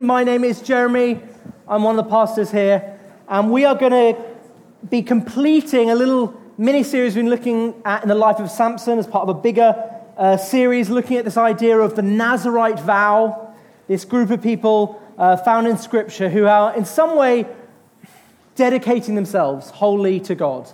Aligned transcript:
My 0.00 0.22
name 0.22 0.44
is 0.44 0.62
Jeremy. 0.62 1.18
I'm 1.66 1.82
one 1.82 1.98
of 1.98 2.04
the 2.04 2.08
pastors 2.08 2.52
here, 2.52 3.00
and 3.26 3.50
we 3.50 3.64
are 3.64 3.74
going 3.74 3.90
to 3.90 4.22
be 4.88 5.02
completing 5.02 5.90
a 5.90 5.96
little 5.96 6.40
mini 6.56 6.84
series 6.84 7.16
we've 7.16 7.24
been 7.24 7.30
looking 7.30 7.74
at 7.84 8.04
in 8.04 8.08
the 8.08 8.14
life 8.14 8.38
of 8.38 8.48
Samson 8.48 9.00
as 9.00 9.08
part 9.08 9.28
of 9.28 9.36
a 9.36 9.40
bigger 9.40 9.74
uh, 10.16 10.36
series 10.36 10.88
looking 10.88 11.16
at 11.16 11.24
this 11.24 11.36
idea 11.36 11.76
of 11.76 11.96
the 11.96 12.02
Nazarite 12.02 12.78
vow. 12.78 13.52
This 13.88 14.04
group 14.04 14.30
of 14.30 14.40
people 14.40 15.02
uh, 15.18 15.36
found 15.38 15.66
in 15.66 15.76
Scripture 15.76 16.28
who 16.28 16.46
are, 16.46 16.76
in 16.76 16.84
some 16.84 17.16
way, 17.16 17.44
dedicating 18.54 19.16
themselves 19.16 19.68
wholly 19.70 20.20
to 20.20 20.36
God. 20.36 20.70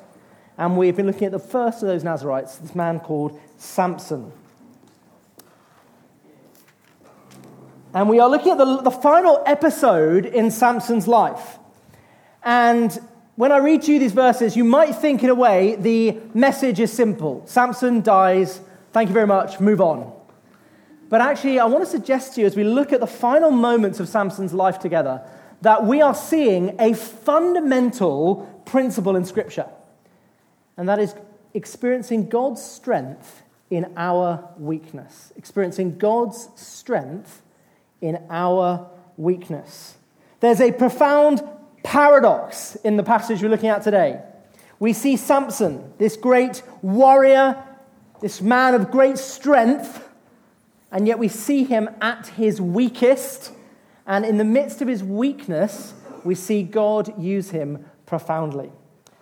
And 0.59 0.77
we've 0.77 0.95
been 0.95 1.07
looking 1.07 1.25
at 1.25 1.33
the 1.33 1.39
first 1.39 1.83
of 1.83 1.89
those 1.89 2.05
Nazarites, 2.05 2.57
this 2.57 2.75
man 2.75 3.01
called 3.01 3.41
Samson. 3.57 4.33
And 7.95 8.09
we 8.09 8.19
are 8.19 8.29
looking 8.29 8.51
at 8.51 8.59
the, 8.59 8.83
the 8.83 8.91
final 8.91 9.41
episode 9.47 10.27
in 10.27 10.51
Samson's 10.51 11.07
life. 11.07 11.61
And 12.43 12.99
when 13.37 13.53
I 13.53 13.59
read 13.59 13.83
to 13.83 13.93
you 13.93 14.01
these 14.01 14.13
verses, 14.13 14.57
you 14.57 14.65
might 14.65 14.97
think, 14.97 15.23
in 15.23 15.31
a 15.31 15.35
way, 15.35 15.77
the 15.77 16.19
message 16.35 16.81
is 16.81 16.93
simple 16.93 17.43
Samson 17.47 18.01
dies, 18.01 18.61
thank 18.93 19.09
you 19.09 19.15
very 19.15 19.29
much, 19.29 19.61
move 19.61 19.81
on. 19.81 20.13
But 21.09 21.21
actually, 21.21 21.61
I 21.61 21.67
want 21.67 21.85
to 21.85 21.91
suggest 21.91 22.35
to 22.35 22.41
you 22.41 22.49
as 22.49 22.57
we 22.57 22.65
look 22.65 22.93
at 22.93 22.99
the 22.99 23.07
final 23.07 23.53
moments 23.53 24.01
of 24.01 24.09
Samson's 24.09 24.53
life 24.53 24.81
together 24.81 25.23
that 25.63 25.87
we 25.87 26.03
are 26.03 26.17
seeing 26.17 26.75
a 26.81 26.95
fundamental 26.95 28.63
principle 28.67 29.15
in 29.15 29.25
Scripture, 29.25 29.67
and 30.77 30.89
that 30.89 30.99
is 30.99 31.15
experiencing 31.55 32.29
God's 32.29 32.61
strength 32.61 33.43
in 33.71 33.93
our 33.97 34.51
weakness. 34.59 35.33
Experiencing 35.37 35.97
God's 35.97 36.49
strength 36.57 37.43
in 38.05 38.23
our 38.29 38.87
weakness. 39.17 39.97
There's 40.41 40.61
a 40.61 40.73
profound 40.73 41.43
paradox 41.83 42.77
in 42.77 42.99
the 42.99 43.03
passage 43.03 43.43
we're 43.43 43.49
looking 43.49 43.71
at 43.71 43.83
today. 43.83 44.21
We 44.79 44.93
see 44.93 45.17
Samson, 45.17 45.95
this 45.97 46.15
great 46.15 46.63
warrior, 46.83 47.65
this 48.21 48.43
man 48.43 48.75
of 48.75 48.91
great 48.91 49.17
strength, 49.17 50.07
and 50.93 51.09
yet 51.09 51.19
we 51.19 51.29
see 51.29 51.65
him 51.65 51.89
at 52.03 52.27
his 52.27 52.61
weakest. 52.61 53.53
And 54.07 54.27
in 54.27 54.37
the 54.37 54.45
midst 54.45 54.83
of 54.83 54.89
his 54.89 55.03
weakness, 55.03 55.95
we 56.25 56.35
see 56.35 56.63
God 56.63 57.19
use 57.19 57.51
him 57.51 57.87
profoundly. 58.05 58.71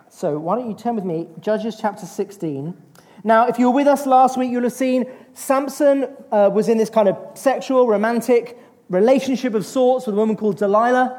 So, 0.08 0.40
why 0.40 0.56
don't 0.56 0.68
you 0.68 0.74
turn 0.74 0.96
with 0.96 1.04
me, 1.04 1.28
Judges 1.40 1.78
chapter 1.80 2.04
16. 2.04 2.76
Now, 3.22 3.46
if 3.46 3.60
you 3.60 3.70
were 3.70 3.76
with 3.76 3.86
us 3.86 4.06
last 4.06 4.36
week, 4.36 4.50
you'll 4.50 4.64
have 4.64 4.72
seen 4.72 5.08
Samson 5.34 6.08
uh, 6.32 6.50
was 6.52 6.68
in 6.68 6.78
this 6.78 6.90
kind 6.90 7.08
of 7.08 7.16
sexual, 7.38 7.86
romantic 7.86 8.58
relationship 8.92 9.54
of 9.54 9.64
sorts 9.64 10.06
with 10.06 10.14
a 10.14 10.18
woman 10.18 10.36
called 10.36 10.58
Delilah. 10.58 11.18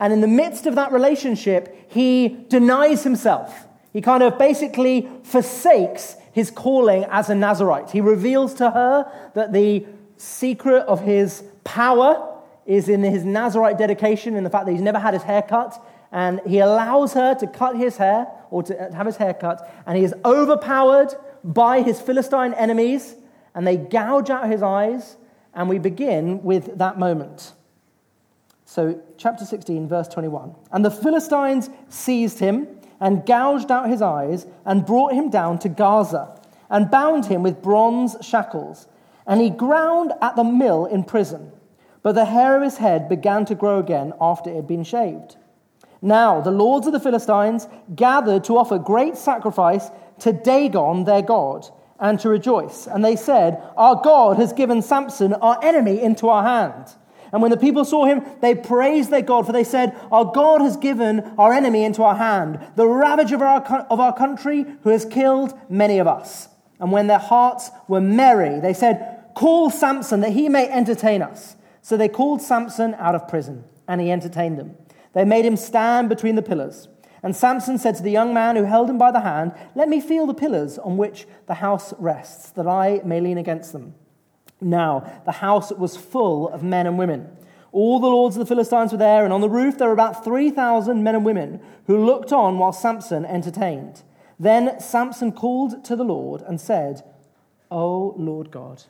And 0.00 0.12
in 0.12 0.22
the 0.22 0.28
midst 0.28 0.66
of 0.66 0.74
that 0.76 0.90
relationship, 0.90 1.86
he 1.88 2.46
denies 2.48 3.04
himself. 3.04 3.66
He 3.92 4.00
kind 4.00 4.22
of 4.22 4.38
basically 4.38 5.08
forsakes 5.22 6.16
his 6.32 6.50
calling 6.50 7.04
as 7.10 7.28
a 7.28 7.34
Nazarite. 7.34 7.90
He 7.90 8.00
reveals 8.00 8.54
to 8.54 8.70
her 8.70 9.30
that 9.34 9.52
the 9.52 9.84
secret 10.16 10.82
of 10.84 11.00
his 11.02 11.44
power 11.64 12.38
is 12.64 12.88
in 12.88 13.02
his 13.02 13.24
Nazarite 13.24 13.76
dedication 13.76 14.36
and 14.36 14.46
the 14.46 14.50
fact 14.50 14.66
that 14.66 14.72
he's 14.72 14.80
never 14.80 14.98
had 14.98 15.12
his 15.12 15.22
hair 15.22 15.42
cut. 15.42 15.78
And 16.12 16.40
he 16.46 16.60
allows 16.60 17.12
her 17.12 17.34
to 17.34 17.46
cut 17.46 17.76
his 17.76 17.96
hair 17.96 18.26
or 18.50 18.62
to 18.62 18.90
have 18.94 19.06
his 19.06 19.16
hair 19.16 19.34
cut. 19.34 19.70
And 19.86 19.98
he 19.98 20.04
is 20.04 20.14
overpowered 20.24 21.14
by 21.44 21.82
his 21.82 22.00
Philistine 22.00 22.54
enemies. 22.54 23.14
And 23.54 23.66
they 23.66 23.76
gouge 23.76 24.30
out 24.30 24.48
his 24.48 24.62
eyes 24.62 25.16
and 25.54 25.68
we 25.68 25.78
begin 25.78 26.42
with 26.42 26.78
that 26.78 26.98
moment. 26.98 27.52
So, 28.64 29.02
chapter 29.16 29.44
16, 29.44 29.88
verse 29.88 30.06
21. 30.08 30.54
And 30.70 30.84
the 30.84 30.90
Philistines 30.90 31.68
seized 31.88 32.38
him 32.38 32.68
and 33.00 33.26
gouged 33.26 33.70
out 33.70 33.88
his 33.88 34.02
eyes 34.02 34.46
and 34.64 34.86
brought 34.86 35.12
him 35.12 35.28
down 35.28 35.58
to 35.60 35.68
Gaza 35.68 36.40
and 36.68 36.90
bound 36.90 37.26
him 37.26 37.42
with 37.42 37.62
bronze 37.62 38.16
shackles. 38.20 38.86
And 39.26 39.40
he 39.40 39.50
ground 39.50 40.12
at 40.22 40.36
the 40.36 40.44
mill 40.44 40.86
in 40.86 41.02
prison. 41.02 41.50
But 42.02 42.14
the 42.14 42.26
hair 42.26 42.56
of 42.56 42.62
his 42.62 42.76
head 42.76 43.08
began 43.08 43.44
to 43.46 43.54
grow 43.54 43.80
again 43.80 44.12
after 44.20 44.50
it 44.50 44.56
had 44.56 44.68
been 44.68 44.84
shaved. 44.84 45.36
Now, 46.00 46.40
the 46.40 46.50
lords 46.50 46.86
of 46.86 46.92
the 46.92 47.00
Philistines 47.00 47.66
gathered 47.94 48.44
to 48.44 48.56
offer 48.56 48.78
great 48.78 49.16
sacrifice 49.16 49.90
to 50.20 50.32
Dagon, 50.32 51.04
their 51.04 51.22
god 51.22 51.68
and 52.00 52.18
to 52.20 52.28
rejoice. 52.28 52.86
And 52.86 53.04
they 53.04 53.14
said, 53.14 53.62
Our 53.76 54.00
God 54.02 54.38
has 54.38 54.52
given 54.52 54.82
Samson, 54.82 55.34
our 55.34 55.62
enemy, 55.62 56.00
into 56.00 56.28
our 56.28 56.42
hand. 56.42 56.86
And 57.32 57.42
when 57.42 57.50
the 57.50 57.56
people 57.56 57.84
saw 57.84 58.06
him, 58.06 58.24
they 58.40 58.54
praised 58.54 59.10
their 59.10 59.22
God, 59.22 59.46
for 59.46 59.52
they 59.52 59.64
said, 59.64 59.96
Our 60.10 60.24
God 60.24 60.62
has 60.62 60.76
given 60.76 61.20
our 61.38 61.52
enemy 61.52 61.84
into 61.84 62.02
our 62.02 62.16
hand, 62.16 62.58
the 62.74 62.88
ravager 62.88 63.36
of 63.36 63.42
our, 63.42 63.86
of 63.90 64.00
our 64.00 64.16
country, 64.16 64.64
who 64.82 64.90
has 64.90 65.04
killed 65.04 65.56
many 65.68 65.98
of 65.98 66.08
us. 66.08 66.48
And 66.80 66.90
when 66.90 67.06
their 67.06 67.18
hearts 67.18 67.70
were 67.86 68.00
merry, 68.00 68.58
they 68.58 68.72
said, 68.72 69.24
Call 69.34 69.70
Samson 69.70 70.20
that 70.20 70.32
he 70.32 70.48
may 70.48 70.68
entertain 70.68 71.22
us. 71.22 71.56
So 71.82 71.96
they 71.96 72.08
called 72.08 72.42
Samson 72.42 72.94
out 72.94 73.14
of 73.14 73.28
prison, 73.28 73.64
and 73.86 74.00
he 74.00 74.10
entertained 74.10 74.58
them. 74.58 74.74
They 75.12 75.24
made 75.24 75.44
him 75.44 75.56
stand 75.56 76.08
between 76.08 76.34
the 76.34 76.42
pillars. 76.42 76.88
And 77.22 77.36
Samson 77.36 77.78
said 77.78 77.96
to 77.96 78.02
the 78.02 78.10
young 78.10 78.32
man 78.32 78.56
who 78.56 78.64
held 78.64 78.88
him 78.88 78.98
by 78.98 79.10
the 79.10 79.20
hand, 79.20 79.52
Let 79.74 79.88
me 79.88 80.00
feel 80.00 80.26
the 80.26 80.34
pillars 80.34 80.78
on 80.78 80.96
which 80.96 81.26
the 81.46 81.54
house 81.54 81.92
rests, 81.98 82.50
that 82.50 82.66
I 82.66 83.00
may 83.04 83.20
lean 83.20 83.38
against 83.38 83.72
them. 83.72 83.94
Now, 84.60 85.22
the 85.24 85.32
house 85.32 85.72
was 85.72 85.96
full 85.96 86.48
of 86.48 86.62
men 86.62 86.86
and 86.86 86.98
women. 86.98 87.36
All 87.72 88.00
the 88.00 88.08
lords 88.08 88.36
of 88.36 88.40
the 88.40 88.46
Philistines 88.46 88.92
were 88.92 88.98
there, 88.98 89.24
and 89.24 89.32
on 89.32 89.40
the 89.40 89.48
roof 89.48 89.78
there 89.78 89.88
were 89.88 89.94
about 89.94 90.24
3,000 90.24 91.02
men 91.02 91.14
and 91.14 91.24
women 91.24 91.60
who 91.86 92.04
looked 92.04 92.32
on 92.32 92.58
while 92.58 92.72
Samson 92.72 93.24
entertained. 93.24 94.02
Then 94.38 94.80
Samson 94.80 95.32
called 95.32 95.84
to 95.84 95.96
the 95.96 96.04
Lord 96.04 96.42
and 96.42 96.60
said, 96.60 97.02
O 97.70 98.14
Lord 98.16 98.50
God, 98.50 98.84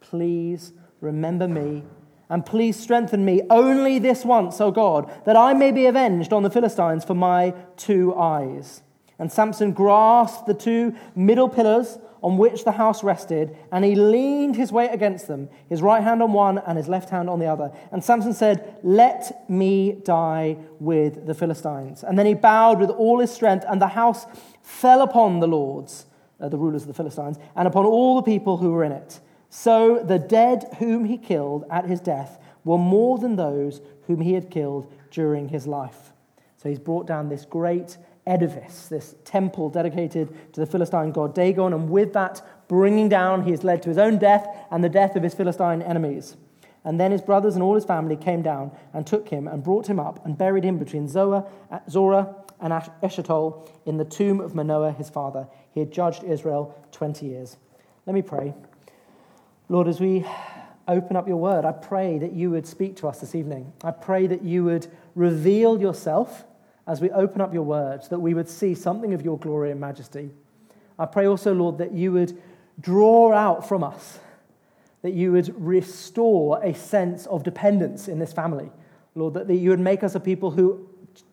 please 0.00 0.72
remember 1.00 1.48
me 1.48 1.84
and 2.30 2.44
please 2.44 2.78
strengthen 2.78 3.24
me 3.24 3.42
only 3.50 3.98
this 3.98 4.24
once, 4.24 4.60
O 4.60 4.70
God, 4.70 5.10
that 5.24 5.36
I 5.36 5.54
may 5.54 5.70
be 5.70 5.86
avenged 5.86 6.32
on 6.32 6.42
the 6.42 6.50
Philistines 6.50 7.04
for 7.04 7.14
my 7.14 7.54
two 7.76 8.14
eyes. 8.14 8.82
And 9.18 9.32
Samson 9.32 9.72
grasped 9.72 10.46
the 10.46 10.54
two 10.54 10.94
middle 11.16 11.48
pillars 11.48 11.98
on 12.22 12.36
which 12.36 12.64
the 12.64 12.72
house 12.72 13.04
rested, 13.04 13.56
and 13.70 13.84
he 13.84 13.94
leaned 13.94 14.56
his 14.56 14.72
weight 14.72 14.90
against 14.92 15.28
them, 15.28 15.48
his 15.68 15.82
right 15.82 16.02
hand 16.02 16.22
on 16.22 16.32
one 16.32 16.58
and 16.58 16.76
his 16.76 16.88
left 16.88 17.10
hand 17.10 17.30
on 17.30 17.38
the 17.38 17.46
other. 17.46 17.72
And 17.92 18.02
Samson 18.02 18.34
said, 18.34 18.78
Let 18.82 19.48
me 19.48 19.92
die 20.04 20.56
with 20.80 21.26
the 21.26 21.34
Philistines. 21.34 22.02
And 22.02 22.18
then 22.18 22.26
he 22.26 22.34
bowed 22.34 22.80
with 22.80 22.90
all 22.90 23.20
his 23.20 23.30
strength, 23.30 23.64
and 23.68 23.80
the 23.80 23.88
house 23.88 24.26
fell 24.62 25.02
upon 25.02 25.40
the 25.40 25.46
lords, 25.46 26.06
uh, 26.40 26.48
the 26.48 26.58
rulers 26.58 26.82
of 26.82 26.88
the 26.88 26.94
Philistines, 26.94 27.38
and 27.56 27.68
upon 27.68 27.86
all 27.86 28.16
the 28.16 28.22
people 28.22 28.56
who 28.56 28.72
were 28.72 28.84
in 28.84 28.92
it. 28.92 29.20
So 29.50 30.02
the 30.02 30.18
dead 30.18 30.76
whom 30.78 31.04
he 31.04 31.16
killed 31.16 31.64
at 31.70 31.86
his 31.86 32.00
death 32.00 32.38
were 32.64 32.78
more 32.78 33.18
than 33.18 33.36
those 33.36 33.80
whom 34.06 34.20
he 34.20 34.34
had 34.34 34.50
killed 34.50 34.92
during 35.10 35.48
his 35.48 35.66
life. 35.66 36.12
So 36.58 36.68
he's 36.68 36.78
brought 36.78 37.06
down 37.06 37.28
this 37.28 37.44
great 37.44 37.96
edifice, 38.26 38.88
this 38.88 39.14
temple 39.24 39.70
dedicated 39.70 40.52
to 40.52 40.60
the 40.60 40.66
Philistine 40.66 41.12
god 41.12 41.34
Dagon, 41.34 41.72
and 41.72 41.88
with 41.88 42.12
that 42.12 42.42
bringing 42.68 43.08
down, 43.08 43.44
he 43.44 43.50
has 43.52 43.64
led 43.64 43.82
to 43.82 43.88
his 43.88 43.98
own 43.98 44.18
death 44.18 44.46
and 44.70 44.84
the 44.84 44.88
death 44.88 45.16
of 45.16 45.22
his 45.22 45.34
Philistine 45.34 45.80
enemies. 45.80 46.36
And 46.84 47.00
then 47.00 47.10
his 47.10 47.22
brothers 47.22 47.54
and 47.54 47.62
all 47.62 47.74
his 47.74 47.84
family 47.84 48.16
came 48.16 48.42
down 48.42 48.70
and 48.92 49.06
took 49.06 49.28
him 49.28 49.48
and 49.48 49.62
brought 49.62 49.88
him 49.88 49.98
up 49.98 50.24
and 50.24 50.36
buried 50.36 50.64
him 50.64 50.78
between 50.78 51.08
Zorah, 51.08 51.44
uh, 51.70 51.80
Zorah 51.88 52.34
and 52.60 52.72
Eshtaol 52.72 53.68
in 53.86 53.96
the 53.96 54.04
tomb 54.04 54.40
of 54.40 54.54
Manoah 54.54 54.92
his 54.92 55.10
father. 55.10 55.48
He 55.72 55.80
had 55.80 55.92
judged 55.92 56.24
Israel 56.24 56.74
20 56.92 57.26
years. 57.26 57.56
Let 58.06 58.14
me 58.14 58.22
pray. 58.22 58.54
Lord, 59.70 59.86
as 59.86 60.00
we 60.00 60.24
open 60.86 61.14
up 61.14 61.28
your 61.28 61.36
word, 61.36 61.66
I 61.66 61.72
pray 61.72 62.16
that 62.18 62.32
you 62.32 62.50
would 62.50 62.66
speak 62.66 62.96
to 62.96 63.08
us 63.08 63.20
this 63.20 63.34
evening. 63.34 63.70
I 63.84 63.90
pray 63.90 64.26
that 64.26 64.42
you 64.42 64.64
would 64.64 64.86
reveal 65.14 65.78
yourself 65.78 66.44
as 66.86 67.02
we 67.02 67.10
open 67.10 67.42
up 67.42 67.52
your 67.52 67.64
word, 67.64 68.02
that 68.08 68.18
we 68.18 68.32
would 68.32 68.48
see 68.48 68.74
something 68.74 69.12
of 69.12 69.22
your 69.22 69.36
glory 69.36 69.70
and 69.70 69.78
majesty. 69.78 70.30
I 70.98 71.04
pray 71.04 71.26
also, 71.26 71.52
Lord, 71.52 71.76
that 71.78 71.92
you 71.92 72.12
would 72.12 72.40
draw 72.80 73.34
out 73.34 73.68
from 73.68 73.84
us, 73.84 74.18
that 75.02 75.12
you 75.12 75.32
would 75.32 75.54
restore 75.62 76.64
a 76.64 76.74
sense 76.74 77.26
of 77.26 77.44
dependence 77.44 78.08
in 78.08 78.18
this 78.18 78.32
family. 78.32 78.70
Lord, 79.14 79.34
that 79.34 79.54
you 79.54 79.68
would 79.68 79.80
make 79.80 80.02
us 80.02 80.14
a 80.14 80.20
people 80.20 80.50
who 80.50 80.88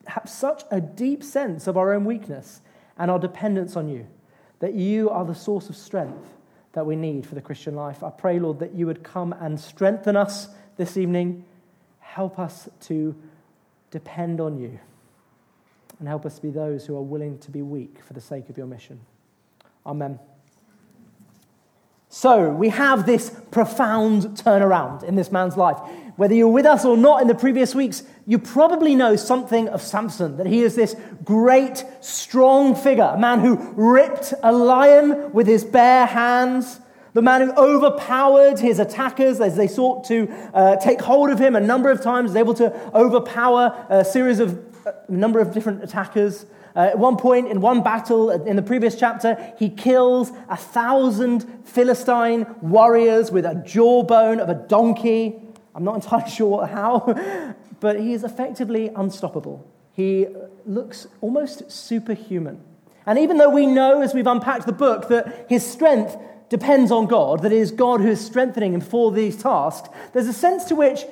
have 0.08 0.28
such 0.28 0.64
a 0.72 0.81
deep 0.81 1.24
sense 1.24 1.68
of 1.68 1.78
our 1.78 1.94
own 1.94 2.04
weakness 2.04 2.60
and 2.98 3.10
our 3.10 3.20
dependence 3.20 3.78
on 3.78 3.88
you, 3.88 4.06
that 4.60 4.74
you 4.74 5.10
are 5.10 5.24
the 5.24 5.34
source 5.34 5.70
of 5.70 5.78
strength 5.78 6.35
that 6.75 6.86
we 6.86 6.95
need 6.95 7.25
for 7.25 7.36
the 7.36 7.42
Christian 7.42 7.74
life. 7.74 8.04
I 8.04 8.12
pray, 8.12 8.38
Lord, 8.38 8.60
that 8.60 8.75
you 8.75 8.86
would 8.86 9.01
come 9.01 9.33
and 9.33 9.60
strengthen 9.60 10.16
us 10.16 10.50
this 10.77 10.98
evening. 10.98 11.45
Help 12.00 12.38
us 12.38 12.69
to 12.81 13.16
depend 13.92 14.39
on 14.39 14.60
you. 14.60 14.80
And 16.00 16.07
help 16.07 16.25
us 16.25 16.36
to 16.36 16.42
be 16.42 16.51
those 16.51 16.86
who 16.86 16.95
are 16.98 17.01
willing 17.01 17.39
to 17.39 17.51
be 17.51 17.62
weak 17.62 18.00
for 18.06 18.13
the 18.13 18.22
sake 18.22 18.50
of 18.50 18.57
your 18.57 18.68
mission. 18.68 19.00
Amen. 19.86 20.19
So 22.18 22.48
we 22.50 22.70
have 22.70 23.06
this 23.06 23.30
profound 23.52 24.38
turnaround 24.38 25.04
in 25.04 25.16
this 25.16 25.34
man's 25.34 25.58
life. 25.58 25.78
Whether 26.16 26.34
you're 26.34 26.48
with 26.48 26.66
us 26.66 26.86
or 26.86 26.96
not 26.96 27.22
in 27.22 27.28
the 27.28 27.36
previous 27.36 27.76
weeks, 27.76 28.04
you 28.26 28.40
probably 28.40 28.96
know 28.96 29.18
something 29.18 29.68
of 29.68 29.82
Samson, 29.82 30.38
that 30.38 30.48
he 30.48 30.62
is 30.62 30.76
this 30.78 30.96
great, 31.26 31.84
strong 32.00 32.74
figure, 32.74 33.04
a 33.04 33.20
man 33.20 33.42
who 33.42 33.58
ripped 33.76 34.34
a 34.42 34.54
lion 34.54 35.34
with 35.34 35.46
his 35.46 35.66
bare 35.66 36.06
hands, 36.06 36.80
the 37.12 37.22
man 37.22 37.42
who 37.42 37.54
overpowered 37.58 38.60
his 38.60 38.80
attackers 38.80 39.42
as 39.42 39.58
they 39.58 39.68
sought 39.68 40.06
to 40.06 40.30
uh, 40.54 40.78
take 40.78 41.02
hold 41.02 41.32
of 41.32 41.38
him 41.38 41.54
a 41.54 41.60
number 41.60 41.92
of 41.92 42.02
times, 42.02 42.30
was 42.30 42.38
able 42.38 42.54
to 42.54 42.74
overpower 42.96 43.88
a 43.90 44.06
series 44.06 44.40
of 44.40 44.58
a 44.86 45.12
number 45.12 45.42
of 45.42 45.54
different 45.54 45.84
attackers. 45.84 46.46
Uh, 46.75 46.80
at 46.80 47.00
one 47.00 47.16
point, 47.16 47.48
in 47.48 47.62
one 47.62 47.81
battle 47.81 48.30
in 48.30 48.56
the 48.56 48.62
previous 48.62 48.95
chapter, 48.95 49.54
he 49.57 49.69
kills 49.69 50.31
a 50.50 50.57
thousand 50.57 51.45
Philistine 51.63 52.45
warriors 52.62 53.31
with 53.31 53.45
a 53.45 53.56
jawbone 53.66 54.39
of 54.39 54.50
a 54.50 54.56
donkey. 54.56 55.36
I'm 55.74 55.83
not 55.83 55.95
entirely 56.04 56.30
sure 56.30 56.66
how, 56.66 57.54
but 57.80 58.00
he 58.00 58.13
is 58.13 58.24
effectively 58.24 58.89
unstoppable. 58.95 59.66
He 59.94 60.27
looks 60.66 61.07
almost 61.22 61.72
superhuman. 61.72 62.62
And 63.06 63.19
even 63.19 63.38
though 63.38 63.50
we 63.50 63.66
know, 63.66 64.01
as 64.01 64.13
we've 64.13 64.28
unpacked 64.28 64.66
the 64.66 64.74
book, 64.74 65.07
that 65.10 65.45
his 65.48 65.66
strength 65.66 66.18
depends 66.50 66.92
on 66.92 67.06
God, 67.06 67.44
that 67.44 67.51
it 67.51 67.57
is 67.57 67.71
God 67.71 68.01
who 68.01 68.10
is 68.10 68.24
strengthening 68.24 68.74
him 68.74 68.81
for 68.81 69.12
these 69.12 69.42
tasks, 69.42 69.89
there's 70.13 70.28
a 70.28 70.33
sense 70.33 70.66
to 70.66 70.75
which 70.75 71.06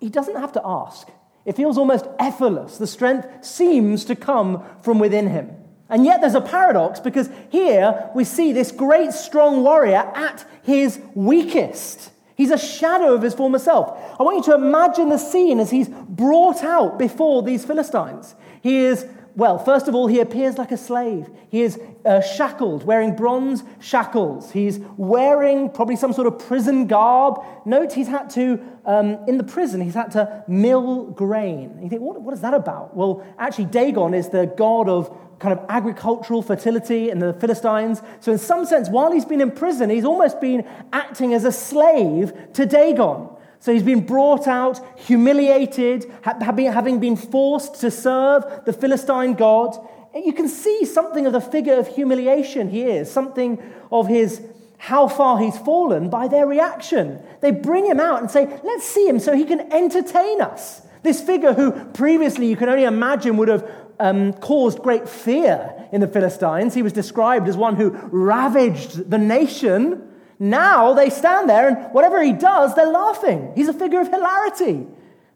he 0.00 0.08
doesn't 0.08 0.36
have 0.36 0.52
to 0.52 0.62
ask. 0.64 1.08
It 1.48 1.56
feels 1.56 1.78
almost 1.78 2.06
effortless. 2.18 2.76
The 2.76 2.86
strength 2.86 3.42
seems 3.42 4.04
to 4.04 4.14
come 4.14 4.62
from 4.82 4.98
within 4.98 5.28
him. 5.28 5.50
And 5.88 6.04
yet 6.04 6.20
there's 6.20 6.34
a 6.34 6.42
paradox 6.42 7.00
because 7.00 7.30
here 7.48 8.10
we 8.14 8.24
see 8.24 8.52
this 8.52 8.70
great 8.70 9.12
strong 9.12 9.62
warrior 9.62 10.12
at 10.14 10.46
his 10.62 11.00
weakest. 11.14 12.10
He's 12.34 12.50
a 12.50 12.58
shadow 12.58 13.14
of 13.14 13.22
his 13.22 13.32
former 13.32 13.58
self. 13.58 13.98
I 14.20 14.24
want 14.24 14.36
you 14.36 14.52
to 14.52 14.56
imagine 14.56 15.08
the 15.08 15.16
scene 15.16 15.58
as 15.58 15.70
he's 15.70 15.88
brought 15.88 16.62
out 16.62 16.98
before 16.98 17.42
these 17.42 17.64
Philistines. 17.64 18.34
He 18.62 18.84
is 18.84 19.06
well, 19.38 19.56
first 19.56 19.86
of 19.86 19.94
all, 19.94 20.08
he 20.08 20.18
appears 20.18 20.58
like 20.58 20.72
a 20.72 20.76
slave. 20.76 21.30
He 21.48 21.62
is 21.62 21.80
uh, 22.04 22.20
shackled, 22.20 22.82
wearing 22.82 23.14
bronze 23.14 23.62
shackles. 23.78 24.50
He's 24.50 24.80
wearing 24.96 25.70
probably 25.70 25.94
some 25.94 26.12
sort 26.12 26.26
of 26.26 26.40
prison 26.40 26.88
garb. 26.88 27.44
Note 27.64 27.92
he's 27.92 28.08
had 28.08 28.30
to, 28.30 28.60
um, 28.84 29.16
in 29.28 29.38
the 29.38 29.44
prison, 29.44 29.80
he's 29.80 29.94
had 29.94 30.10
to 30.10 30.42
mill 30.48 31.04
grain. 31.04 31.78
You 31.80 31.88
think, 31.88 32.02
what, 32.02 32.20
what 32.20 32.34
is 32.34 32.40
that 32.40 32.52
about? 32.52 32.96
Well, 32.96 33.24
actually, 33.38 33.66
Dagon 33.66 34.12
is 34.12 34.28
the 34.28 34.46
god 34.46 34.88
of 34.88 35.16
kind 35.38 35.56
of 35.56 35.64
agricultural 35.68 36.42
fertility 36.42 37.08
in 37.08 37.20
the 37.20 37.32
Philistines. 37.34 38.02
So, 38.18 38.32
in 38.32 38.38
some 38.38 38.66
sense, 38.66 38.88
while 38.88 39.12
he's 39.12 39.24
been 39.24 39.40
in 39.40 39.52
prison, 39.52 39.88
he's 39.88 40.04
almost 40.04 40.40
been 40.40 40.66
acting 40.92 41.32
as 41.32 41.44
a 41.44 41.52
slave 41.52 42.32
to 42.54 42.66
Dagon. 42.66 43.28
So 43.60 43.72
he's 43.72 43.82
been 43.82 44.06
brought 44.06 44.46
out, 44.46 44.80
humiliated, 45.00 46.10
having 46.22 47.00
been 47.00 47.16
forced 47.16 47.80
to 47.80 47.90
serve 47.90 48.44
the 48.64 48.72
Philistine 48.72 49.34
god. 49.34 49.76
You 50.14 50.32
can 50.32 50.48
see 50.48 50.84
something 50.84 51.26
of 51.26 51.32
the 51.32 51.40
figure 51.40 51.74
of 51.74 51.88
humiliation 51.88 52.68
he 52.70 52.82
is, 52.82 53.10
something 53.10 53.62
of 53.90 54.06
his 54.06 54.42
how 54.78 55.08
far 55.08 55.38
he's 55.38 55.58
fallen 55.58 56.08
by 56.08 56.28
their 56.28 56.46
reaction. 56.46 57.20
They 57.40 57.50
bring 57.50 57.84
him 57.84 57.98
out 57.98 58.20
and 58.20 58.30
say, 58.30 58.46
Let's 58.62 58.84
see 58.84 59.06
him 59.06 59.18
so 59.18 59.34
he 59.34 59.44
can 59.44 59.72
entertain 59.72 60.40
us. 60.40 60.82
This 61.02 61.20
figure 61.20 61.52
who 61.52 61.72
previously 61.86 62.48
you 62.48 62.56
can 62.56 62.68
only 62.68 62.84
imagine 62.84 63.36
would 63.36 63.48
have 63.48 63.68
um, 64.00 64.32
caused 64.34 64.78
great 64.80 65.08
fear 65.08 65.74
in 65.92 66.00
the 66.00 66.06
Philistines. 66.06 66.74
He 66.74 66.82
was 66.82 66.92
described 66.92 67.48
as 67.48 67.56
one 67.56 67.76
who 67.76 67.90
ravaged 67.90 69.10
the 69.10 69.18
nation. 69.18 70.07
Now 70.38 70.94
they 70.94 71.10
stand 71.10 71.48
there, 71.48 71.68
and 71.68 71.92
whatever 71.92 72.22
he 72.22 72.32
does, 72.32 72.74
they're 72.74 72.86
laughing. 72.86 73.52
He's 73.56 73.68
a 73.68 73.72
figure 73.72 74.00
of 74.00 74.08
hilarity 74.08 74.86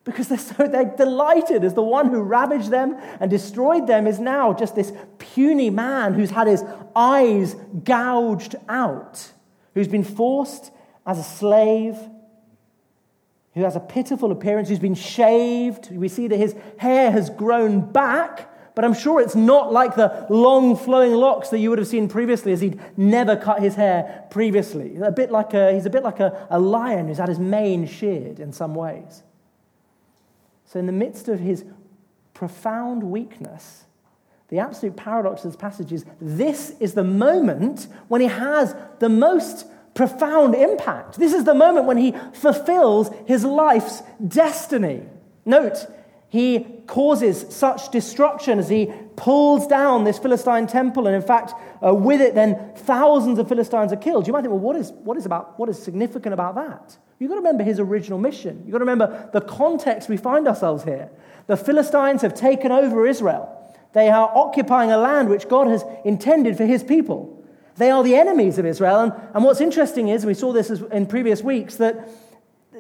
because 0.05 0.29
they're 0.29 0.39
so 0.39 0.67
they're 0.67 0.95
delighted 0.97 1.65
as 1.65 1.75
the 1.75 1.83
one 1.83 2.09
who 2.09 2.23
ravaged 2.23 2.71
them 2.71 2.97
and 3.21 3.31
destroyed 3.31 3.87
them 3.87 4.07
is 4.07 4.19
now 4.19 4.53
just 4.53 4.75
this 4.75 4.93
puny 5.19 5.71
man 5.71 6.15
who's 6.15 6.31
had 6.31 6.47
his 6.47 6.65
eyes 6.95 7.55
gouged 7.85 8.57
out, 8.69 9.33
who's 9.75 9.89
been 9.89 10.05
forced 10.05 10.71
as 11.07 11.19
a 11.19 11.23
slave, 11.23 11.97
who 13.55 13.63
has 13.63 13.77
a 13.77 13.81
pitiful 13.81 14.33
appearance, 14.33 14.69
who's 14.69 14.79
been 14.79 14.95
shaved. 14.95 15.91
We 15.91 16.09
see 16.09 16.29
that 16.29 16.37
his 16.37 16.55
hair 16.79 17.11
has 17.11 17.31
grown 17.31 17.93
back 17.93 18.49
but 18.75 18.85
I'm 18.85 18.95
sure 18.95 19.21
it's 19.21 19.35
not 19.35 19.73
like 19.73 19.97
the 19.97 20.27
long 20.31 20.77
flowing 20.77 21.13
locks 21.13 21.51
that 21.51 21.59
you 21.59 21.71
would 21.71 21.79
have 21.79 21.89
seen 21.89 22.09
previously, 22.09 22.53
as 22.53 22.61
he'd 22.61 22.81
never 22.97 23.37
cut 23.37 23.61
his 23.61 23.75
hair 23.75 24.27
previously. 24.31 24.97
A 24.97 25.13
bit 25.13 25.31
like 25.31 25.53
a, 25.53 25.73
he's 25.73 25.87
a 25.87 25.91
bit 25.91 26.03
like 26.03 26.21
a, 26.21 26.47
a 26.51 26.59
lion 26.59 27.09
who's 27.09 27.19
had 27.19 27.29
his 27.29 27.39
mane 27.39 27.87
sheared 27.87 28.41
in 28.41 28.53
some 28.53 28.75
ways. 28.75 29.23
So, 30.65 30.79
in 30.79 30.87
the 30.87 30.93
midst 30.93 31.29
of 31.29 31.39
his 31.39 31.65
profound 32.33 33.03
weakness, 33.03 33.85
the 34.49 34.59
absolute 34.59 34.97
paradox 34.97 35.45
of 35.45 35.53
this 35.53 35.61
passage 35.61 35.93
is 35.93 36.05
this 36.21 36.75
is 36.81 36.95
the 36.95 37.05
moment 37.05 37.89
when 38.09 38.21
he 38.21 38.29
has 38.29 38.75
the 38.99 39.09
most 39.09 39.67
profound 39.95 40.55
impact. 40.55 41.19
This 41.19 41.35
is 41.35 41.45
the 41.45 41.55
moment 41.55 41.87
when 41.87 41.99
he 41.99 42.15
fulfills 42.33 43.11
his 43.27 43.45
life's 43.45 44.03
destiny. 44.27 45.03
Note, 45.45 45.87
he 46.29 46.72
causes 46.87 47.47
such 47.49 47.91
destruction 47.91 48.59
as 48.59 48.69
he 48.69 48.93
pulls 49.17 49.67
down 49.67 50.05
this 50.05 50.19
Philistine 50.19 50.67
temple, 50.67 51.07
and 51.07 51.15
in 51.15 51.23
fact, 51.23 51.55
uh, 51.85 51.95
with 51.95 52.21
it, 52.21 52.35
then 52.35 52.73
thousands 52.77 53.39
of 53.39 53.49
Philistines 53.49 53.93
are 53.93 53.97
killed. 53.97 54.27
You 54.27 54.33
might 54.33 54.43
think, 54.43 54.53
well, 54.53 54.61
what 54.61 54.77
is, 54.77 54.93
what 55.05 55.17
is, 55.17 55.27
about, 55.27 55.59
what 55.59 55.69
is 55.69 55.81
significant 55.81 56.33
about 56.33 56.55
that? 56.57 56.97
You've 57.19 57.29
got 57.29 57.37
to 57.37 57.41
remember 57.41 57.63
his 57.63 57.79
original 57.79 58.19
mission. 58.19 58.63
You've 58.65 58.73
got 58.73 58.79
to 58.79 58.85
remember 58.85 59.31
the 59.33 59.41
context 59.41 60.09
we 60.09 60.17
find 60.17 60.49
ourselves 60.49 60.83
here. 60.85 61.09
The 61.47 61.57
Philistines 61.57 62.23
have 62.23 62.35
taken 62.35 62.73
over 62.73 63.07
Israel. 63.07 63.49
They 63.93 64.09
are 64.09 64.31
occupying 64.35 64.91
a 64.91 64.99
land 64.99 65.29
which 65.29 65.49
God 65.49 65.69
has 65.69 65.85
intended 66.05 66.57
for 66.57 66.65
his 66.65 66.83
people. 66.83 67.45
They 67.77 67.91
are 67.91 68.03
the 68.03 68.17
enemies 68.17 68.59
of 68.59 68.67
Israel. 68.67 69.01
And, 69.01 69.13
and 69.35 69.45
what's 69.45 69.61
interesting 69.61 70.09
is, 70.09 70.27
we 70.27 70.35
saw 70.35 70.53
this 70.53 70.71
in 70.71 71.07
previous 71.07 71.43
weeks, 71.43 71.77
that 71.77 72.09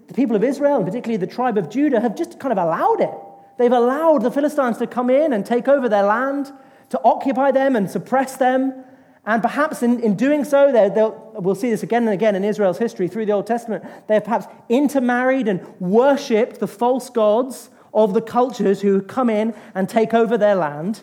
the 0.08 0.14
people 0.14 0.34
of 0.34 0.42
Israel, 0.42 0.76
and 0.76 0.84
particularly 0.84 1.18
the 1.18 1.32
tribe 1.32 1.56
of 1.56 1.70
Judah, 1.70 2.00
have 2.00 2.16
just 2.16 2.40
kind 2.40 2.52
of 2.52 2.58
allowed 2.58 3.00
it. 3.00 3.14
They've 3.58 3.72
allowed 3.72 4.22
the 4.22 4.30
Philistines 4.30 4.78
to 4.78 4.86
come 4.86 5.10
in 5.10 5.32
and 5.32 5.44
take 5.44 5.68
over 5.68 5.88
their 5.88 6.02
land, 6.02 6.52
to 6.90 7.00
occupy 7.04 7.50
them 7.50 7.76
and 7.76 7.90
suppress 7.90 8.36
them. 8.36 8.84
And 9.24 9.40
perhaps 9.40 9.82
in, 9.82 10.00
in 10.00 10.16
doing 10.16 10.44
so, 10.44 10.72
we'll 11.36 11.54
see 11.54 11.70
this 11.70 11.82
again 11.82 12.02
and 12.02 12.12
again 12.12 12.34
in 12.34 12.44
Israel's 12.44 12.78
history 12.78 13.08
through 13.08 13.26
the 13.26 13.32
Old 13.32 13.46
Testament, 13.46 13.84
they 14.08 14.14
have 14.14 14.24
perhaps 14.24 14.46
intermarried 14.68 15.46
and 15.48 15.64
worshipped 15.78 16.58
the 16.58 16.66
false 16.66 17.08
gods 17.08 17.70
of 17.94 18.14
the 18.14 18.22
cultures 18.22 18.80
who 18.80 19.00
come 19.02 19.30
in 19.30 19.54
and 19.74 19.88
take 19.88 20.12
over 20.12 20.36
their 20.36 20.54
land. 20.54 21.02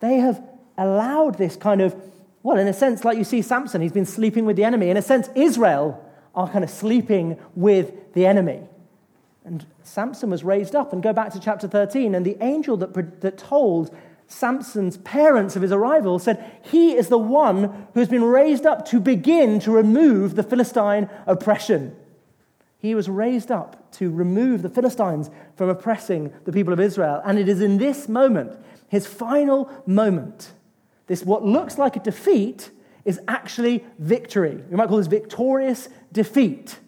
They 0.00 0.16
have 0.16 0.42
allowed 0.76 1.38
this 1.38 1.56
kind 1.56 1.80
of, 1.80 1.94
well, 2.42 2.58
in 2.58 2.66
a 2.66 2.72
sense, 2.72 3.04
like 3.04 3.16
you 3.16 3.24
see 3.24 3.40
Samson, 3.40 3.80
he's 3.80 3.92
been 3.92 4.04
sleeping 4.04 4.44
with 4.44 4.56
the 4.56 4.64
enemy. 4.64 4.90
In 4.90 4.96
a 4.96 5.02
sense, 5.02 5.30
Israel 5.34 6.04
are 6.34 6.48
kind 6.48 6.64
of 6.64 6.70
sleeping 6.70 7.38
with 7.54 8.12
the 8.14 8.26
enemy. 8.26 8.60
And 9.44 9.64
Samson 9.82 10.30
was 10.30 10.44
raised 10.44 10.74
up. 10.74 10.92
And 10.92 11.02
go 11.02 11.12
back 11.12 11.32
to 11.32 11.40
chapter 11.40 11.68
13, 11.68 12.14
and 12.14 12.24
the 12.24 12.36
angel 12.40 12.76
that, 12.78 13.20
that 13.20 13.38
told 13.38 13.94
Samson's 14.26 14.96
parents 14.98 15.56
of 15.56 15.62
his 15.62 15.72
arrival 15.72 16.18
said, 16.18 16.60
He 16.62 16.92
is 16.96 17.08
the 17.08 17.18
one 17.18 17.86
who 17.92 18.00
has 18.00 18.08
been 18.08 18.24
raised 18.24 18.64
up 18.64 18.86
to 18.88 19.00
begin 19.00 19.60
to 19.60 19.70
remove 19.70 20.34
the 20.34 20.42
Philistine 20.42 21.10
oppression. 21.26 21.94
He 22.78 22.94
was 22.94 23.08
raised 23.08 23.50
up 23.50 23.92
to 23.92 24.10
remove 24.10 24.62
the 24.62 24.68
Philistines 24.68 25.30
from 25.54 25.68
oppressing 25.68 26.32
the 26.44 26.52
people 26.52 26.72
of 26.72 26.80
Israel. 26.80 27.22
And 27.24 27.38
it 27.38 27.48
is 27.48 27.60
in 27.60 27.78
this 27.78 28.08
moment, 28.08 28.58
his 28.88 29.06
final 29.06 29.70
moment, 29.86 30.52
this 31.06 31.24
what 31.24 31.44
looks 31.44 31.78
like 31.78 31.96
a 31.96 32.00
defeat 32.00 32.70
is 33.04 33.20
actually 33.28 33.84
victory. 33.98 34.62
We 34.70 34.76
might 34.76 34.88
call 34.88 34.98
this 34.98 35.06
victorious 35.06 35.88
defeat. 36.12 36.78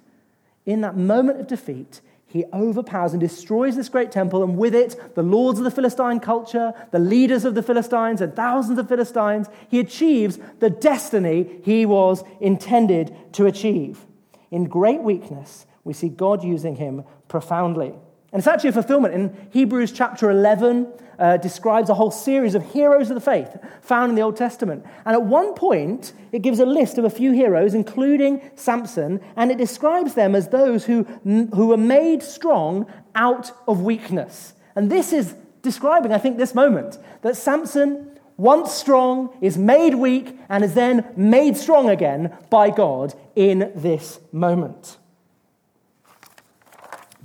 In 0.67 0.81
that 0.81 0.97
moment 0.97 1.41
of 1.41 1.47
defeat, 1.47 2.01
he 2.35 2.45
overpowers 2.53 3.13
and 3.13 3.21
destroys 3.21 3.77
this 3.77 3.89
great 3.89 4.11
temple, 4.11 4.43
and 4.43 4.59
with 4.59 4.75
it, 4.75 5.15
the 5.15 5.23
lords 5.23 5.61
of 5.61 5.65
the 5.65 5.71
Philistine 5.71 6.19
culture, 6.19 6.73
the 6.91 6.99
leaders 6.99 7.45
of 7.45 7.55
the 7.55 7.63
Philistines, 7.63 8.21
and 8.21 8.35
thousands 8.35 8.77
of 8.77 8.89
Philistines. 8.89 9.47
He 9.69 9.79
achieves 9.79 10.41
the 10.59 10.69
destiny 10.69 11.61
he 11.63 11.87
was 11.87 12.25
intended 12.41 13.17
to 13.35 13.47
achieve. 13.47 14.05
In 14.51 14.65
great 14.65 15.01
weakness, 15.01 15.65
we 15.85 15.93
see 15.93 16.09
God 16.09 16.43
using 16.43 16.75
him 16.75 17.05
profoundly. 17.29 17.95
And 18.35 18.41
it's 18.41 18.49
actually 18.49 18.71
a 18.71 18.73
fulfillment. 18.73 19.15
In 19.15 19.49
Hebrews 19.53 19.93
chapter 19.93 20.29
11, 20.29 20.89
uh, 21.21 21.37
describes 21.37 21.89
a 21.89 21.95
whole 21.95 22.11
series 22.11 22.57
of 22.57 22.73
heroes 22.73 23.09
of 23.09 23.15
the 23.15 23.21
faith 23.21 23.57
found 23.81 24.11
in 24.11 24.17
the 24.17 24.23
Old 24.23 24.37
Testament. 24.37 24.85
And 25.05 25.15
at 25.15 25.23
one 25.23 25.55
point, 25.55 26.13
it 26.33 26.43
gives 26.43 26.59
a 26.59 26.67
list 26.67 26.99
of 26.99 27.05
a 27.05 27.11
few 27.11 27.31
heroes, 27.31 27.75
including 27.75 28.43
Samson, 28.57 29.21
and 29.37 29.53
it 29.53 29.57
describes 29.57 30.15
them 30.15 30.35
as 30.35 30.49
those 30.49 30.85
who, 30.85 31.05
who 31.23 31.69
were 31.69 31.77
made 31.77 32.25
strong 32.25 32.93
out 33.15 33.53
of 33.69 33.83
weakness. 33.83 34.55
And 34.75 34.91
this 34.91 35.13
is 35.13 35.37
describing, 35.63 36.13
I 36.13 36.19
think, 36.19 36.37
this 36.37 36.57
moment 36.57 36.99
that 37.23 37.37
Samson 37.37 38.11
once 38.37 38.73
strong, 38.73 39.37
is 39.41 39.57
made 39.57 39.95
weak, 39.95 40.37
and 40.49 40.65
is 40.65 40.75
then 40.75 41.09
made 41.17 41.57
strong 41.57 41.89
again 41.89 42.37
by 42.51 42.69
God 42.69 43.15
in 43.37 43.71
this 43.77 44.19
moment. 44.33 44.99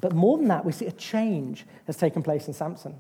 But 0.02 0.14
more 0.14 0.38
than 0.38 0.48
that, 0.48 0.66
we 0.66 0.72
see 0.72 0.86
a 0.86 0.92
change 0.92 1.66
has 1.88 1.98
taken 1.98 2.24
place 2.24 2.48
in 2.48 2.54
Samson. 2.54 3.00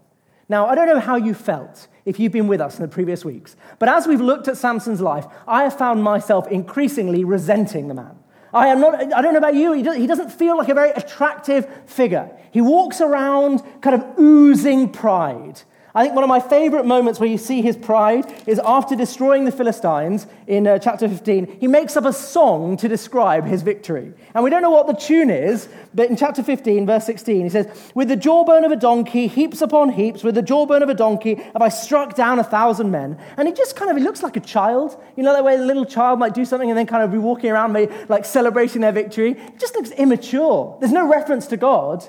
Now, 0.49 0.65
I 0.65 0.75
don't 0.75 0.87
know 0.87 0.99
how 0.99 1.15
you 1.15 1.33
felt 1.33 1.87
if 2.05 2.19
you've 2.19 2.31
been 2.31 2.47
with 2.47 2.59
us 2.59 2.77
in 2.77 2.81
the 2.81 2.87
previous 2.87 3.23
weeks, 3.23 3.55
but 3.77 3.87
as 3.87 4.07
we've 4.07 4.19
looked 4.19 4.47
at 4.47 4.57
Samson's 4.57 4.99
life, 4.99 5.27
I 5.47 5.63
have 5.63 5.77
found 5.77 6.03
myself 6.03 6.47
increasingly 6.47 7.23
resenting 7.23 7.87
the 7.87 7.93
man. 7.93 8.17
I 8.51 8.69
am 8.69 8.81
not, 8.81 8.95
I 9.13 9.21
don't 9.21 9.33
know 9.33 9.37
about 9.37 9.53
you, 9.53 9.73
he 9.73 10.07
doesn't 10.07 10.31
feel 10.31 10.57
like 10.57 10.69
a 10.69 10.73
very 10.73 10.89
attractive 10.89 11.67
figure. 11.85 12.31
He 12.51 12.61
walks 12.61 12.99
around 12.99 13.61
kind 13.81 14.01
of 14.01 14.19
oozing 14.19 14.89
pride. 14.91 15.61
I 15.95 16.03
think 16.03 16.13
one 16.13 16.23
of 16.23 16.27
my 16.27 16.39
favorite 16.39 16.85
moments 16.85 17.19
where 17.19 17.29
you 17.29 17.39
see 17.39 17.63
his 17.63 17.75
pride 17.75 18.31
is 18.45 18.59
after 18.59 18.95
destroying 18.95 19.45
the 19.45 19.51
Philistines 19.51 20.27
in 20.45 20.67
uh, 20.67 20.77
chapter 20.77 21.09
15. 21.09 21.57
He 21.59 21.67
makes 21.67 21.97
up 21.97 22.05
a 22.05 22.13
song 22.13 22.77
to 22.77 22.87
describe 22.87 23.45
his 23.45 23.63
victory. 23.63 24.13
And 24.35 24.43
we 24.43 24.51
don't 24.51 24.61
know 24.61 24.69
what 24.69 24.85
the 24.85 24.93
tune 24.93 25.31
is, 25.31 25.67
but 25.95 26.07
in 26.07 26.15
chapter 26.15 26.43
15, 26.43 26.85
verse 26.85 27.05
16, 27.05 27.41
he 27.41 27.49
says, 27.49 27.91
With 27.95 28.07
the 28.07 28.15
jawbone 28.15 28.65
of 28.65 28.71
a 28.71 28.75
donkey, 28.75 29.25
heaps 29.25 29.61
upon 29.61 29.89
heaps, 29.89 30.23
with 30.23 30.35
the 30.35 30.43
jawbone 30.43 30.83
of 30.83 30.89
a 30.89 30.93
donkey, 30.93 31.35
have 31.35 31.61
I 31.61 31.69
struck 31.69 32.15
down 32.15 32.37
a 32.37 32.43
thousand 32.43 32.91
men. 32.91 33.17
And 33.37 33.47
he 33.47 33.53
just 33.53 33.75
kind 33.75 33.89
of, 33.89 33.97
he 33.97 34.03
looks 34.03 34.21
like 34.21 34.37
a 34.37 34.41
child. 34.41 35.01
You 35.15 35.23
know 35.23 35.33
that 35.33 35.43
way 35.43 35.55
a 35.55 35.57
little 35.57 35.85
child 35.85 36.19
might 36.19 36.35
do 36.35 36.45
something 36.45 36.69
and 36.69 36.77
then 36.77 36.85
kind 36.85 37.01
of 37.01 37.11
be 37.11 37.17
walking 37.17 37.49
around, 37.49 37.75
like 38.09 38.25
celebrating 38.25 38.81
their 38.81 38.91
victory? 38.91 39.31
It 39.31 39.59
just 39.59 39.73
looks 39.73 39.89
immature. 39.91 40.77
There's 40.79 40.93
no 40.93 41.07
reference 41.07 41.47
to 41.47 41.57
God. 41.57 42.07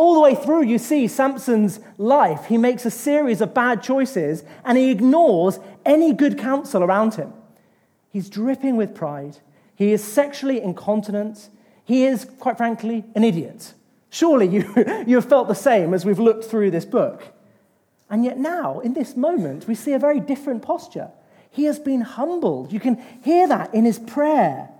All 0.00 0.14
the 0.14 0.20
way 0.20 0.34
through, 0.34 0.62
you 0.62 0.78
see 0.78 1.06
Samson's 1.06 1.78
life. 1.98 2.46
He 2.46 2.56
makes 2.56 2.86
a 2.86 2.90
series 2.90 3.42
of 3.42 3.52
bad 3.52 3.82
choices 3.82 4.44
and 4.64 4.78
he 4.78 4.90
ignores 4.90 5.58
any 5.84 6.14
good 6.14 6.38
counsel 6.38 6.82
around 6.82 7.16
him. 7.16 7.34
He's 8.08 8.30
dripping 8.30 8.78
with 8.78 8.94
pride. 8.94 9.36
He 9.76 9.92
is 9.92 10.02
sexually 10.02 10.62
incontinent. 10.62 11.50
He 11.84 12.06
is, 12.06 12.24
quite 12.38 12.56
frankly, 12.56 13.04
an 13.14 13.24
idiot. 13.24 13.74
Surely 14.08 14.48
you, 14.48 14.72
you 15.06 15.16
have 15.16 15.28
felt 15.28 15.48
the 15.48 15.54
same 15.54 15.92
as 15.92 16.06
we've 16.06 16.18
looked 16.18 16.46
through 16.46 16.70
this 16.70 16.86
book. 16.86 17.34
And 18.08 18.24
yet, 18.24 18.38
now, 18.38 18.80
in 18.80 18.94
this 18.94 19.18
moment, 19.18 19.68
we 19.68 19.74
see 19.74 19.92
a 19.92 19.98
very 19.98 20.18
different 20.18 20.62
posture. 20.62 21.10
He 21.50 21.64
has 21.64 21.78
been 21.78 22.00
humbled. 22.00 22.72
You 22.72 22.80
can 22.80 23.04
hear 23.22 23.46
that 23.48 23.74
in 23.74 23.84
his 23.84 23.98
prayer. 23.98 24.70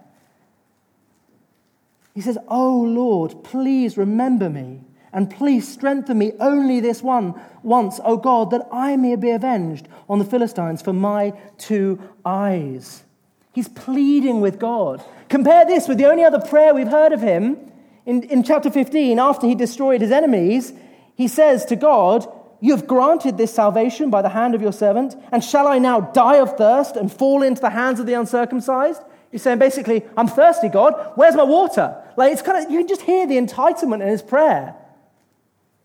He 2.14 2.22
says, 2.22 2.38
Oh 2.48 2.80
Lord, 2.80 3.44
please 3.44 3.98
remember 3.98 4.48
me 4.48 4.84
and 5.12 5.30
please 5.30 5.66
strengthen 5.66 6.18
me 6.18 6.32
only 6.38 6.80
this 6.80 7.02
one 7.02 7.40
once, 7.62 8.00
O 8.04 8.16
God, 8.16 8.50
that 8.50 8.68
I 8.72 8.96
may 8.96 9.16
be 9.16 9.30
avenged 9.30 9.88
on 10.08 10.18
the 10.18 10.24
Philistines 10.24 10.82
for 10.82 10.92
my 10.92 11.32
two 11.58 12.00
eyes. 12.24 13.04
He's 13.52 13.68
pleading 13.68 14.40
with 14.40 14.58
God. 14.58 15.02
Compare 15.28 15.66
this 15.66 15.88
with 15.88 15.98
the 15.98 16.06
only 16.06 16.24
other 16.24 16.40
prayer 16.40 16.74
we've 16.74 16.88
heard 16.88 17.12
of 17.12 17.20
him 17.20 17.58
in, 18.06 18.22
in 18.24 18.42
chapter 18.42 18.70
15, 18.70 19.18
after 19.18 19.46
he 19.46 19.54
destroyed 19.54 20.00
his 20.00 20.12
enemies. 20.12 20.72
He 21.16 21.28
says 21.28 21.64
to 21.66 21.76
God, 21.76 22.26
You 22.60 22.76
have 22.76 22.86
granted 22.86 23.36
this 23.36 23.52
salvation 23.52 24.10
by 24.10 24.22
the 24.22 24.28
hand 24.28 24.54
of 24.54 24.62
your 24.62 24.72
servant, 24.72 25.16
and 25.32 25.42
shall 25.42 25.66
I 25.66 25.78
now 25.78 26.00
die 26.00 26.36
of 26.36 26.56
thirst 26.56 26.96
and 26.96 27.12
fall 27.12 27.42
into 27.42 27.60
the 27.60 27.70
hands 27.70 27.98
of 27.98 28.06
the 28.06 28.14
uncircumcised? 28.14 29.02
He's 29.30 29.42
saying 29.42 29.58
basically, 29.58 30.04
I'm 30.16 30.26
thirsty, 30.26 30.68
God. 30.68 31.12
Where's 31.14 31.36
my 31.36 31.44
water? 31.44 31.96
Like 32.16 32.32
it's 32.32 32.42
kind 32.42 32.64
of, 32.64 32.70
you 32.70 32.78
can 32.78 32.88
just 32.88 33.02
hear 33.02 33.26
the 33.26 33.36
entitlement 33.36 34.02
in 34.02 34.08
his 34.08 34.22
prayer. 34.22 34.74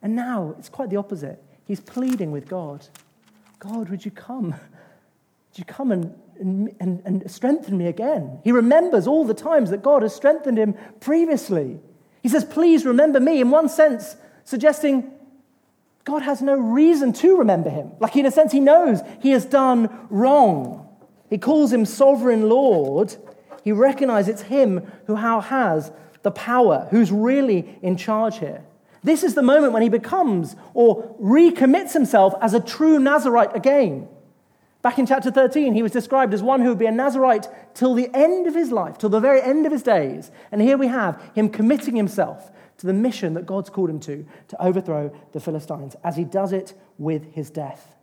And 0.06 0.16
now 0.16 0.54
it's 0.60 0.70
quite 0.70 0.92
the 0.92 0.98
opposite. 0.98 1.44
He's 1.66 1.80
pleading 1.80 2.32
with 2.32 2.48
God 2.48 2.88
God, 3.58 3.90
would 3.90 4.06
you 4.06 4.12
come? 4.12 4.52
Would 4.52 5.56
you 5.56 5.66
come 5.66 5.92
and, 5.92 6.14
and, 6.40 7.02
and 7.04 7.32
strengthen 7.32 7.76
me 7.76 7.88
again? 7.88 8.40
He 8.44 8.52
remembers 8.52 9.08
all 9.08 9.26
the 9.26 9.34
times 9.34 9.72
that 9.72 9.82
God 9.82 10.04
has 10.04 10.14
strengthened 10.14 10.60
him 10.60 10.76
previously. 11.00 11.80
He 12.22 12.30
says, 12.30 12.46
Please 12.46 12.86
remember 12.86 13.20
me, 13.20 13.42
in 13.42 13.50
one 13.50 13.68
sense, 13.68 14.16
suggesting 14.44 15.12
God 16.04 16.22
has 16.22 16.40
no 16.40 16.56
reason 16.56 17.12
to 17.14 17.38
remember 17.38 17.72
him. 17.72 17.90
Like, 18.00 18.16
in 18.16 18.28
a 18.28 18.32
sense, 18.32 18.52
he 18.52 18.60
knows 18.60 19.02
he 19.24 19.32
has 19.32 19.46
done 19.46 19.90
wrong. 20.12 20.88
He 21.32 21.40
calls 21.40 21.74
him 21.74 21.84
sovereign 21.84 22.48
Lord. 22.48 23.16
He 23.64 23.72
recognizes 23.72 24.30
it's 24.30 24.42
him 24.44 24.86
who 25.08 25.16
has 25.16 25.92
the 26.22 26.30
power, 26.30 26.88
who's 26.92 27.12
really 27.12 27.80
in 27.82 27.98
charge 27.98 28.38
here. 28.38 28.64
This 29.06 29.24
is 29.24 29.36
the 29.36 29.44
moment 29.44 29.72
when 29.72 29.84
he 29.84 29.90
becomes 29.90 30.56
or 30.74 31.16
recommits 31.22 31.94
himself 31.94 32.34
as 32.42 32.56
a 32.56 32.60
true 32.60 32.98
Nazarite 32.98 33.56
again. 33.56 34.08
Back 34.82 34.98
in 34.98 35.06
chapter 35.06 35.30
13, 35.30 35.76
he 35.76 35.84
was 35.84 35.92
described 35.92 36.34
as 36.34 36.42
one 36.42 36.60
who 36.60 36.70
would 36.70 36.80
be 36.80 36.88
a 36.88 36.92
Nazarite 36.92 37.48
till 37.76 37.94
the 37.94 38.10
end 38.16 38.48
of 38.48 38.56
his 38.56 38.72
life, 38.72 38.98
till 38.98 39.10
the 39.10 39.20
very 39.20 39.44
end 39.44 39.68
of 39.68 39.72
his 39.72 39.84
days. 39.84 40.32
And 40.52 40.60
here 40.60 40.76
we 40.76 40.88
have 40.88 41.22
him 41.36 41.50
committing 41.50 41.96
himself 41.96 42.50
to 42.80 42.88
the 42.88 42.94
mission 42.94 43.36
that 43.36 43.46
God's 43.46 43.70
called 43.70 43.92
him 43.92 44.00
to, 44.02 44.26
to 44.48 44.64
overthrow 44.64 45.16
the 45.34 45.40
Philistines, 45.40 45.96
as 46.04 46.16
he 46.16 46.24
does 46.24 46.52
it 46.52 46.74
with 46.98 47.32
his 47.32 47.52
death. 47.52 47.94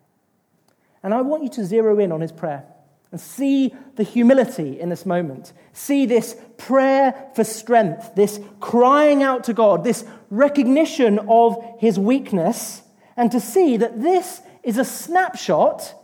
And 1.02 1.12
I 1.12 1.23
want 1.23 1.42
you 1.42 1.49
to 1.50 1.64
zero 1.64 1.99
in 1.99 2.12
on 2.12 2.21
his 2.21 2.30
prayer 2.30 2.64
and 3.12 3.21
see 3.21 3.75
the 3.97 4.02
humility 4.02 4.81
in 4.81 4.88
this 4.88 5.04
moment. 5.04 5.52
See 5.75 6.07
this 6.07 6.35
prayer 6.57 7.31
for 7.35 7.45
strength, 7.45 8.14
this 8.16 8.40
crying 8.59 9.23
out 9.23 9.45
to 9.45 9.52
God, 9.52 9.85
this 9.85 10.04
recognition 10.31 11.19
of 11.28 11.62
his 11.78 11.99
weakness, 11.99 12.83
and 13.16 13.31
to 13.31 13.38
see 13.38 13.76
that 13.76 14.02
this 14.02 14.40
is 14.62 14.78
a 14.78 14.85
snapshot, 14.85 15.95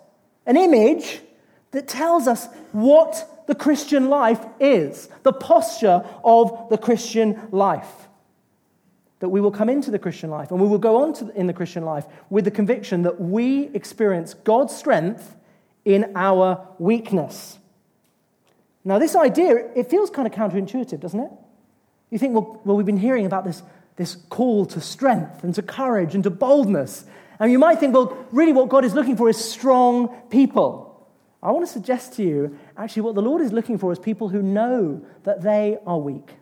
an 0.44 0.58
image 0.58 1.20
that 1.70 1.88
tells 1.88 2.28
us 2.28 2.46
what 2.72 3.46
the 3.46 3.54
Christian 3.54 4.10
life 4.10 4.44
is, 4.60 5.08
the 5.22 5.32
posture 5.32 6.04
of 6.22 6.68
the 6.68 6.76
Christian 6.76 7.48
life. 7.50 7.90
That 9.20 9.30
we 9.30 9.40
will 9.40 9.50
come 9.50 9.70
into 9.70 9.90
the 9.90 9.98
Christian 9.98 10.28
life 10.28 10.50
and 10.50 10.60
we 10.60 10.68
will 10.68 10.78
go 10.78 11.02
on 11.02 11.14
to, 11.14 11.30
in 11.34 11.46
the 11.46 11.54
Christian 11.54 11.84
life 11.84 12.04
with 12.28 12.44
the 12.44 12.50
conviction 12.50 13.02
that 13.02 13.18
we 13.18 13.68
experience 13.74 14.34
God's 14.34 14.76
strength 14.76 15.34
in 15.88 16.12
our 16.14 16.68
weakness. 16.78 17.58
Now, 18.84 18.98
this 18.98 19.16
idea, 19.16 19.70
it 19.74 19.88
feels 19.88 20.10
kind 20.10 20.28
of 20.28 20.34
counterintuitive, 20.34 21.00
doesn't 21.00 21.18
it? 21.18 21.30
You 22.10 22.18
think, 22.18 22.34
well, 22.34 22.60
well, 22.62 22.76
we've 22.76 22.84
been 22.84 22.98
hearing 22.98 23.24
about 23.24 23.46
this, 23.46 23.62
this 23.96 24.16
call 24.28 24.66
to 24.66 24.82
strength 24.82 25.42
and 25.44 25.54
to 25.54 25.62
courage 25.62 26.14
and 26.14 26.22
to 26.24 26.30
boldness. 26.30 27.06
And 27.40 27.50
you 27.50 27.58
might 27.58 27.80
think, 27.80 27.94
well, 27.94 28.26
really 28.32 28.52
what 28.52 28.68
God 28.68 28.84
is 28.84 28.92
looking 28.92 29.16
for 29.16 29.30
is 29.30 29.42
strong 29.42 30.08
people. 30.28 31.08
I 31.42 31.52
want 31.52 31.66
to 31.66 31.72
suggest 31.72 32.12
to 32.14 32.22
you, 32.22 32.58
actually, 32.76 33.02
what 33.02 33.14
the 33.14 33.22
Lord 33.22 33.40
is 33.40 33.52
looking 33.52 33.78
for 33.78 33.90
is 33.90 33.98
people 33.98 34.28
who 34.28 34.42
know 34.42 35.02
that 35.24 35.40
they 35.40 35.78
are 35.86 35.98
weak, 35.98 36.34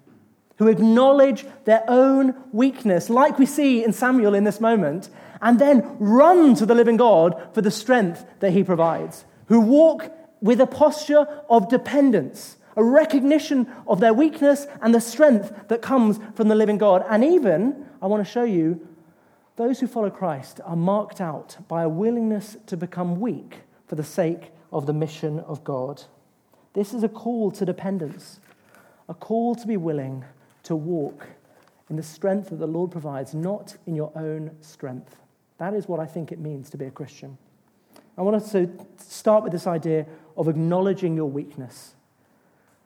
who 0.59 0.67
acknowledge 0.67 1.47
their 1.67 1.85
own 1.87 2.35
weakness, 2.51 3.09
like 3.09 3.39
we 3.39 3.47
see 3.47 3.85
in 3.85 3.93
Samuel 3.93 4.35
in 4.35 4.43
this 4.43 4.61
moment, 4.61 5.09
and 5.41 5.61
then 5.61 5.97
run 6.01 6.55
to 6.57 6.67
the 6.67 6.75
living 6.75 6.97
God 6.97 7.41
for 7.53 7.61
the 7.61 7.71
strength 7.71 8.25
that 8.41 8.53
he 8.53 8.65
provides, 8.65 9.25
who 9.47 9.61
walk 9.61 10.13
with 10.41 10.61
a 10.61 10.67
posture 10.67 11.27
of 11.49 11.69
dependence, 11.69 12.57
a 12.77 12.85
recognition 12.85 13.67
of 13.87 14.01
their 14.01 14.13
weakness 14.13 14.67
and 14.83 14.95
the 14.95 15.01
strength 15.01 15.69
that 15.69 15.83
comes 15.83 16.21
from 16.35 16.49
the 16.49 16.55
living 16.55 16.79
God. 16.79 17.05
And 17.09 17.25
even, 17.25 17.87
I 18.03 18.07
want 18.07 18.25
to 18.25 18.31
show 18.31 18.45
you, 18.45 18.87
those 19.57 19.81
who 19.81 19.87
follow 19.87 20.11
Christ 20.11 20.61
are 20.65 20.77
marked 20.77 21.21
out 21.21 21.57
by 21.67 21.83
a 21.83 21.89
willingness 21.89 22.59
to 22.67 22.77
become 22.77 23.21
weak 23.21 23.61
for 23.87 23.95
the 23.95 24.05
sake 24.05 24.51
of 24.71 24.85
the 24.85 24.93
mission 24.93 25.41
of 25.41 25.65
God. 25.65 26.03
This 26.75 26.93
is 26.93 27.03
a 27.03 27.09
call 27.09 27.51
to 27.53 27.65
dependence, 27.65 28.39
a 29.09 29.15
call 29.15 29.55
to 29.55 29.67
be 29.67 29.79
willing 29.79 30.25
to 30.65 30.77
walk 30.77 31.29
in 31.89 31.97
the 31.97 32.03
strength 32.03 32.51
that 32.51 32.59
the 32.59 32.67
Lord 32.67 32.91
provides, 32.91 33.35
not 33.35 33.77
in 33.87 33.95
your 33.95 34.13
own 34.15 34.51
strength. 34.61 35.17
That 35.57 35.73
is 35.73 35.89
what 35.89 36.01
I 36.01 36.07
think 36.07 36.33
it 36.33 36.39
means 36.39 36.69
to 36.71 36.77
be 36.77 36.85
a 36.85 36.91
Christian. 36.91 37.39
I 38.19 38.23
want 38.23 38.37
us 38.37 38.53
to 38.53 38.71
start 38.99 39.43
with 39.43 39.53
this 39.53 39.67
idea 39.67 40.07
of 40.37 40.49
acknowledging 40.49 41.17
your 41.17 41.29
weakness. 41.29 41.95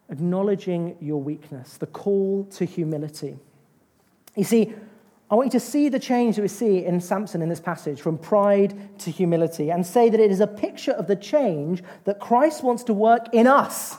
Acknowledging 0.09 0.97
your 1.01 1.23
weakness, 1.23 1.77
the 1.77 1.87
call 1.87 2.45
to 2.53 2.65
humility. 2.65 3.37
You 4.37 4.45
see, 4.45 4.75
I 5.31 5.37
want 5.37 5.47
you 5.47 5.61
to 5.61 5.65
see 5.65 5.89
the 5.89 6.01
change 6.01 6.37
that 6.37 6.43
we 6.43 6.49
see 6.49 6.85
in 6.85 7.01
Samson 7.01 7.41
in 7.41 7.49
this 7.49 7.61
passage 7.61 8.01
from 8.01 8.19
pride 8.19 8.99
to 9.01 9.11
humility 9.13 9.71
and 9.71 9.87
say 9.87 10.09
that 10.11 10.19
it 10.19 10.33
is 10.33 10.41
a 10.41 10.47
picture 10.49 10.91
of 10.91 11.07
the 11.07 11.15
change 11.15 11.85
that 12.05 12.19
Christ 12.19 12.65
wants 12.65 12.83
to 12.85 12.93
work 12.93 13.29
in 13.33 13.47
us. 13.47 13.97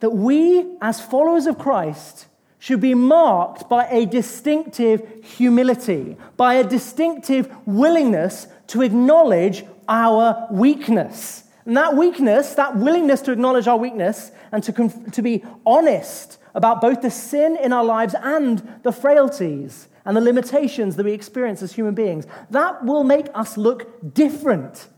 That 0.00 0.10
we, 0.10 0.76
as 0.82 1.00
followers 1.00 1.46
of 1.46 1.58
Christ, 1.58 2.26
should 2.66 2.80
be 2.80 2.94
marked 2.94 3.68
by 3.68 3.86
a 3.90 4.04
distinctive 4.04 5.22
humility, 5.22 6.16
by 6.36 6.54
a 6.54 6.64
distinctive 6.64 7.48
willingness 7.64 8.48
to 8.66 8.82
acknowledge 8.82 9.64
our 9.88 10.48
weakness. 10.50 11.44
And 11.64 11.76
that 11.76 11.94
weakness, 11.94 12.54
that 12.54 12.76
willingness 12.76 13.20
to 13.20 13.30
acknowledge 13.30 13.68
our 13.68 13.76
weakness 13.76 14.32
and 14.50 14.64
to, 14.64 14.72
conf- 14.72 15.12
to 15.12 15.22
be 15.22 15.44
honest 15.64 16.38
about 16.56 16.80
both 16.80 17.02
the 17.02 17.10
sin 17.10 17.56
in 17.56 17.72
our 17.72 17.84
lives 17.84 18.16
and 18.20 18.80
the 18.82 18.90
frailties 18.90 19.86
and 20.04 20.16
the 20.16 20.20
limitations 20.20 20.96
that 20.96 21.04
we 21.04 21.12
experience 21.12 21.62
as 21.62 21.72
human 21.72 21.94
beings, 21.94 22.26
that 22.50 22.84
will 22.84 23.04
make 23.04 23.26
us 23.32 23.56
look 23.56 24.12
different 24.12 24.88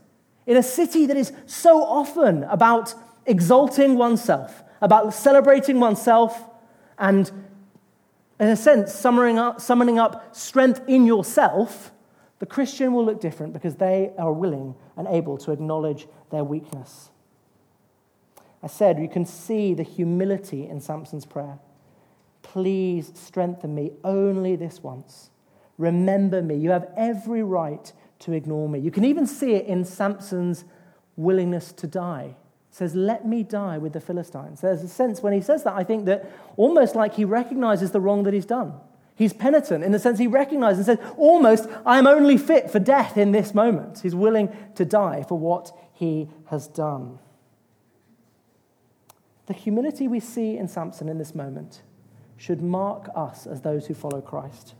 in 0.47 0.57
a 0.57 0.63
city 0.63 1.05
that 1.05 1.17
is 1.17 1.31
so 1.45 1.83
often 1.83 2.45
about 2.45 2.95
exalting 3.27 3.95
oneself, 3.95 4.63
about 4.81 5.13
celebrating 5.13 5.79
oneself, 5.79 6.45
and 6.97 7.31
in 8.39 8.47
a 8.47 8.55
sense, 8.55 8.93
summoning 8.93 9.37
up, 9.37 9.59
summoning 9.59 9.99
up 9.99 10.35
strength 10.35 10.81
in 10.87 11.05
yourself, 11.05 11.91
the 12.39 12.45
Christian 12.45 12.93
will 12.93 13.05
look 13.05 13.19
different 13.19 13.51
because 13.53 13.75
they 13.75 14.11
are 14.17 14.31
willing 14.31 14.75
and 14.95 15.07
able 15.07 15.37
to 15.39 15.51
acknowledge 15.51 16.07
their 16.31 16.43
weakness. 16.43 17.09
I 18.63 18.67
said, 18.67 18.99
you 18.99 19.09
can 19.09 19.25
see 19.25 19.73
the 19.73 19.83
humility 19.83 20.67
in 20.67 20.79
Samson's 20.81 21.25
prayer. 21.25 21.59
Please 22.41 23.11
strengthen 23.13 23.75
me 23.75 23.91
only 24.03 24.55
this 24.55 24.81
once. 24.81 25.29
Remember 25.77 26.41
me. 26.41 26.55
You 26.55 26.71
have 26.71 26.89
every 26.97 27.43
right 27.43 27.91
to 28.19 28.33
ignore 28.33 28.67
me. 28.67 28.79
You 28.79 28.91
can 28.91 29.05
even 29.05 29.27
see 29.27 29.53
it 29.53 29.65
in 29.65 29.85
Samson's 29.85 30.65
willingness 31.15 31.71
to 31.73 31.87
die. 31.87 32.35
Says, 32.71 32.95
Let 32.95 33.25
me 33.25 33.43
die 33.43 33.77
with 33.77 33.93
the 33.93 33.99
Philistines. 33.99 34.61
There's 34.61 34.83
a 34.83 34.87
sense 34.87 35.21
when 35.21 35.33
he 35.33 35.41
says 35.41 35.63
that, 35.63 35.73
I 35.73 35.83
think 35.83 36.05
that 36.05 36.31
almost 36.55 36.95
like 36.95 37.15
he 37.15 37.25
recognizes 37.25 37.91
the 37.91 37.99
wrong 37.99 38.23
that 38.23 38.33
he's 38.33 38.45
done. 38.45 38.73
He's 39.15 39.33
penitent 39.33 39.83
in 39.83 39.91
the 39.91 39.99
sense 39.99 40.17
he 40.17 40.27
recognizes 40.27 40.87
and 40.87 40.97
says, 40.97 41.13
Almost, 41.17 41.67
I 41.85 41.99
am 41.99 42.07
only 42.07 42.37
fit 42.37 42.71
for 42.71 42.79
death 42.79 43.17
in 43.17 43.31
this 43.31 43.53
moment. 43.53 43.99
He's 43.99 44.15
willing 44.15 44.55
to 44.75 44.85
die 44.85 45.25
for 45.27 45.37
what 45.37 45.77
he 45.93 46.29
has 46.45 46.67
done. 46.67 47.19
The 49.47 49.53
humility 49.53 50.07
we 50.07 50.19
see 50.19 50.57
in 50.57 50.67
Samson 50.67 51.09
in 51.09 51.17
this 51.17 51.33
moment 51.33 51.81
should 52.37 52.61
mark 52.61 53.09
us 53.15 53.45
as 53.45 53.61
those 53.61 53.87
who 53.87 53.93
follow 53.93 54.21
Christ. 54.21 54.75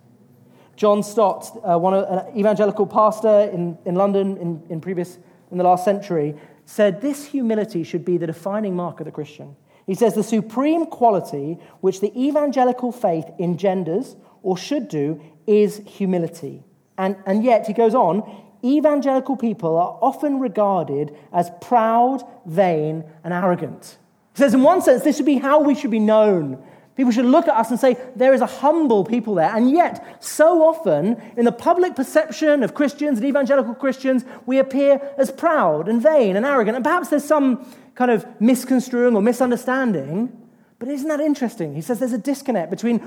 John 0.78 1.04
Stott, 1.04 1.60
uh, 1.62 1.78
one, 1.78 1.94
an 1.94 2.38
evangelical 2.38 2.88
pastor 2.88 3.50
in, 3.52 3.78
in 3.84 3.96
London 3.96 4.38
in, 4.38 4.64
in, 4.70 4.80
previous, 4.80 5.18
in 5.52 5.58
the 5.58 5.64
last 5.66 5.84
century, 5.84 6.36
said 6.70 7.02
this 7.02 7.26
humility 7.26 7.84
should 7.84 8.06
be 8.06 8.16
the 8.16 8.28
defining 8.28 8.76
mark 8.76 9.00
of 9.00 9.06
the 9.06 9.12
Christian. 9.12 9.56
He 9.88 9.96
says 9.96 10.14
the 10.14 10.22
supreme 10.22 10.86
quality 10.86 11.58
which 11.82 12.00
the 12.00 12.14
evangelical 12.16 12.92
faith 12.92 13.26
engenders 13.40 14.16
or 14.44 14.56
should 14.56 14.88
do 14.88 15.20
is 15.48 15.82
humility. 15.88 16.64
And, 16.96 17.16
and 17.26 17.44
yet, 17.44 17.66
he 17.66 17.74
goes 17.74 17.96
on, 17.96 18.22
evangelical 18.64 19.36
people 19.36 19.78
are 19.80 19.98
often 20.00 20.40
regarded 20.40 21.18
as 21.34 21.50
proud, 21.60 22.22
vain, 22.46 23.04
and 23.24 23.34
arrogant. 23.34 23.98
He 24.36 24.44
says, 24.44 24.54
in 24.54 24.62
one 24.62 24.84
sense, 24.84 25.04
this 25.04 25.18
should 25.18 25.26
be 25.26 25.40
how 25.40 25.62
we 25.62 25.74
should 25.74 25.90
be 25.90 26.00
known 26.00 26.64
People 27.00 27.14
should 27.14 27.28
look 27.28 27.48
at 27.48 27.56
us 27.56 27.70
and 27.70 27.80
say, 27.80 27.96
there 28.18 28.34
is 28.34 28.42
a 28.42 28.46
humble 28.46 29.06
people 29.06 29.36
there. 29.36 29.56
And 29.56 29.72
yet, 29.72 30.22
so 30.22 30.68
often, 30.68 31.16
in 31.38 31.46
the 31.46 31.52
public 31.54 31.96
perception 31.96 32.62
of 32.62 32.74
Christians 32.74 33.20
and 33.20 33.26
evangelical 33.26 33.74
Christians, 33.74 34.26
we 34.46 34.60
appear 34.60 35.00
as 35.18 35.32
proud 35.32 35.88
and 35.88 36.02
vain 36.02 36.36
and 36.36 36.46
arrogant. 36.46 36.76
And 36.76 36.84
perhaps 36.84 37.08
there's 37.08 37.24
some 37.24 37.66
kind 37.96 38.12
of 38.12 38.26
misconstruing 38.42 39.16
or 39.16 39.22
misunderstanding. 39.22 40.46
But 40.78 40.90
isn't 40.90 41.08
that 41.08 41.22
interesting? 41.22 41.74
He 41.74 41.80
says 41.80 42.00
there's 42.00 42.12
a 42.12 42.18
disconnect 42.18 42.70
between 42.70 43.02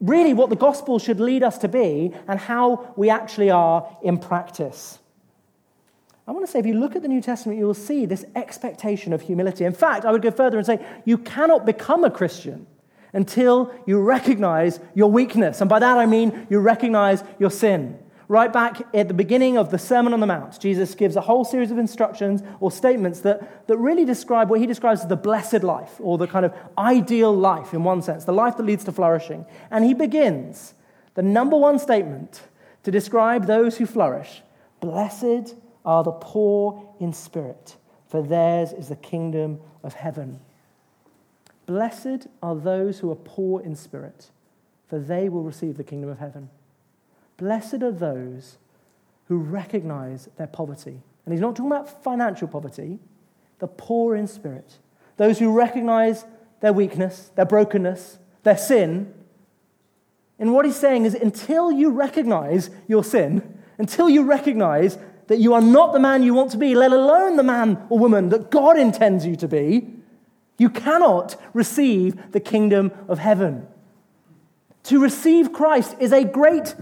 really 0.00 0.32
what 0.32 0.48
the 0.48 0.54
gospel 0.54 1.00
should 1.00 1.18
lead 1.18 1.42
us 1.42 1.58
to 1.58 1.66
be 1.66 2.14
and 2.28 2.38
how 2.38 2.94
we 2.94 3.10
actually 3.10 3.50
are 3.50 3.98
in 4.04 4.16
practice. 4.16 5.00
I 6.28 6.30
want 6.30 6.46
to 6.46 6.52
say, 6.52 6.60
if 6.60 6.66
you 6.66 6.74
look 6.74 6.94
at 6.94 7.02
the 7.02 7.08
New 7.08 7.20
Testament, 7.20 7.58
you 7.58 7.66
will 7.66 7.74
see 7.74 8.06
this 8.06 8.24
expectation 8.36 9.12
of 9.12 9.22
humility. 9.22 9.64
In 9.64 9.72
fact, 9.72 10.04
I 10.04 10.12
would 10.12 10.22
go 10.22 10.30
further 10.30 10.56
and 10.56 10.64
say, 10.64 10.78
you 11.04 11.18
cannot 11.18 11.66
become 11.66 12.04
a 12.04 12.10
Christian 12.12 12.68
until 13.14 13.72
you 13.86 14.00
recognize 14.00 14.80
your 14.94 15.10
weakness. 15.10 15.60
And 15.60 15.70
by 15.70 15.78
that 15.78 15.96
I 15.96 16.04
mean 16.04 16.46
you 16.50 16.58
recognize 16.58 17.24
your 17.38 17.50
sin. 17.50 17.98
Right 18.26 18.52
back 18.52 18.82
at 18.94 19.08
the 19.08 19.14
beginning 19.14 19.58
of 19.58 19.70
the 19.70 19.78
Sermon 19.78 20.14
on 20.14 20.20
the 20.20 20.26
Mount, 20.26 20.58
Jesus 20.58 20.94
gives 20.94 21.14
a 21.14 21.20
whole 21.20 21.44
series 21.44 21.70
of 21.70 21.76
instructions 21.76 22.42
or 22.58 22.70
statements 22.70 23.20
that, 23.20 23.66
that 23.68 23.76
really 23.76 24.06
describe 24.06 24.48
what 24.48 24.60
he 24.60 24.66
describes 24.66 25.02
as 25.02 25.08
the 25.08 25.16
blessed 25.16 25.62
life, 25.62 25.92
or 26.00 26.16
the 26.16 26.26
kind 26.26 26.46
of 26.46 26.54
ideal 26.78 27.34
life 27.36 27.74
in 27.74 27.84
one 27.84 28.00
sense, 28.00 28.24
the 28.24 28.32
life 28.32 28.56
that 28.56 28.62
leads 28.62 28.84
to 28.84 28.92
flourishing. 28.92 29.44
And 29.70 29.84
he 29.84 29.92
begins 29.92 30.72
the 31.14 31.22
number 31.22 31.56
one 31.56 31.78
statement 31.78 32.42
to 32.84 32.90
describe 32.90 33.46
those 33.46 33.76
who 33.76 33.86
flourish 33.86 34.42
Blessed 34.80 35.54
are 35.84 36.02
the 36.02 36.12
poor 36.12 36.94
in 37.00 37.12
spirit, 37.12 37.76
for 38.08 38.22
theirs 38.22 38.72
is 38.72 38.88
the 38.88 38.96
kingdom 38.96 39.60
of 39.82 39.92
heaven. 39.92 40.40
Blessed 41.66 42.26
are 42.42 42.54
those 42.54 42.98
who 42.98 43.10
are 43.10 43.16
poor 43.16 43.60
in 43.62 43.74
spirit, 43.74 44.30
for 44.88 44.98
they 44.98 45.28
will 45.28 45.42
receive 45.42 45.76
the 45.76 45.84
kingdom 45.84 46.10
of 46.10 46.18
heaven. 46.18 46.50
Blessed 47.36 47.82
are 47.82 47.92
those 47.92 48.58
who 49.28 49.38
recognize 49.38 50.28
their 50.36 50.46
poverty. 50.46 51.00
And 51.24 51.32
he's 51.32 51.40
not 51.40 51.56
talking 51.56 51.72
about 51.72 52.04
financial 52.04 52.48
poverty, 52.48 52.98
the 53.58 53.66
poor 53.66 54.14
in 54.14 54.26
spirit. 54.26 54.78
Those 55.16 55.38
who 55.38 55.52
recognize 55.52 56.24
their 56.60 56.72
weakness, 56.72 57.30
their 57.34 57.46
brokenness, 57.46 58.18
their 58.42 58.58
sin. 58.58 59.12
And 60.38 60.52
what 60.52 60.66
he's 60.66 60.76
saying 60.76 61.06
is 61.06 61.14
until 61.14 61.72
you 61.72 61.90
recognize 61.90 62.70
your 62.86 63.04
sin, 63.04 63.58
until 63.78 64.10
you 64.10 64.24
recognize 64.24 64.98
that 65.28 65.38
you 65.38 65.54
are 65.54 65.60
not 65.60 65.92
the 65.92 66.00
man 66.00 66.22
you 66.22 66.34
want 66.34 66.50
to 66.50 66.58
be, 66.58 66.74
let 66.74 66.92
alone 66.92 67.36
the 67.36 67.42
man 67.42 67.86
or 67.88 67.98
woman 67.98 68.28
that 68.28 68.50
God 68.50 68.78
intends 68.78 69.24
you 69.24 69.36
to 69.36 69.48
be, 69.48 69.88
you 70.58 70.70
cannot 70.70 71.36
receive 71.52 72.32
the 72.32 72.40
kingdom 72.40 72.92
of 73.08 73.18
heaven. 73.18 73.66
To 74.84 75.00
receive 75.00 75.52
Christ 75.52 75.96
is 75.98 76.12
a 76.12 76.24
great 76.24 76.74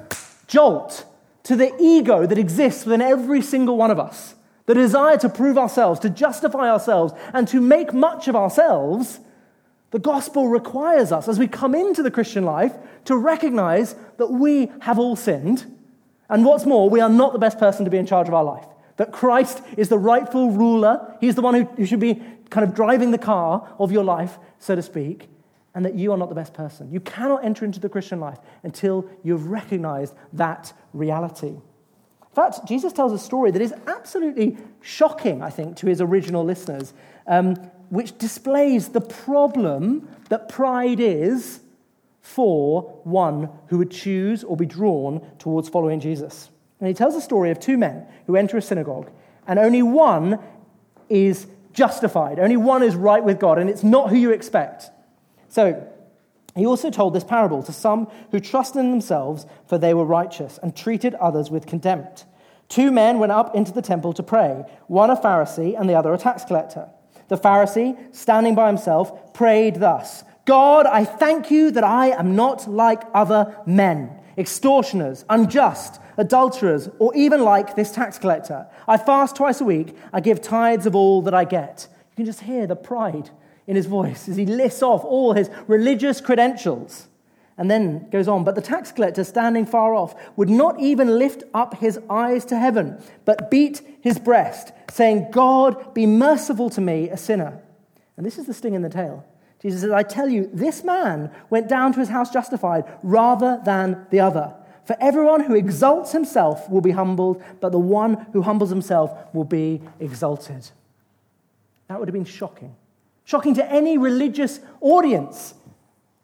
jolt 0.47 1.07
to 1.45 1.57
the 1.57 1.73
ego 1.81 2.27
that 2.27 2.39
exists 2.39 2.85
within 2.85 3.01
every 3.01 3.41
single 3.43 3.77
one 3.77 3.91
of 3.91 3.99
us. 3.99 4.35
The 4.67 4.75
desire 4.75 5.17
to 5.19 5.29
prove 5.29 5.59
ourselves, 5.59 6.01
to 6.01 6.11
justify 6.11 6.71
ourselves, 6.71 7.15
and 7.33 7.49
to 7.49 7.61
make 7.61 7.93
much 7.93 8.29
of 8.29 8.37
ourselves. 8.37 9.21
The 9.91 9.99
gospel 9.99 10.49
requires 10.49 11.11
us, 11.11 11.29
as 11.29 11.39
we 11.39 11.49
come 11.49 11.75
into 11.75 12.03
the 12.03 12.11
Christian 12.11 12.45
life, 12.45 12.73
to 13.07 13.17
recognize 13.17 13.97
that 14.19 14.29
we 14.29 14.71
have 14.81 14.99
all 14.99 15.17
sinned. 15.17 15.67
And 16.29 16.45
what's 16.45 16.65
more, 16.65 16.89
we 16.89 17.01
are 17.01 17.09
not 17.09 17.33
the 17.33 17.39
best 17.39 17.59
person 17.59 17.85
to 17.85 17.91
be 17.91 17.99
in 17.99 18.07
charge 18.07 18.29
of 18.29 18.35
our 18.35 18.45
life. 18.45 18.65
That 18.97 19.13
Christ 19.13 19.63
is 19.77 19.89
the 19.89 19.99
rightful 19.99 20.51
ruler. 20.51 21.17
He's 21.21 21.35
the 21.35 21.43
one 21.43 21.55
who, 21.77 21.87
should 21.87 22.01
be 22.01 22.23
kind 22.53 22.69
of 22.69 22.75
driving 22.75 23.11
the 23.11 23.19
car 23.19 23.75
of 23.79 23.91
your 23.91 24.05
life, 24.05 24.39
so 24.59 24.77
to 24.77 24.83
speak, 24.83 25.29
and 25.75 25.85
that 25.87 25.95
you 25.95 26.13
are 26.13 26.19
not 26.19 26.29
the 26.29 26.35
best 26.35 26.53
person. 26.53 26.93
You 26.93 27.01
cannot 27.01 27.45
enter 27.45 27.65
into 27.65 27.81
the 27.81 27.89
Christian 27.89 28.21
life 28.21 28.39
until 28.63 29.09
you've 29.25 29.47
recognized 29.47 30.15
that 30.35 30.73
reality. 30.93 31.49
In 31.49 32.35
fact, 32.35 32.61
Jesus 32.67 32.93
tells 32.93 33.13
a 33.13 33.19
story 33.19 33.51
that 33.51 33.63
is 33.63 33.75
absolutely 33.87 34.59
shocking, 34.83 35.43
I 35.43 35.49
think, 35.49 35.79
to 35.79 35.87
his 35.87 36.03
original 36.03 36.45
listeners, 36.45 36.93
um, 37.27 37.55
which 37.89 38.19
displays 38.19 38.91
the 38.91 39.01
problem 39.01 40.09
that 40.29 40.51
pride 40.51 41.01
is 41.01 41.61
for 42.21 42.83
one 43.05 43.49
who 43.69 43.79
would 43.79 43.91
choose 43.91 44.45
or 44.45 44.59
be 44.59 44.67
drawn 44.67 45.27
towards 45.39 45.71
following 45.71 46.01
Jesus. 46.01 46.51
And 46.81 46.89
he 46.89 46.95
tells 46.95 47.15
a 47.15 47.21
story 47.21 47.51
of 47.51 47.59
two 47.59 47.79
men 47.79 48.07
who 48.27 48.37
enter 48.37 48.59
a 48.59 48.63
synagogue, 48.63 49.11
and 49.47 49.59
only 49.59 49.83
one 49.83 50.39
is 51.09 51.47
justified. 51.73 52.39
Only 52.39 52.57
one 52.57 52.83
is 52.83 52.95
right 52.95 53.23
with 53.23 53.39
God, 53.39 53.59
and 53.59 53.69
it's 53.69 53.85
not 53.85 54.11
who 54.11 54.17
you 54.17 54.31
expect. 54.31 54.91
So, 55.49 55.89
he 56.55 56.67
also 56.67 56.91
told 56.91 57.15
this 57.15 57.25
parable 57.25 57.63
to 57.63 57.73
some 57.73 58.09
who 58.31 58.41
trusted 58.41 58.81
in 58.81 58.91
themselves, 58.91 59.47
for 59.67 59.79
they 59.79 59.95
were 59.95 60.05
righteous, 60.05 60.59
and 60.63 60.77
treated 60.77 61.15
others 61.15 61.51
with 61.51 61.67
contempt. 61.67 62.27
Two 62.69 62.91
men 62.91 63.19
went 63.19 63.33
up 63.33 63.55
into 63.55 63.73
the 63.73 63.83
temple 63.83 64.13
to 64.15 64.23
pray, 64.23 64.65
one 64.87 65.11
a 65.11 65.17
Pharisee 65.17 65.79
and 65.79 65.89
the 65.89 65.95
other 65.95 66.13
a 66.13 66.19
tax 66.19 66.45
collector. 66.45 66.89
The 67.29 67.37
Pharisee, 67.37 68.15
standing 68.15 68.55
by 68.55 68.67
himself, 68.67 69.33
prayed 69.35 69.77
thus 69.77 70.25
God, 70.45 70.87
I 70.87 71.05
thank 71.05 71.51
you 71.51 71.71
that 71.71 71.85
I 71.85 72.09
am 72.09 72.35
not 72.35 72.69
like 72.69 73.03
other 73.15 73.57
men, 73.65 74.19
extortioners, 74.37 75.25
unjust 75.29 76.01
adulterers, 76.17 76.89
or 76.99 77.15
even 77.15 77.43
like 77.43 77.75
this 77.75 77.93
tax 77.93 78.19
collector. 78.19 78.67
I 78.87 78.97
fast 78.97 79.37
twice 79.37 79.61
a 79.61 79.65
week. 79.65 79.97
I 80.13 80.21
give 80.21 80.41
tithes 80.41 80.87
of 80.87 80.95
all 80.95 81.23
that 81.23 81.35
I 81.35 81.45
get. 81.45 81.89
You 82.11 82.17
can 82.17 82.27
just 82.27 82.41
hear 82.41 82.67
the 82.67 82.77
pride 82.77 83.31
in 83.67 83.77
his 83.77 83.87
voice 83.87 84.29
as 84.29 84.37
he 84.37 84.47
lists 84.47 84.83
off 84.83 85.05
all 85.05 85.33
his 85.33 85.51
religious 85.67 86.21
credentials. 86.21 87.09
And 87.59 87.71
then 87.71 88.09
goes 88.11 88.29
on, 88.29 88.45
but 88.45 88.55
the 88.55 88.63
tax 88.63 88.93
collector, 88.93 89.25
standing 89.25 89.67
far 89.67 89.95
off, 89.95 90.15
would 90.37 90.49
not 90.49 90.81
even 90.81 91.19
lift 91.19 91.45
up 91.53 91.79
his 91.79 91.99
eyes 92.09 92.45
to 92.47 92.59
heaven, 92.59 93.01
but 93.25 93.51
beat 93.51 93.83
his 94.01 94.19
breast, 94.19 94.73
saying, 94.91 95.29
God, 95.31 95.95
be 95.95 96.07
merciful 96.07 96.71
to 96.71 96.81
me, 96.81 97.11
a 97.11 97.17
sinner. 97.17 97.61
And 98.17 98.27
this 98.27 98.39
is 98.39 98.47
the 98.47 98.55
sting 98.55 98.75
in 98.75 98.83
the 98.83 98.89
tail. 98.89 99.25
Jesus 99.63 99.83
says, 99.83 99.93
I 99.93 100.03
tell 100.03 100.29
you, 100.29 100.51
this 100.53 100.83
man 100.83 101.31
went 101.49 101.69
down 101.69 101.93
to 101.93 102.01
his 102.01 102.09
house 102.09 102.31
justified 102.31 102.85
rather 103.05 103.61
than 103.65 104.07
the 104.11 104.19
other. 104.19 104.53
For 104.85 104.97
everyone 105.01 105.45
who 105.45 105.55
exalts 105.55 106.11
himself 106.11 106.69
will 106.69 106.81
be 106.81 106.91
humbled, 106.91 107.41
but 107.61 107.71
the 107.71 107.79
one 107.79 108.27
who 108.33 108.43
humbles 108.43 108.71
himself 108.71 109.17
will 109.33 109.45
be 109.45 109.81
exalted. 110.01 110.69
That 111.87 112.01
would 112.01 112.09
have 112.09 112.15
been 112.15 112.25
shocking. 112.25 112.75
Shocking 113.25 113.55
to 113.55 113.71
any 113.71 113.97
religious 113.97 114.59
audience. 114.81 115.55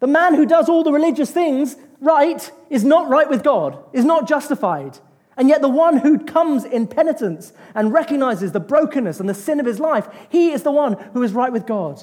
The 0.00 0.08
man 0.08 0.34
who 0.34 0.44
does 0.44 0.68
all 0.68 0.82
the 0.82 0.92
religious 0.92 1.30
things 1.30 1.76
right 2.00 2.50
is 2.70 2.82
not 2.82 3.08
right 3.08 3.30
with 3.30 3.44
God, 3.44 3.78
is 3.92 4.04
not 4.04 4.26
justified. 4.26 4.98
And 5.36 5.48
yet, 5.48 5.60
the 5.60 5.68
one 5.68 5.98
who 5.98 6.18
comes 6.18 6.64
in 6.64 6.88
penitence 6.88 7.52
and 7.72 7.92
recognizes 7.92 8.50
the 8.50 8.58
brokenness 8.58 9.20
and 9.20 9.28
the 9.28 9.34
sin 9.34 9.60
of 9.60 9.66
his 9.66 9.78
life, 9.78 10.08
he 10.28 10.50
is 10.50 10.64
the 10.64 10.72
one 10.72 10.94
who 11.12 11.22
is 11.22 11.32
right 11.32 11.52
with 11.52 11.64
God. 11.64 12.02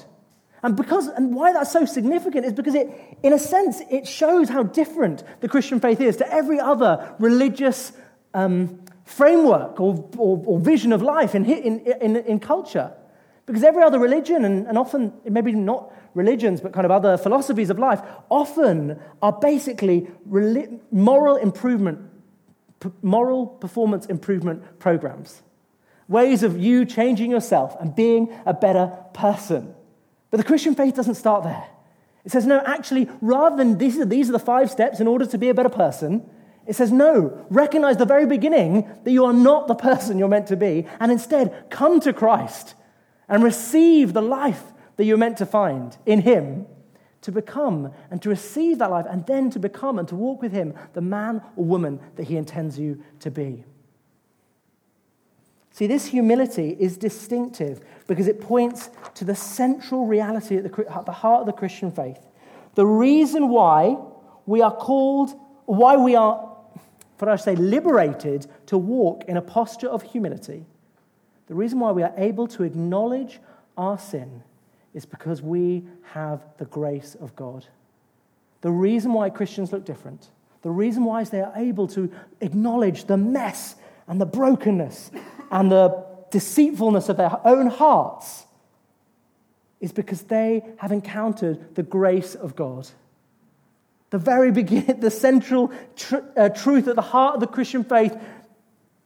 And 0.66 0.74
because 0.74 1.06
and 1.06 1.32
why 1.32 1.52
that's 1.52 1.70
so 1.70 1.84
significant 1.84 2.44
is 2.44 2.52
because 2.52 2.74
it, 2.74 2.90
in 3.22 3.32
a 3.32 3.38
sense, 3.38 3.80
it 3.88 4.04
shows 4.04 4.48
how 4.48 4.64
different 4.64 5.22
the 5.38 5.48
Christian 5.48 5.78
faith 5.78 6.00
is 6.00 6.16
to 6.16 6.28
every 6.28 6.58
other 6.58 7.14
religious 7.20 7.92
um, 8.34 8.80
framework 9.04 9.80
or, 9.80 10.10
or, 10.16 10.42
or, 10.44 10.58
vision 10.58 10.92
of 10.92 11.02
life 11.02 11.36
in, 11.36 11.44
in, 11.44 11.78
in, 11.78 12.16
in 12.16 12.40
culture. 12.40 12.92
Because 13.46 13.62
every 13.62 13.84
other 13.84 14.00
religion, 14.00 14.44
and, 14.44 14.66
and 14.66 14.76
often, 14.76 15.12
maybe 15.24 15.52
not 15.52 15.92
religions, 16.14 16.60
but 16.60 16.72
kind 16.72 16.84
of 16.84 16.90
other 16.90 17.16
philosophies 17.16 17.70
of 17.70 17.78
life, 17.78 18.00
often 18.28 18.98
are 19.22 19.34
basically 19.34 20.08
moral 20.90 21.36
improvement 21.36 22.10
moral 23.02 23.46
performance 23.46 24.06
improvement 24.06 24.80
programs, 24.80 25.42
ways 26.08 26.42
of 26.42 26.58
you 26.58 26.84
changing 26.84 27.30
yourself 27.30 27.76
and 27.80 27.94
being 27.94 28.36
a 28.44 28.52
better 28.52 28.92
person. 29.14 29.75
But 30.36 30.42
the 30.42 30.48
Christian 30.48 30.74
faith 30.74 30.94
doesn't 30.94 31.14
start 31.14 31.44
there. 31.44 31.66
It 32.22 32.30
says, 32.30 32.44
no, 32.44 32.60
actually, 32.66 33.08
rather 33.22 33.56
than 33.56 33.78
these 33.78 33.98
are, 33.98 34.04
these 34.04 34.28
are 34.28 34.32
the 34.32 34.38
five 34.38 34.70
steps 34.70 35.00
in 35.00 35.06
order 35.06 35.24
to 35.24 35.38
be 35.38 35.48
a 35.48 35.54
better 35.54 35.70
person, 35.70 36.28
it 36.66 36.76
says, 36.76 36.92
no, 36.92 37.46
recognize 37.48 37.96
the 37.96 38.04
very 38.04 38.26
beginning 38.26 38.86
that 39.04 39.12
you 39.12 39.24
are 39.24 39.32
not 39.32 39.66
the 39.66 39.74
person 39.88 40.18
you're 40.18 40.28
meant 40.28 40.48
to 40.48 40.56
be, 40.56 40.86
and 41.00 41.10
instead 41.10 41.70
come 41.70 42.00
to 42.00 42.12
Christ 42.12 42.74
and 43.30 43.42
receive 43.42 44.12
the 44.12 44.20
life 44.20 44.62
that 44.96 45.06
you're 45.06 45.16
meant 45.16 45.38
to 45.38 45.46
find 45.46 45.96
in 46.04 46.20
Him 46.20 46.66
to 47.22 47.32
become 47.32 47.90
and 48.10 48.20
to 48.20 48.28
receive 48.28 48.76
that 48.76 48.90
life, 48.90 49.06
and 49.08 49.24
then 49.24 49.48
to 49.52 49.58
become 49.58 49.98
and 49.98 50.06
to 50.08 50.16
walk 50.16 50.42
with 50.42 50.52
Him, 50.52 50.74
the 50.92 51.00
man 51.00 51.40
or 51.56 51.64
woman 51.64 51.98
that 52.16 52.24
He 52.24 52.36
intends 52.36 52.78
you 52.78 53.02
to 53.20 53.30
be. 53.30 53.64
See, 55.76 55.86
this 55.86 56.06
humility 56.06 56.74
is 56.80 56.96
distinctive 56.96 57.82
because 58.06 58.28
it 58.28 58.40
points 58.40 58.88
to 59.12 59.26
the 59.26 59.34
central 59.34 60.06
reality 60.06 60.56
at 60.56 60.64
the, 60.64 60.90
at 60.90 61.04
the 61.04 61.12
heart 61.12 61.40
of 61.40 61.46
the 61.46 61.52
Christian 61.52 61.92
faith. 61.92 62.18
The 62.76 62.86
reason 62.86 63.50
why 63.50 63.98
we 64.46 64.62
are 64.62 64.74
called, 64.74 65.38
why 65.66 65.98
we 65.98 66.14
are, 66.14 66.56
what 67.18 67.28
I 67.28 67.36
say, 67.36 67.56
liberated 67.56 68.46
to 68.68 68.78
walk 68.78 69.24
in 69.28 69.36
a 69.36 69.42
posture 69.42 69.88
of 69.88 70.02
humility, 70.02 70.64
the 71.46 71.54
reason 71.54 71.78
why 71.78 71.92
we 71.92 72.02
are 72.02 72.14
able 72.16 72.48
to 72.48 72.62
acknowledge 72.62 73.38
our 73.76 73.98
sin 73.98 74.42
is 74.94 75.04
because 75.04 75.42
we 75.42 75.84
have 76.14 76.42
the 76.56 76.64
grace 76.64 77.18
of 77.20 77.36
God. 77.36 77.66
The 78.62 78.70
reason 78.70 79.12
why 79.12 79.28
Christians 79.28 79.72
look 79.74 79.84
different, 79.84 80.30
the 80.62 80.70
reason 80.70 81.04
why 81.04 81.20
is 81.20 81.28
they 81.28 81.42
are 81.42 81.52
able 81.54 81.86
to 81.88 82.10
acknowledge 82.40 83.04
the 83.04 83.18
mess 83.18 83.76
and 84.08 84.20
the 84.20 84.26
brokenness 84.26 85.10
and 85.50 85.70
the 85.70 86.04
deceitfulness 86.30 87.08
of 87.08 87.16
their 87.16 87.38
own 87.46 87.66
hearts 87.68 88.44
is 89.80 89.92
because 89.92 90.22
they 90.22 90.62
have 90.78 90.92
encountered 90.92 91.74
the 91.74 91.82
grace 91.82 92.34
of 92.34 92.56
God. 92.56 92.88
The 94.10 94.18
very 94.18 94.50
beginning, 94.50 95.00
the 95.00 95.10
central 95.10 95.72
tr- 95.96 96.16
uh, 96.36 96.48
truth 96.48 96.88
at 96.88 96.96
the 96.96 97.02
heart 97.02 97.34
of 97.34 97.40
the 97.40 97.46
Christian 97.46 97.84
faith 97.84 98.16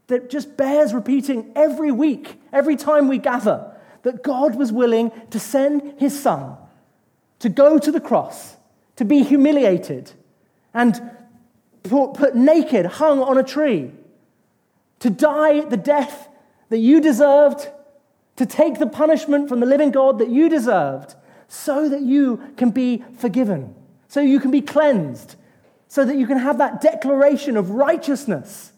that 0.06 0.30
just 0.30 0.56
bears 0.56 0.92
repeating 0.92 1.52
every 1.54 1.90
week, 1.90 2.40
every 2.52 2.76
time 2.76 3.08
we 3.08 3.18
gather 3.18 3.74
that 4.02 4.22
God 4.22 4.54
was 4.56 4.72
willing 4.72 5.12
to 5.30 5.38
send 5.38 6.00
his 6.00 6.20
son 6.20 6.56
to 7.38 7.48
go 7.48 7.78
to 7.78 7.92
the 7.92 8.00
cross, 8.00 8.56
to 8.96 9.04
be 9.04 9.22
humiliated, 9.22 10.12
and 10.72 11.00
put, 11.82 12.14
put 12.14 12.34
naked, 12.34 12.86
hung 12.86 13.20
on 13.20 13.38
a 13.38 13.42
tree, 13.42 13.92
to 15.00 15.10
die 15.10 15.60
the 15.60 15.76
death 15.76 16.28
that 16.68 16.78
you 16.78 17.00
deserved, 17.00 17.68
to 18.36 18.46
take 18.46 18.78
the 18.78 18.86
punishment 18.86 19.48
from 19.48 19.60
the 19.60 19.66
living 19.66 19.90
God 19.90 20.18
that 20.18 20.30
you 20.30 20.48
deserved, 20.48 21.14
so 21.48 21.88
that 21.88 22.02
you 22.02 22.40
can 22.56 22.70
be 22.70 23.04
forgiven, 23.18 23.74
so 24.08 24.20
you 24.20 24.38
can 24.38 24.50
be 24.50 24.62
cleansed, 24.62 25.34
so 25.88 26.04
that 26.04 26.16
you 26.16 26.26
can 26.26 26.38
have 26.38 26.58
that 26.58 26.80
declaration 26.80 27.56
of 27.56 27.70
righteousness, 27.70 28.72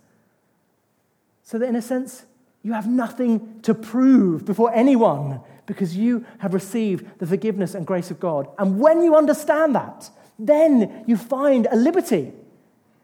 so 1.43 1.59
that 1.59 1.69
in 1.69 1.77
a 1.77 1.83
sense, 1.83 2.25
you 2.63 2.73
have 2.73 2.89
nothing 2.89 3.61
to 3.63 3.75
prove 3.75 4.45
before 4.45 4.73
anyone 4.73 5.41
because 5.67 5.97
you 5.97 6.25
have 6.39 6.55
received 6.55 7.19
the 7.19 7.27
forgiveness 7.27 7.75
and 7.75 7.87
grace 7.87 8.11
of 8.11 8.19
God. 8.21 8.49
And 8.59 8.79
when 8.79 9.03
you 9.03 9.17
understand 9.17 9.75
that, 9.75 10.11
then 10.39 11.05
you 11.07 11.17
find 11.17 11.67
a 11.71 11.77
liberty 11.77 12.33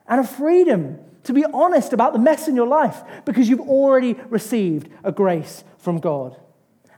and 0.07 0.21
a 0.21 0.25
freedom 0.25 0.99
to 1.29 1.35
be 1.35 1.45
honest 1.53 1.93
about 1.93 2.15
the 2.15 2.19
mess 2.19 2.49
in 2.49 2.57
your 2.57 2.67
life 2.67 3.03
because 3.27 3.51
you've 3.51 3.69
already 3.69 4.15
received 4.31 4.89
a 5.05 5.13
grace 5.13 5.63
from 5.77 5.99
God. 5.99 6.35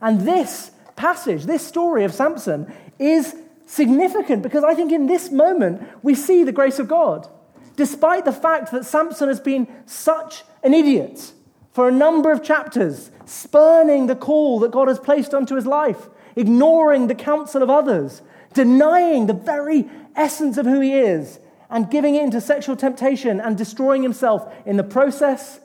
And 0.00 0.20
this 0.20 0.70
passage, 0.94 1.46
this 1.46 1.66
story 1.66 2.04
of 2.04 2.14
Samson, 2.14 2.72
is 2.96 3.34
significant 3.66 4.44
because 4.44 4.62
I 4.62 4.76
think 4.76 4.92
in 4.92 5.08
this 5.08 5.32
moment 5.32 5.82
we 6.04 6.14
see 6.14 6.44
the 6.44 6.52
grace 6.52 6.78
of 6.78 6.86
God. 6.86 7.26
Despite 7.74 8.24
the 8.24 8.30
fact 8.32 8.70
that 8.70 8.86
Samson 8.86 9.26
has 9.26 9.40
been 9.40 9.66
such 9.84 10.44
an 10.62 10.74
idiot, 10.74 11.32
for 11.72 11.88
a 11.88 11.92
number 11.92 12.30
of 12.30 12.44
chapters, 12.44 13.10
spurning 13.24 14.06
the 14.06 14.14
call 14.14 14.60
that 14.60 14.70
God 14.70 14.86
has 14.86 15.00
placed 15.00 15.34
onto 15.34 15.56
his 15.56 15.66
life, 15.66 16.08
ignoring 16.36 17.08
the 17.08 17.16
counsel 17.16 17.64
of 17.64 17.70
others, 17.70 18.22
denying 18.54 19.26
the 19.26 19.34
very 19.34 19.90
essence 20.14 20.56
of 20.56 20.66
who 20.66 20.78
he 20.78 20.92
is, 20.92 21.40
and 21.70 21.90
giving 21.90 22.16
in 22.16 22.30
to 22.32 22.40
sexual 22.40 22.76
temptation 22.76 23.40
and 23.40 23.56
destroying 23.56 24.02
himself 24.02 24.52
in 24.66 24.76
the 24.76 24.84
process, 24.84 25.60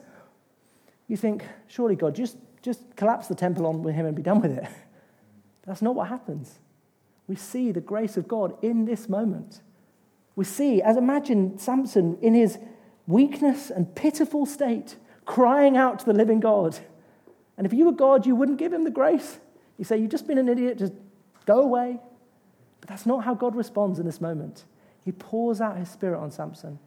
you 1.08 1.16
think, 1.16 1.44
surely 1.66 1.96
God, 1.96 2.14
just, 2.14 2.36
just 2.62 2.96
collapse 2.96 3.26
the 3.26 3.34
temple 3.34 3.66
on 3.66 3.82
him 3.84 4.06
and 4.06 4.14
be 4.14 4.22
done 4.22 4.40
with 4.40 4.52
it. 4.52 4.66
That's 5.66 5.82
not 5.82 5.94
what 5.94 6.08
happens. 6.08 6.58
We 7.26 7.34
see 7.34 7.72
the 7.72 7.80
grace 7.80 8.16
of 8.16 8.28
God 8.28 8.56
in 8.62 8.84
this 8.84 9.08
moment. 9.08 9.60
We 10.36 10.44
see, 10.44 10.80
as 10.80 10.96
imagine 10.96 11.58
Samson 11.58 12.18
in 12.22 12.34
his 12.34 12.58
weakness 13.06 13.70
and 13.70 13.92
pitiful 13.94 14.46
state, 14.46 14.96
crying 15.24 15.76
out 15.76 15.98
to 16.00 16.06
the 16.06 16.12
living 16.12 16.38
God. 16.38 16.78
And 17.56 17.66
if 17.66 17.72
you 17.72 17.86
were 17.86 17.92
God, 17.92 18.26
you 18.26 18.36
wouldn't 18.36 18.58
give 18.58 18.72
him 18.72 18.84
the 18.84 18.90
grace. 18.90 19.38
You 19.78 19.84
say, 19.84 19.96
You've 19.96 20.10
just 20.10 20.28
been 20.28 20.38
an 20.38 20.48
idiot, 20.48 20.78
just 20.78 20.92
go 21.46 21.62
away. 21.62 21.98
But 22.80 22.90
that's 22.90 23.06
not 23.06 23.24
how 23.24 23.34
God 23.34 23.56
responds 23.56 23.98
in 23.98 24.06
this 24.06 24.20
moment. 24.20 24.64
He 25.06 25.12
pours 25.12 25.60
out 25.60 25.76
his 25.76 25.88
spirit 25.88 26.18
on 26.18 26.32
Samson. 26.32 26.80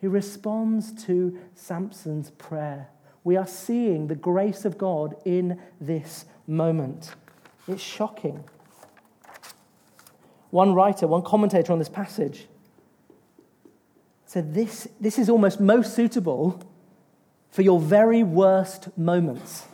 He 0.00 0.06
responds 0.06 1.04
to 1.04 1.38
Samson's 1.54 2.30
prayer. 2.30 2.88
We 3.22 3.36
are 3.36 3.46
seeing 3.46 4.06
the 4.06 4.14
grace 4.14 4.64
of 4.64 4.78
God 4.78 5.14
in 5.26 5.60
this 5.78 6.24
moment. 6.46 7.14
It's 7.68 7.82
shocking. 7.82 8.44
One 10.48 10.72
writer, 10.72 11.06
one 11.06 11.20
commentator 11.20 11.70
on 11.70 11.78
this 11.78 11.90
passage 11.90 12.46
said 14.24 14.54
this, 14.54 14.88
this 14.98 15.18
is 15.18 15.28
almost 15.28 15.60
most 15.60 15.94
suitable 15.94 16.62
for 17.50 17.60
your 17.60 17.78
very 17.78 18.22
worst 18.22 18.96
moments. 18.96 19.66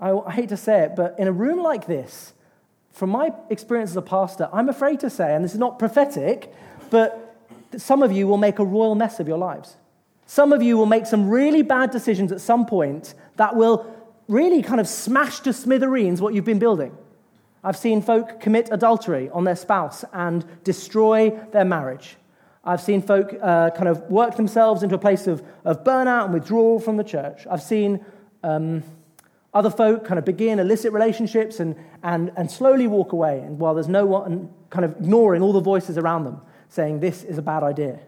I, 0.00 0.10
I, 0.10 0.32
hate 0.32 0.48
to 0.48 0.56
say 0.56 0.84
it, 0.84 0.96
but 0.96 1.16
in 1.18 1.28
a 1.28 1.32
room 1.32 1.62
like 1.62 1.86
this, 1.86 2.32
from 2.96 3.10
my 3.10 3.30
experience 3.50 3.90
as 3.90 3.96
a 3.98 4.02
pastor, 4.02 4.48
I'm 4.54 4.70
afraid 4.70 5.00
to 5.00 5.10
say, 5.10 5.34
and 5.34 5.44
this 5.44 5.52
is 5.52 5.58
not 5.58 5.78
prophetic, 5.78 6.50
but 6.88 7.36
some 7.76 8.02
of 8.02 8.10
you 8.10 8.26
will 8.26 8.38
make 8.38 8.58
a 8.58 8.64
royal 8.64 8.94
mess 8.94 9.20
of 9.20 9.28
your 9.28 9.36
lives. 9.36 9.76
Some 10.24 10.50
of 10.50 10.62
you 10.62 10.78
will 10.78 10.86
make 10.86 11.04
some 11.04 11.28
really 11.28 11.60
bad 11.60 11.90
decisions 11.90 12.32
at 12.32 12.40
some 12.40 12.64
point 12.64 13.12
that 13.36 13.54
will 13.54 13.94
really 14.28 14.62
kind 14.62 14.80
of 14.80 14.88
smash 14.88 15.40
to 15.40 15.52
smithereens 15.52 16.22
what 16.22 16.32
you've 16.32 16.46
been 16.46 16.58
building. 16.58 16.96
I've 17.62 17.76
seen 17.76 18.00
folk 18.00 18.40
commit 18.40 18.70
adultery 18.72 19.28
on 19.28 19.44
their 19.44 19.56
spouse 19.56 20.02
and 20.14 20.46
destroy 20.64 21.38
their 21.52 21.66
marriage. 21.66 22.16
I've 22.64 22.80
seen 22.80 23.02
folk 23.02 23.34
uh, 23.42 23.72
kind 23.72 23.88
of 23.88 24.00
work 24.10 24.36
themselves 24.36 24.82
into 24.82 24.94
a 24.94 24.98
place 24.98 25.26
of, 25.26 25.42
of 25.66 25.84
burnout 25.84 26.24
and 26.24 26.32
withdrawal 26.32 26.80
from 26.80 26.96
the 26.96 27.04
church. 27.04 27.46
I've 27.50 27.62
seen 27.62 28.02
um, 28.42 28.82
other 29.56 29.70
folk 29.70 30.04
kind 30.04 30.18
of 30.18 30.24
begin 30.24 30.58
illicit 30.58 30.92
relationships 30.92 31.58
and, 31.60 31.74
and, 32.02 32.30
and 32.36 32.50
slowly 32.50 32.86
walk 32.86 33.12
away, 33.12 33.40
and 33.40 33.58
while 33.58 33.74
there's 33.74 33.88
no 33.88 34.04
one 34.06 34.50
kind 34.70 34.84
of 34.84 34.92
ignoring 34.96 35.42
all 35.42 35.52
the 35.52 35.60
voices 35.60 35.96
around 35.96 36.24
them 36.24 36.40
saying 36.68 37.00
this 37.00 37.24
is 37.24 37.38
a 37.38 37.42
bad 37.42 37.62
idea. 37.62 37.98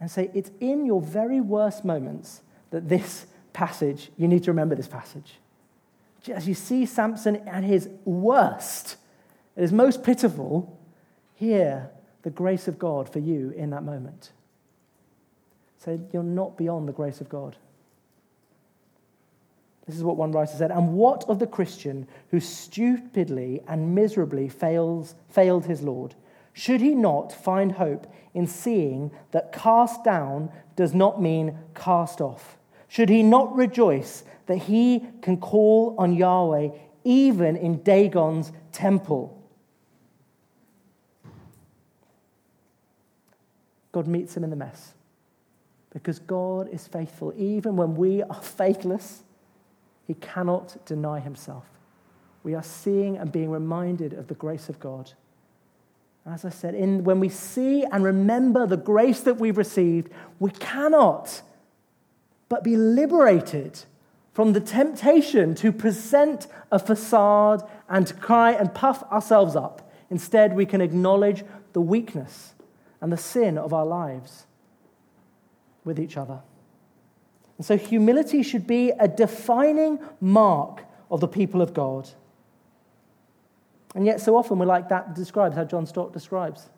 And 0.00 0.10
say, 0.10 0.30
it's 0.34 0.50
in 0.60 0.84
your 0.84 1.00
very 1.00 1.40
worst 1.40 1.84
moments 1.84 2.42
that 2.70 2.88
this 2.88 3.26
passage, 3.52 4.10
you 4.18 4.28
need 4.28 4.44
to 4.44 4.50
remember 4.50 4.74
this 4.74 4.88
passage. 4.88 5.34
As 6.28 6.48
you 6.48 6.54
see 6.54 6.84
Samson 6.84 7.36
at 7.48 7.62
his 7.62 7.88
worst, 8.04 8.96
at 9.56 9.62
his 9.62 9.72
most 9.72 10.02
pitiful, 10.02 10.78
hear 11.34 11.90
the 12.22 12.30
grace 12.30 12.66
of 12.66 12.78
God 12.78 13.08
for 13.10 13.20
you 13.20 13.50
in 13.56 13.70
that 13.70 13.84
moment. 13.84 14.32
Say, 15.78 16.00
you're 16.12 16.22
not 16.22 16.58
beyond 16.58 16.88
the 16.88 16.92
grace 16.92 17.20
of 17.20 17.28
God. 17.28 17.56
This 19.86 19.96
is 19.96 20.02
what 20.02 20.16
one 20.16 20.32
writer 20.32 20.56
said. 20.56 20.70
And 20.70 20.94
what 20.94 21.24
of 21.28 21.38
the 21.38 21.46
Christian 21.46 22.08
who 22.30 22.40
stupidly 22.40 23.60
and 23.68 23.94
miserably 23.94 24.48
fails, 24.48 25.14
failed 25.28 25.66
his 25.66 25.82
Lord? 25.82 26.14
Should 26.52 26.80
he 26.80 26.94
not 26.94 27.32
find 27.32 27.72
hope 27.72 28.06
in 28.34 28.46
seeing 28.46 29.12
that 29.30 29.52
cast 29.52 30.02
down 30.02 30.50
does 30.74 30.92
not 30.92 31.22
mean 31.22 31.56
cast 31.74 32.20
off? 32.20 32.58
Should 32.88 33.08
he 33.08 33.22
not 33.22 33.54
rejoice 33.54 34.24
that 34.46 34.58
he 34.58 35.06
can 35.22 35.36
call 35.36 35.94
on 35.98 36.14
Yahweh 36.14 36.70
even 37.04 37.56
in 37.56 37.78
Dagon's 37.78 38.52
temple? 38.72 39.32
God 43.92 44.06
meets 44.06 44.36
him 44.36 44.44
in 44.44 44.50
the 44.50 44.56
mess 44.56 44.94
because 45.90 46.18
God 46.18 46.68
is 46.70 46.86
faithful. 46.86 47.32
Even 47.36 47.76
when 47.76 47.94
we 47.94 48.22
are 48.22 48.42
faithless, 48.42 49.22
he 50.06 50.14
cannot 50.14 50.84
deny 50.86 51.20
himself. 51.20 51.64
We 52.42 52.54
are 52.54 52.62
seeing 52.62 53.16
and 53.16 53.32
being 53.32 53.50
reminded 53.50 54.12
of 54.12 54.28
the 54.28 54.34
grace 54.34 54.68
of 54.68 54.78
God. 54.78 55.12
As 56.24 56.44
I 56.44 56.50
said, 56.50 56.74
in, 56.74 57.04
when 57.04 57.20
we 57.20 57.28
see 57.28 57.84
and 57.84 58.04
remember 58.04 58.66
the 58.66 58.76
grace 58.76 59.20
that 59.20 59.38
we've 59.38 59.58
received, 59.58 60.10
we 60.38 60.50
cannot 60.50 61.42
but 62.48 62.62
be 62.62 62.76
liberated 62.76 63.80
from 64.32 64.52
the 64.52 64.60
temptation 64.60 65.54
to 65.56 65.72
present 65.72 66.46
a 66.70 66.78
facade 66.78 67.62
and 67.88 68.06
to 68.06 68.14
cry 68.14 68.52
and 68.52 68.74
puff 68.74 69.02
ourselves 69.04 69.56
up. 69.56 69.90
Instead, 70.10 70.54
we 70.54 70.66
can 70.66 70.80
acknowledge 70.80 71.44
the 71.72 71.80
weakness 71.80 72.54
and 73.00 73.12
the 73.12 73.16
sin 73.16 73.56
of 73.58 73.72
our 73.72 73.86
lives 73.86 74.46
with 75.84 75.98
each 75.98 76.16
other. 76.16 76.40
And 77.58 77.64
so, 77.64 77.76
humility 77.76 78.42
should 78.42 78.66
be 78.66 78.90
a 78.90 79.08
defining 79.08 79.98
mark 80.20 80.84
of 81.10 81.20
the 81.20 81.28
people 81.28 81.62
of 81.62 81.72
God. 81.72 82.08
And 83.94 84.04
yet, 84.04 84.20
so 84.20 84.36
often 84.36 84.58
we're 84.58 84.66
like 84.66 84.90
that 84.90 85.14
describes 85.14 85.56
how 85.56 85.64
John 85.64 85.86
Stott 85.86 86.12
describes 86.12 86.68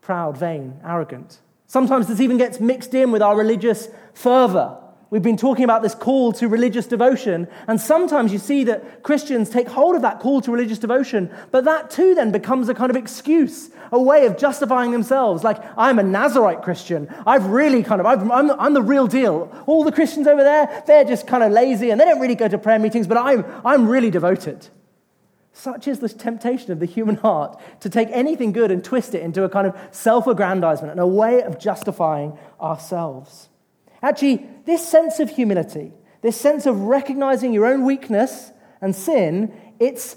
proud, 0.00 0.36
vain, 0.36 0.80
arrogant. 0.84 1.38
Sometimes 1.66 2.06
this 2.08 2.20
even 2.20 2.38
gets 2.38 2.60
mixed 2.60 2.94
in 2.94 3.12
with 3.12 3.20
our 3.20 3.36
religious 3.36 3.88
fervor. 4.14 4.78
We've 5.10 5.22
been 5.22 5.38
talking 5.38 5.64
about 5.64 5.80
this 5.82 5.94
call 5.94 6.32
to 6.32 6.48
religious 6.48 6.86
devotion, 6.86 7.48
and 7.66 7.80
sometimes 7.80 8.30
you 8.30 8.38
see 8.38 8.64
that 8.64 9.02
Christians 9.02 9.48
take 9.48 9.66
hold 9.66 9.96
of 9.96 10.02
that 10.02 10.20
call 10.20 10.42
to 10.42 10.52
religious 10.52 10.78
devotion, 10.78 11.30
but 11.50 11.64
that 11.64 11.90
too 11.90 12.14
then 12.14 12.30
becomes 12.30 12.68
a 12.68 12.74
kind 12.74 12.90
of 12.90 12.96
excuse, 12.96 13.70
a 13.90 13.98
way 13.98 14.26
of 14.26 14.36
justifying 14.36 14.90
themselves. 14.90 15.42
Like, 15.42 15.62
I'm 15.78 15.98
a 15.98 16.02
Nazarite 16.02 16.60
Christian. 16.60 17.08
I've 17.26 17.46
really 17.46 17.82
kind 17.82 18.02
of, 18.02 18.06
i 18.06 18.12
am 18.12 18.50
I'm 18.50 18.74
the 18.74 18.82
real 18.82 19.06
deal. 19.06 19.50
All 19.66 19.82
the 19.82 19.92
Christians 19.92 20.26
over 20.26 20.44
there, 20.44 20.82
they're 20.86 21.04
just 21.04 21.26
kind 21.26 21.42
of 21.42 21.52
lazy 21.52 21.88
and 21.88 21.98
they 21.98 22.04
don't 22.04 22.20
really 22.20 22.34
go 22.34 22.48
to 22.48 22.58
prayer 22.58 22.78
meetings, 22.78 23.06
but 23.06 23.16
I'm, 23.16 23.46
I'm 23.64 23.88
really 23.88 24.10
devoted. 24.10 24.68
Such 25.54 25.88
is 25.88 26.00
the 26.00 26.08
temptation 26.10 26.70
of 26.70 26.80
the 26.80 26.86
human 26.86 27.16
heart 27.16 27.58
to 27.80 27.88
take 27.88 28.08
anything 28.12 28.52
good 28.52 28.70
and 28.70 28.84
twist 28.84 29.14
it 29.14 29.22
into 29.22 29.42
a 29.42 29.48
kind 29.48 29.66
of 29.66 29.74
self 29.90 30.26
aggrandizement 30.26 30.90
and 30.90 31.00
a 31.00 31.06
way 31.06 31.42
of 31.42 31.58
justifying 31.58 32.38
ourselves. 32.60 33.48
Actually, 34.02 34.46
this 34.64 34.86
sense 34.86 35.20
of 35.20 35.30
humility, 35.30 35.92
this 36.22 36.40
sense 36.40 36.66
of 36.66 36.80
recognizing 36.82 37.52
your 37.52 37.66
own 37.66 37.84
weakness 37.84 38.52
and 38.80 38.94
sin, 38.94 39.52
it's, 39.78 40.16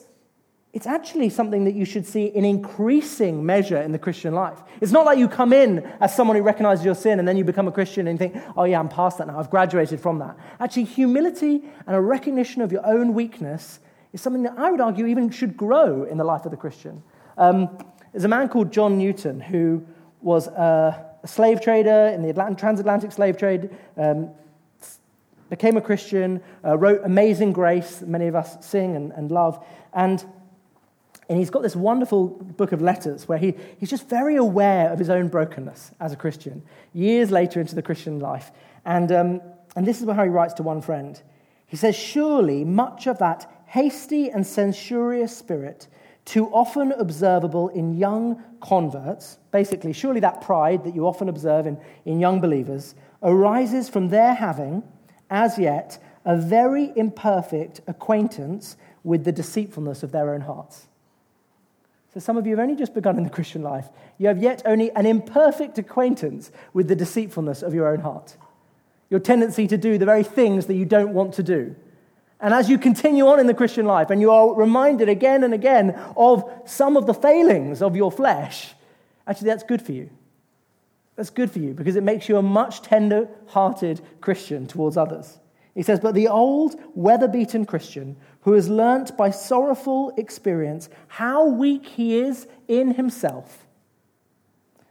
it's 0.73 0.87
actually 0.87 1.29
something 1.29 1.65
that 1.65 1.73
you 1.73 1.85
should 1.85 2.05
see 2.05 2.25
in 2.25 2.45
increasing 2.45 3.45
measure 3.45 3.81
in 3.81 3.91
the 3.91 3.99
Christian 3.99 4.33
life. 4.33 4.59
It's 4.81 4.91
not 4.91 5.05
like 5.05 5.17
you 5.17 5.27
come 5.27 5.53
in 5.53 5.79
as 5.99 6.15
someone 6.15 6.37
who 6.37 6.43
recognizes 6.43 6.85
your 6.85 6.95
sin 6.95 7.19
and 7.19 7.27
then 7.27 7.37
you 7.37 7.43
become 7.43 7.67
a 7.67 7.71
Christian 7.71 8.07
and 8.07 8.17
think, 8.17 8.35
oh, 8.55 8.63
yeah, 8.65 8.79
I'm 8.79 8.89
past 8.89 9.17
that 9.17 9.27
now. 9.27 9.39
I've 9.39 9.49
graduated 9.49 9.99
from 9.99 10.19
that. 10.19 10.37
Actually, 10.59 10.85
humility 10.85 11.63
and 11.87 11.95
a 11.95 12.01
recognition 12.01 12.61
of 12.61 12.71
your 12.71 12.85
own 12.85 13.13
weakness 13.13 13.79
is 14.13 14.21
something 14.21 14.43
that 14.43 14.53
I 14.57 14.71
would 14.71 14.81
argue 14.81 15.05
even 15.07 15.29
should 15.29 15.55
grow 15.55 16.03
in 16.03 16.17
the 16.17 16.23
life 16.23 16.45
of 16.45 16.51
the 16.51 16.57
Christian. 16.57 17.01
Um, 17.37 17.77
there's 18.11 18.25
a 18.25 18.29
man 18.29 18.49
called 18.49 18.71
John 18.71 18.97
Newton 18.97 19.39
who 19.39 19.85
was 20.21 20.47
a, 20.47 21.10
a 21.23 21.27
slave 21.27 21.61
trader 21.61 22.11
in 22.13 22.21
the 22.21 22.29
Atlantic, 22.29 22.57
transatlantic 22.57 23.11
slave 23.11 23.37
trade, 23.37 23.69
um, 23.97 24.31
became 25.49 25.75
a 25.75 25.81
Christian, 25.81 26.41
uh, 26.65 26.77
wrote 26.77 27.01
Amazing 27.03 27.51
Grace, 27.51 28.01
many 28.01 28.27
of 28.27 28.35
us 28.35 28.65
sing 28.65 28.95
and, 28.95 29.11
and 29.11 29.29
love. 29.29 29.63
And, 29.93 30.23
and 31.27 31.37
he's 31.37 31.49
got 31.49 31.61
this 31.61 31.75
wonderful 31.75 32.29
book 32.29 32.71
of 32.71 32.81
letters 32.81 33.27
where 33.27 33.37
he, 33.37 33.53
he's 33.77 33.89
just 33.89 34.07
very 34.07 34.37
aware 34.37 34.89
of 34.89 34.97
his 34.97 35.09
own 35.09 35.27
brokenness 35.27 35.91
as 35.99 36.13
a 36.13 36.15
Christian, 36.15 36.63
years 36.93 37.31
later 37.31 37.59
into 37.59 37.75
the 37.75 37.81
Christian 37.81 38.19
life. 38.19 38.51
And, 38.85 39.11
um, 39.11 39.41
and 39.75 39.85
this 39.85 40.01
is 40.01 40.09
how 40.09 40.23
he 40.23 40.29
writes 40.29 40.53
to 40.55 40.63
one 40.63 40.81
friend. 40.81 41.21
He 41.67 41.75
says, 41.75 41.95
Surely 41.95 42.63
much 42.63 43.07
of 43.07 43.19
that 43.19 43.49
hasty 43.67 44.29
and 44.29 44.47
censorious 44.47 45.35
spirit, 45.35 45.87
too 46.23 46.47
often 46.47 46.91
observable 46.93 47.69
in 47.69 47.97
young 47.97 48.41
converts, 48.61 49.37
basically, 49.51 49.93
surely 49.93 50.19
that 50.21 50.41
pride 50.41 50.83
that 50.83 50.95
you 50.95 51.05
often 51.05 51.29
observe 51.29 51.67
in, 51.67 51.77
in 52.05 52.19
young 52.19 52.41
believers, 52.41 52.95
arises 53.23 53.89
from 53.89 54.09
their 54.09 54.33
having, 54.33 54.83
as 55.29 55.57
yet, 55.57 56.01
a 56.25 56.37
very 56.37 56.91
imperfect 56.95 57.81
acquaintance 57.87 58.77
with 59.03 59.23
the 59.23 59.31
deceitfulness 59.31 60.03
of 60.03 60.11
their 60.11 60.33
own 60.33 60.41
hearts. 60.41 60.87
So, 62.13 62.19
some 62.19 62.37
of 62.37 62.45
you 62.45 62.55
have 62.55 62.63
only 62.63 62.75
just 62.75 62.93
begun 62.93 63.17
in 63.17 63.23
the 63.23 63.29
Christian 63.29 63.61
life. 63.61 63.87
You 64.17 64.27
have 64.27 64.41
yet 64.41 64.61
only 64.65 64.91
an 64.91 65.05
imperfect 65.05 65.77
acquaintance 65.77 66.51
with 66.73 66.87
the 66.87 66.95
deceitfulness 66.95 67.61
of 67.61 67.73
your 67.73 67.87
own 67.87 68.01
heart. 68.01 68.35
Your 69.09 69.19
tendency 69.19 69.67
to 69.67 69.77
do 69.77 69.97
the 69.97 70.05
very 70.05 70.23
things 70.23 70.65
that 70.65 70.75
you 70.75 70.85
don't 70.85 71.13
want 71.13 71.33
to 71.35 71.43
do 71.43 71.75
and 72.41 72.55
as 72.55 72.69
you 72.69 72.79
continue 72.79 73.27
on 73.27 73.39
in 73.39 73.45
the 73.45 73.53
Christian 73.53 73.85
life 73.85 74.09
and 74.09 74.19
you 74.19 74.31
are 74.31 74.53
reminded 74.55 75.07
again 75.07 75.43
and 75.43 75.53
again 75.53 75.91
of 76.17 76.43
some 76.65 76.97
of 76.97 77.05
the 77.05 77.13
failings 77.13 77.83
of 77.83 77.95
your 77.95 78.11
flesh, 78.11 78.73
actually, 79.27 79.49
that's 79.49 79.63
good 79.63 79.81
for 79.81 79.91
you. 79.91 80.09
That's 81.15 81.29
good 81.29 81.51
for 81.51 81.59
you 81.59 81.73
because 81.73 81.95
it 81.95 82.03
makes 82.03 82.29
you 82.29 82.37
a 82.37 82.41
much 82.41 82.81
tender 82.81 83.27
hearted 83.47 84.01
Christian 84.21 84.67
towards 84.67 84.97
others. 84.97 85.39
He 85.75 85.83
says, 85.83 85.99
But 85.99 86.15
the 86.15 86.27
old, 86.27 86.75
weather 86.95 87.27
beaten 87.27 87.65
Christian 87.65 88.17
who 88.41 88.53
has 88.53 88.69
learnt 88.69 89.15
by 89.17 89.29
sorrowful 89.29 90.13
experience 90.17 90.89
how 91.07 91.45
weak 91.45 91.85
he 91.85 92.17
is 92.17 92.47
in 92.67 92.93
himself 92.95 93.65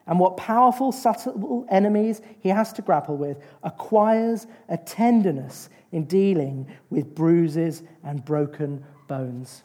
and 0.06 0.18
what 0.18 0.36
powerful, 0.36 0.92
subtle 0.92 1.66
enemies 1.70 2.20
he 2.40 2.48
has 2.48 2.72
to 2.74 2.82
grapple 2.82 3.16
with, 3.16 3.38
acquires 3.62 4.46
a 4.68 4.76
tenderness 4.76 5.68
in 5.92 6.04
dealing 6.04 6.66
with 6.90 7.14
bruises 7.14 7.82
and 8.02 8.24
broken 8.24 8.84
bones. 9.06 9.62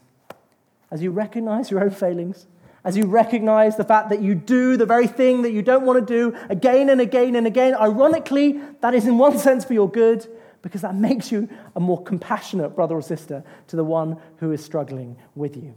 As 0.91 1.01
you 1.01 1.11
recognize 1.11 1.71
your 1.71 1.83
own 1.83 1.89
failings, 1.89 2.47
as 2.85 2.95
you 2.95 3.07
recognize 3.07 3.75
the 3.75 3.83
fact 3.83 4.09
that 4.09 4.21
you 4.21 4.35
do 4.35 4.77
the 4.77 4.85
very 4.85 5.07
thing 5.07 5.41
that 5.41 5.51
you 5.51 5.63
don't 5.63 5.85
want 5.85 6.07
to 6.07 6.13
do 6.13 6.37
again 6.49 6.89
and 6.89 7.01
again 7.01 7.35
and 7.35 7.47
again, 7.47 7.73
ironically, 7.73 8.61
that 8.81 8.93
is 8.93 9.07
in 9.07 9.17
one 9.17 9.37
sense 9.47 9.65
for 9.65 9.73
your 9.73 9.89
good 9.89 10.25
because 10.61 10.81
that 10.81 10.95
makes 10.95 11.31
you 11.31 11.49
a 11.75 11.79
more 11.79 12.01
compassionate 12.03 12.75
brother 12.75 12.95
or 12.95 13.01
sister 13.01 13.43
to 13.67 13.75
the 13.75 13.83
one 13.83 14.17
who 14.37 14.51
is 14.51 14.63
struggling 14.63 15.17
with 15.33 15.57
you. 15.57 15.75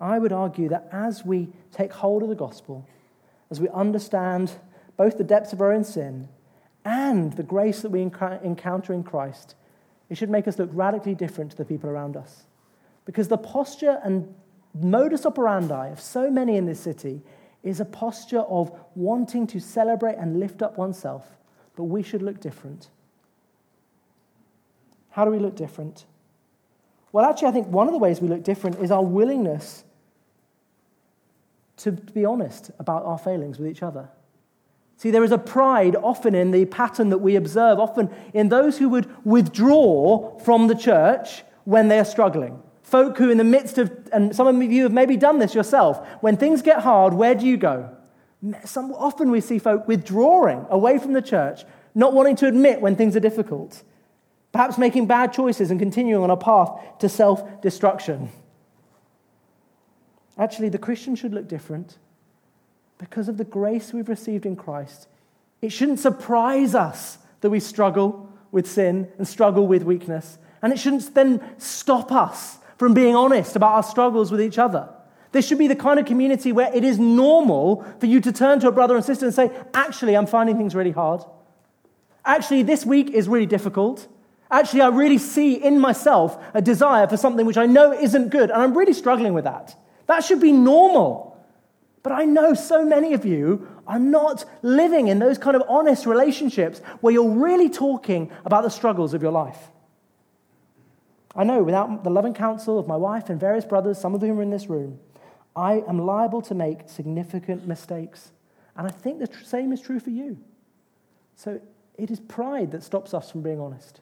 I 0.00 0.18
would 0.18 0.32
argue 0.32 0.68
that 0.70 0.88
as 0.90 1.24
we 1.24 1.48
take 1.70 1.92
hold 1.92 2.24
of 2.24 2.28
the 2.28 2.34
gospel, 2.34 2.86
as 3.52 3.60
we 3.60 3.68
understand 3.68 4.52
both 4.96 5.16
the 5.16 5.24
depths 5.24 5.52
of 5.52 5.60
our 5.60 5.72
own 5.72 5.84
sin 5.84 6.28
and 6.84 7.32
the 7.34 7.44
grace 7.44 7.82
that 7.82 7.90
we 7.90 8.02
encounter 8.02 8.92
in 8.92 9.04
Christ, 9.04 9.54
it 10.10 10.16
should 10.16 10.30
make 10.30 10.48
us 10.48 10.58
look 10.58 10.70
radically 10.72 11.14
different 11.14 11.52
to 11.52 11.56
the 11.56 11.64
people 11.64 11.88
around 11.88 12.16
us. 12.16 12.44
Because 13.04 13.28
the 13.28 13.38
posture 13.38 14.00
and 14.04 14.34
modus 14.74 15.26
operandi 15.26 15.88
of 15.88 16.00
so 16.00 16.30
many 16.30 16.56
in 16.56 16.66
this 16.66 16.80
city 16.80 17.22
is 17.62 17.80
a 17.80 17.84
posture 17.84 18.40
of 18.40 18.72
wanting 18.94 19.46
to 19.48 19.60
celebrate 19.60 20.16
and 20.16 20.40
lift 20.40 20.62
up 20.62 20.78
oneself, 20.78 21.26
but 21.76 21.84
we 21.84 22.02
should 22.02 22.22
look 22.22 22.40
different. 22.40 22.88
How 25.10 25.24
do 25.24 25.30
we 25.30 25.38
look 25.38 25.54
different? 25.54 26.06
Well, 27.12 27.24
actually, 27.24 27.48
I 27.48 27.52
think 27.52 27.68
one 27.68 27.86
of 27.86 27.92
the 27.92 27.98
ways 27.98 28.20
we 28.20 28.28
look 28.28 28.42
different 28.42 28.78
is 28.80 28.90
our 28.90 29.04
willingness 29.04 29.84
to 31.78 31.92
be 31.92 32.24
honest 32.24 32.70
about 32.78 33.04
our 33.04 33.18
failings 33.18 33.58
with 33.58 33.68
each 33.68 33.82
other. 33.82 34.08
See, 34.96 35.10
there 35.10 35.24
is 35.24 35.32
a 35.32 35.38
pride 35.38 35.96
often 35.96 36.34
in 36.34 36.52
the 36.52 36.64
pattern 36.66 37.08
that 37.08 37.18
we 37.18 37.34
observe, 37.34 37.80
often 37.80 38.08
in 38.32 38.50
those 38.50 38.78
who 38.78 38.88
would 38.90 39.10
withdraw 39.24 40.38
from 40.38 40.68
the 40.68 40.76
church 40.76 41.42
when 41.64 41.88
they 41.88 41.98
are 41.98 42.04
struggling. 42.04 42.62
Folk 42.92 43.16
who, 43.16 43.30
in 43.30 43.38
the 43.38 43.44
midst 43.44 43.78
of, 43.78 43.90
and 44.12 44.36
some 44.36 44.46
of 44.46 44.70
you 44.70 44.82
have 44.82 44.92
maybe 44.92 45.16
done 45.16 45.38
this 45.38 45.54
yourself, 45.54 46.06
when 46.20 46.36
things 46.36 46.60
get 46.60 46.80
hard, 46.82 47.14
where 47.14 47.34
do 47.34 47.46
you 47.46 47.56
go? 47.56 47.88
Some, 48.66 48.92
often 48.92 49.30
we 49.30 49.40
see 49.40 49.58
folk 49.58 49.88
withdrawing 49.88 50.66
away 50.68 50.98
from 50.98 51.14
the 51.14 51.22
church, 51.22 51.64
not 51.94 52.12
wanting 52.12 52.36
to 52.36 52.46
admit 52.46 52.82
when 52.82 52.94
things 52.94 53.16
are 53.16 53.20
difficult, 53.20 53.82
perhaps 54.52 54.76
making 54.76 55.06
bad 55.06 55.32
choices 55.32 55.70
and 55.70 55.80
continuing 55.80 56.22
on 56.22 56.28
a 56.28 56.36
path 56.36 56.98
to 56.98 57.08
self 57.08 57.62
destruction. 57.62 58.28
Actually, 60.36 60.68
the 60.68 60.76
Christian 60.76 61.16
should 61.16 61.32
look 61.32 61.48
different 61.48 61.96
because 62.98 63.26
of 63.26 63.38
the 63.38 63.44
grace 63.44 63.94
we've 63.94 64.10
received 64.10 64.44
in 64.44 64.54
Christ. 64.54 65.08
It 65.62 65.72
shouldn't 65.72 65.98
surprise 65.98 66.74
us 66.74 67.16
that 67.40 67.48
we 67.48 67.58
struggle 67.58 68.28
with 68.50 68.70
sin 68.70 69.10
and 69.16 69.26
struggle 69.26 69.66
with 69.66 69.82
weakness. 69.82 70.36
And 70.60 70.74
it 70.74 70.78
shouldn't 70.78 71.14
then 71.14 71.40
stop 71.56 72.12
us 72.12 72.58
from 72.82 72.94
being 72.94 73.14
honest 73.14 73.54
about 73.54 73.74
our 73.76 73.82
struggles 73.84 74.32
with 74.32 74.40
each 74.40 74.58
other. 74.58 74.88
This 75.30 75.46
should 75.46 75.58
be 75.58 75.68
the 75.68 75.76
kind 75.76 76.00
of 76.00 76.04
community 76.04 76.50
where 76.50 76.68
it 76.74 76.82
is 76.82 76.98
normal 76.98 77.86
for 78.00 78.06
you 78.06 78.20
to 78.20 78.32
turn 78.32 78.58
to 78.58 78.66
a 78.66 78.72
brother 78.72 78.96
and 78.96 79.04
sister 79.04 79.24
and 79.24 79.32
say, 79.32 79.52
Actually, 79.72 80.16
I'm 80.16 80.26
finding 80.26 80.56
things 80.56 80.74
really 80.74 80.90
hard. 80.90 81.22
Actually, 82.24 82.64
this 82.64 82.84
week 82.84 83.10
is 83.10 83.28
really 83.28 83.46
difficult. 83.46 84.08
Actually, 84.50 84.80
I 84.80 84.88
really 84.88 85.18
see 85.18 85.54
in 85.54 85.78
myself 85.78 86.36
a 86.54 86.60
desire 86.60 87.06
for 87.06 87.16
something 87.16 87.46
which 87.46 87.56
I 87.56 87.66
know 87.66 87.92
isn't 87.92 88.30
good, 88.30 88.50
and 88.50 88.60
I'm 88.60 88.76
really 88.76 88.94
struggling 88.94 89.32
with 89.32 89.44
that. 89.44 89.76
That 90.08 90.24
should 90.24 90.40
be 90.40 90.50
normal. 90.50 91.40
But 92.02 92.10
I 92.10 92.24
know 92.24 92.52
so 92.52 92.84
many 92.84 93.14
of 93.14 93.24
you 93.24 93.68
are 93.86 94.00
not 94.00 94.44
living 94.62 95.06
in 95.06 95.20
those 95.20 95.38
kind 95.38 95.54
of 95.54 95.62
honest 95.68 96.04
relationships 96.04 96.80
where 97.00 97.12
you're 97.12 97.30
really 97.30 97.70
talking 97.70 98.32
about 98.44 98.64
the 98.64 98.70
struggles 98.70 99.14
of 99.14 99.22
your 99.22 99.30
life. 99.30 99.70
I 101.34 101.44
know 101.44 101.62
without 101.62 102.04
the 102.04 102.10
loving 102.10 102.34
counsel 102.34 102.78
of 102.78 102.86
my 102.86 102.96
wife 102.96 103.30
and 103.30 103.40
various 103.40 103.64
brothers, 103.64 103.98
some 103.98 104.14
of 104.14 104.20
whom 104.20 104.38
are 104.38 104.42
in 104.42 104.50
this 104.50 104.68
room, 104.68 104.98
I 105.56 105.82
am 105.88 105.98
liable 105.98 106.42
to 106.42 106.54
make 106.54 106.88
significant 106.88 107.66
mistakes. 107.66 108.32
And 108.76 108.86
I 108.86 108.90
think 108.90 109.18
the 109.18 109.28
same 109.44 109.72
is 109.72 109.80
true 109.80 110.00
for 110.00 110.10
you. 110.10 110.38
So 111.36 111.60
it 111.96 112.10
is 112.10 112.20
pride 112.20 112.70
that 112.72 112.82
stops 112.82 113.14
us 113.14 113.30
from 113.30 113.42
being 113.42 113.60
honest, 113.60 114.00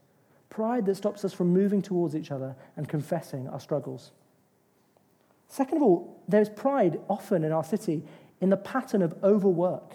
pride 0.48 0.86
that 0.86 0.96
stops 0.96 1.24
us 1.24 1.32
from 1.32 1.48
moving 1.48 1.82
towards 1.82 2.14
each 2.14 2.30
other 2.30 2.56
and 2.76 2.88
confessing 2.88 3.48
our 3.48 3.60
struggles. 3.60 4.12
Second 5.48 5.78
of 5.78 5.82
all, 5.82 6.20
there's 6.28 6.48
pride 6.48 7.00
often 7.08 7.42
in 7.42 7.52
our 7.52 7.64
city 7.64 8.04
in 8.40 8.50
the 8.50 8.56
pattern 8.56 9.02
of 9.02 9.14
overwork. 9.22 9.94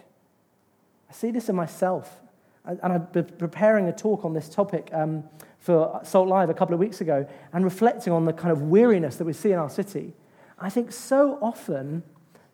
I 1.09 1.13
see 1.13 1.31
this 1.31 1.49
in 1.49 1.55
myself. 1.55 2.19
And 2.65 2.93
I've 2.93 3.11
been 3.11 3.25
preparing 3.25 3.87
a 3.87 3.93
talk 3.93 4.25
on 4.25 4.33
this 4.33 4.49
topic 4.49 4.89
um, 4.91 5.23
for 5.59 5.99
Salt 6.03 6.27
Live 6.27 6.49
a 6.49 6.53
couple 6.53 6.73
of 6.73 6.79
weeks 6.79 7.01
ago 7.01 7.27
and 7.53 7.63
reflecting 7.63 8.13
on 8.13 8.25
the 8.25 8.33
kind 8.33 8.51
of 8.51 8.63
weariness 8.63 9.17
that 9.17 9.25
we 9.25 9.33
see 9.33 9.51
in 9.51 9.59
our 9.59 9.69
city. 9.69 10.13
I 10.59 10.69
think 10.69 10.91
so 10.91 11.37
often 11.41 12.03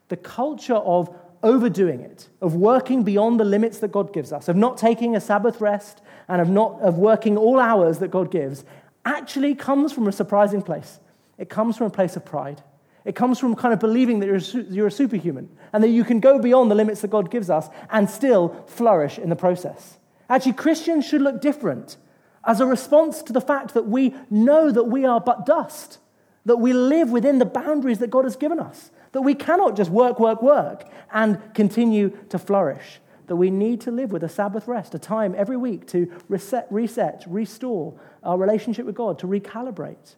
the 0.09 0.17
culture 0.17 0.75
of 0.75 1.13
overdoing 1.43 2.01
it, 2.01 2.29
of 2.41 2.55
working 2.55 3.03
beyond 3.03 3.39
the 3.39 3.45
limits 3.45 3.79
that 3.79 3.91
God 3.91 4.13
gives 4.13 4.31
us, 4.31 4.47
of 4.47 4.55
not 4.55 4.77
taking 4.77 5.15
a 5.15 5.21
Sabbath 5.21 5.59
rest 5.61 6.01
and 6.27 6.41
of, 6.41 6.49
not, 6.49 6.79
of 6.81 6.97
working 6.97 7.37
all 7.37 7.59
hours 7.59 7.99
that 7.99 8.09
God 8.11 8.31
gives, 8.31 8.63
actually 9.05 9.55
comes 9.55 9.91
from 9.91 10.07
a 10.07 10.11
surprising 10.11 10.61
place. 10.61 10.99
It 11.37 11.49
comes 11.49 11.77
from 11.77 11.87
a 11.87 11.91
place 11.91 12.15
of 12.15 12.25
pride. 12.25 12.61
It 13.03 13.15
comes 13.15 13.39
from 13.39 13.55
kind 13.55 13.73
of 13.73 13.79
believing 13.79 14.19
that 14.19 14.27
you're, 14.27 14.63
you're 14.69 14.87
a 14.87 14.91
superhuman 14.91 15.49
and 15.73 15.83
that 15.83 15.89
you 15.89 16.03
can 16.03 16.19
go 16.19 16.37
beyond 16.37 16.69
the 16.69 16.75
limits 16.75 17.01
that 17.01 17.09
God 17.09 17.31
gives 17.31 17.49
us 17.49 17.67
and 17.89 18.07
still 18.09 18.63
flourish 18.67 19.17
in 19.17 19.29
the 19.29 19.35
process. 19.35 19.97
Actually, 20.31 20.53
Christians 20.53 21.05
should 21.05 21.21
look 21.21 21.41
different 21.41 21.97
as 22.45 22.61
a 22.61 22.65
response 22.65 23.21
to 23.21 23.33
the 23.33 23.41
fact 23.41 23.73
that 23.73 23.87
we 23.87 24.15
know 24.29 24.71
that 24.71 24.85
we 24.85 25.03
are 25.03 25.19
but 25.19 25.45
dust, 25.45 25.99
that 26.45 26.55
we 26.55 26.71
live 26.71 27.11
within 27.11 27.37
the 27.37 27.45
boundaries 27.45 27.99
that 27.99 28.09
God 28.09 28.23
has 28.23 28.37
given 28.37 28.57
us, 28.57 28.91
that 29.11 29.23
we 29.23 29.35
cannot 29.35 29.75
just 29.75 29.91
work, 29.91 30.21
work, 30.21 30.41
work 30.41 30.89
and 31.11 31.53
continue 31.53 32.17
to 32.29 32.39
flourish, 32.39 33.01
that 33.27 33.35
we 33.35 33.51
need 33.51 33.81
to 33.81 33.91
live 33.91 34.13
with 34.13 34.23
a 34.23 34.29
Sabbath 34.29 34.69
rest, 34.69 34.95
a 34.95 34.99
time 34.99 35.35
every 35.37 35.57
week 35.57 35.85
to 35.87 36.09
reset, 36.29 36.65
reset 36.71 37.25
restore 37.27 37.99
our 38.23 38.37
relationship 38.37 38.85
with 38.85 38.95
God, 38.95 39.19
to 39.19 39.27
recalibrate. 39.27 40.15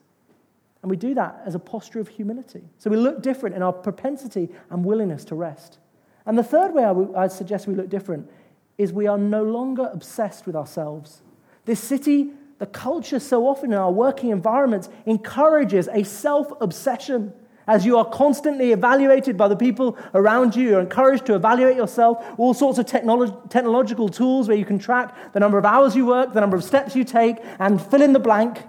And 0.84 0.92
we 0.92 0.96
do 0.96 1.16
that 1.16 1.42
as 1.44 1.56
a 1.56 1.60
posture 1.60 2.00
of 2.00 2.08
humility. 2.08 2.62
So 2.78 2.92
we 2.92 2.98
look 2.98 3.24
different 3.24 3.56
in 3.56 3.64
our 3.64 3.74
propensity 3.74 4.50
and 4.70 4.86
willingness 4.86 5.26
to 5.26 5.36
rest. 5.36 5.80
And 6.28 6.38
the 6.38 6.44
third 6.44 6.72
way 6.72 6.84
I 6.84 6.92
would 6.92 7.32
suggest 7.32 7.66
we 7.66 7.74
look 7.74 7.90
different 7.90 8.30
is 8.78 8.92
we 8.92 9.08
are 9.08 9.18
no 9.18 9.44
longer 9.44 9.90
obsessed 9.94 10.46
with 10.46 10.56
ourselves. 10.56 11.22
This 11.66 11.80
city, 11.80 12.32
the 12.60 12.66
culture 12.66 13.20
so 13.20 13.48
often 13.48 13.72
in 13.72 13.78
our 13.78 13.92
working 13.92 14.30
environments 14.30 14.90
encourages 15.06 15.88
a 15.92 16.04
self 16.04 16.52
obsession. 16.62 17.34
As 17.66 17.86
you 17.86 17.98
are 17.98 18.04
constantly 18.04 18.74
evaluated 18.74 19.38
by 19.38 19.48
the 19.48 19.56
people 19.56 19.98
around 20.14 20.54
you, 20.54 20.70
you're 20.70 20.82
encouraged 20.82 21.26
to 21.28 21.36
evaluate 21.36 21.78
yourself, 21.78 22.26
all 22.38 22.54
sorts 22.54 22.78
of 22.78 22.86
technolo- 22.86 23.50
technological 23.50 24.10
tools 24.10 24.50
where 24.50 24.58
you 24.58 24.66
can 24.66 24.80
track 24.80 25.16
the 25.32 25.40
number 25.40 25.58
of 25.58 25.64
hours 25.64 25.96
you 25.96 26.06
work, 26.06 26.34
the 26.34 26.42
number 26.42 26.58
of 26.58 26.64
steps 26.64 26.94
you 26.94 27.06
take, 27.06 27.38
and 27.60 27.82
fill 27.82 28.02
in 28.02 28.12
the 28.12 28.20
blank. 28.20 28.64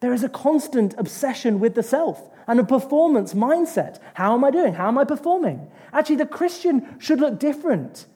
There 0.00 0.12
is 0.12 0.24
a 0.24 0.28
constant 0.28 0.94
obsession 0.98 1.60
with 1.60 1.76
the 1.76 1.84
self 1.84 2.28
and 2.48 2.58
a 2.58 2.64
performance 2.64 3.32
mindset. 3.32 4.00
How 4.14 4.34
am 4.34 4.44
I 4.44 4.50
doing? 4.50 4.74
How 4.74 4.88
am 4.88 4.98
I 4.98 5.04
performing? 5.04 5.70
Actually, 5.92 6.16
the 6.16 6.26
Christian 6.26 6.96
should 6.98 7.20
look 7.20 7.38
different 7.38 8.06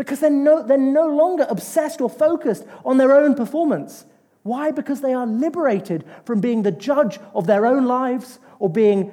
because 0.00 0.20
they're 0.20 0.30
no, 0.30 0.62
they're 0.62 0.78
no 0.78 1.06
longer 1.08 1.46
obsessed 1.50 2.00
or 2.00 2.08
focused 2.08 2.64
on 2.86 2.96
their 2.96 3.12
own 3.12 3.34
performance. 3.34 4.06
Why? 4.44 4.70
Because 4.70 5.02
they 5.02 5.12
are 5.12 5.26
liberated 5.26 6.06
from 6.24 6.40
being 6.40 6.62
the 6.62 6.72
judge 6.72 7.18
of 7.34 7.46
their 7.46 7.66
own 7.66 7.84
lives 7.84 8.38
or 8.58 8.70
being 8.70 9.12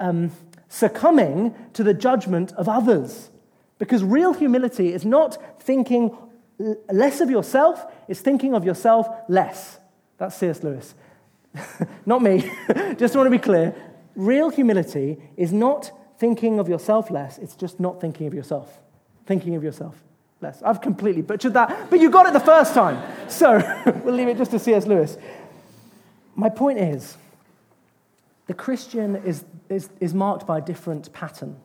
um, 0.00 0.32
succumbing 0.68 1.54
to 1.74 1.84
the 1.84 1.94
judgment 1.94 2.50
of 2.54 2.68
others. 2.68 3.30
Because 3.78 4.02
real 4.02 4.32
humility 4.32 4.92
is 4.92 5.04
not 5.04 5.60
thinking 5.62 6.10
less 6.90 7.20
of 7.20 7.30
yourself, 7.30 7.86
it's 8.08 8.20
thinking 8.20 8.54
of 8.54 8.64
yourself 8.64 9.06
less. 9.28 9.78
That's 10.18 10.34
C.S. 10.34 10.64
Lewis. 10.64 10.96
not 12.06 12.22
me. 12.22 12.40
just 12.98 13.14
want 13.14 13.26
to 13.26 13.30
be 13.30 13.38
clear. 13.38 13.72
Real 14.16 14.50
humility 14.50 15.16
is 15.36 15.52
not 15.52 15.92
thinking 16.18 16.58
of 16.58 16.68
yourself 16.68 17.08
less, 17.08 17.38
it's 17.38 17.54
just 17.54 17.78
not 17.78 18.00
thinking 18.00 18.26
of 18.26 18.34
yourself. 18.34 18.80
Thinking 19.26 19.54
of 19.54 19.62
yourself 19.62 20.04
I've 20.64 20.80
completely 20.80 21.22
butchered 21.22 21.54
that, 21.54 21.90
but 21.90 22.00
you 22.00 22.10
got 22.10 22.26
it 22.26 22.32
the 22.32 22.40
first 22.40 22.74
time. 22.74 23.02
So 23.28 23.58
we'll 24.04 24.14
leave 24.14 24.28
it 24.28 24.36
just 24.36 24.50
to 24.52 24.58
C.S. 24.58 24.86
Lewis. 24.86 25.16
My 26.34 26.48
point 26.48 26.78
is 26.78 27.16
the 28.46 28.54
Christian 28.54 29.16
is, 29.16 29.44
is, 29.68 29.88
is 30.00 30.14
marked 30.14 30.46
by 30.46 30.58
a 30.58 30.60
different 30.60 31.12
pattern. 31.12 31.56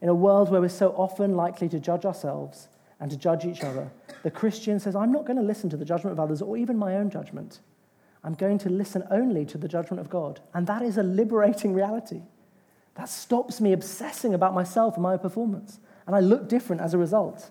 In 0.00 0.08
a 0.08 0.14
world 0.14 0.50
where 0.50 0.60
we're 0.60 0.68
so 0.68 0.90
often 0.90 1.36
likely 1.36 1.68
to 1.68 1.78
judge 1.78 2.04
ourselves 2.04 2.68
and 3.00 3.10
to 3.10 3.16
judge 3.16 3.44
each 3.44 3.62
other, 3.62 3.90
the 4.22 4.30
Christian 4.30 4.78
says, 4.78 4.94
I'm 4.94 5.12
not 5.12 5.26
going 5.26 5.36
to 5.36 5.42
listen 5.42 5.70
to 5.70 5.76
the 5.76 5.84
judgment 5.84 6.12
of 6.12 6.20
others 6.20 6.42
or 6.42 6.56
even 6.56 6.76
my 6.76 6.96
own 6.96 7.10
judgment. 7.10 7.60
I'm 8.24 8.34
going 8.34 8.58
to 8.58 8.68
listen 8.70 9.04
only 9.10 9.44
to 9.46 9.58
the 9.58 9.68
judgment 9.68 10.00
of 10.00 10.08
God. 10.08 10.40
And 10.54 10.66
that 10.66 10.82
is 10.82 10.96
a 10.96 11.02
liberating 11.02 11.74
reality. 11.74 12.22
That 12.94 13.08
stops 13.08 13.60
me 13.60 13.72
obsessing 13.72 14.34
about 14.34 14.54
myself 14.54 14.94
and 14.94 15.02
my 15.02 15.16
performance. 15.16 15.80
And 16.06 16.14
I 16.14 16.20
look 16.20 16.48
different 16.48 16.82
as 16.82 16.94
a 16.94 16.98
result. 16.98 17.50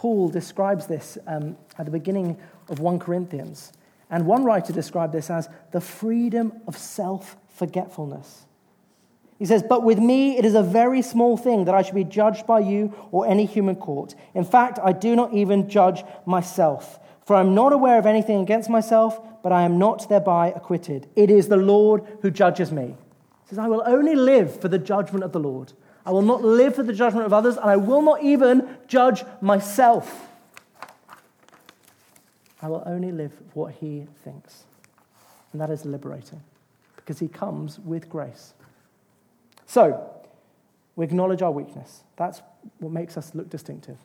Paul 0.00 0.30
describes 0.30 0.86
this 0.86 1.18
um, 1.26 1.58
at 1.76 1.84
the 1.84 1.92
beginning 1.92 2.38
of 2.70 2.78
1 2.78 3.00
Corinthians. 3.00 3.74
And 4.08 4.24
one 4.24 4.44
writer 4.44 4.72
described 4.72 5.12
this 5.12 5.28
as 5.28 5.46
the 5.72 5.80
freedom 5.82 6.54
of 6.66 6.78
self 6.78 7.36
forgetfulness. 7.50 8.46
He 9.38 9.44
says, 9.44 9.62
But 9.62 9.82
with 9.82 9.98
me 9.98 10.38
it 10.38 10.46
is 10.46 10.54
a 10.54 10.62
very 10.62 11.02
small 11.02 11.36
thing 11.36 11.66
that 11.66 11.74
I 11.74 11.82
should 11.82 11.94
be 11.94 12.04
judged 12.04 12.46
by 12.46 12.60
you 12.60 12.94
or 13.10 13.26
any 13.26 13.44
human 13.44 13.76
court. 13.76 14.14
In 14.32 14.42
fact, 14.42 14.78
I 14.82 14.92
do 14.92 15.14
not 15.14 15.34
even 15.34 15.68
judge 15.68 16.02
myself. 16.24 16.98
For 17.26 17.36
I 17.36 17.40
am 17.40 17.54
not 17.54 17.74
aware 17.74 17.98
of 17.98 18.06
anything 18.06 18.40
against 18.40 18.70
myself, 18.70 19.20
but 19.42 19.52
I 19.52 19.64
am 19.64 19.78
not 19.78 20.08
thereby 20.08 20.54
acquitted. 20.56 21.10
It 21.14 21.30
is 21.30 21.48
the 21.48 21.58
Lord 21.58 22.06
who 22.22 22.30
judges 22.30 22.72
me. 22.72 22.96
He 23.42 23.48
says, 23.50 23.58
I 23.58 23.68
will 23.68 23.82
only 23.84 24.16
live 24.16 24.62
for 24.62 24.68
the 24.68 24.78
judgment 24.78 25.24
of 25.24 25.32
the 25.32 25.40
Lord. 25.40 25.74
I 26.04 26.12
will 26.12 26.22
not 26.22 26.42
live 26.42 26.74
for 26.74 26.82
the 26.82 26.92
judgment 26.92 27.26
of 27.26 27.32
others, 27.32 27.56
and 27.56 27.66
I 27.66 27.76
will 27.76 28.02
not 28.02 28.22
even 28.22 28.76
judge 28.86 29.24
myself. 29.40 30.28
I 32.62 32.68
will 32.68 32.82
only 32.86 33.12
live 33.12 33.32
what 33.54 33.74
he 33.74 34.06
thinks. 34.24 34.64
And 35.52 35.60
that 35.60 35.70
is 35.70 35.84
liberating 35.84 36.42
because 36.96 37.18
he 37.18 37.28
comes 37.28 37.78
with 37.80 38.08
grace. 38.08 38.54
So, 39.66 40.10
we 40.96 41.04
acknowledge 41.04 41.42
our 41.42 41.50
weakness. 41.50 42.02
That's 42.16 42.42
what 42.78 42.92
makes 42.92 43.16
us 43.16 43.34
look 43.34 43.50
distinctive. 43.50 43.98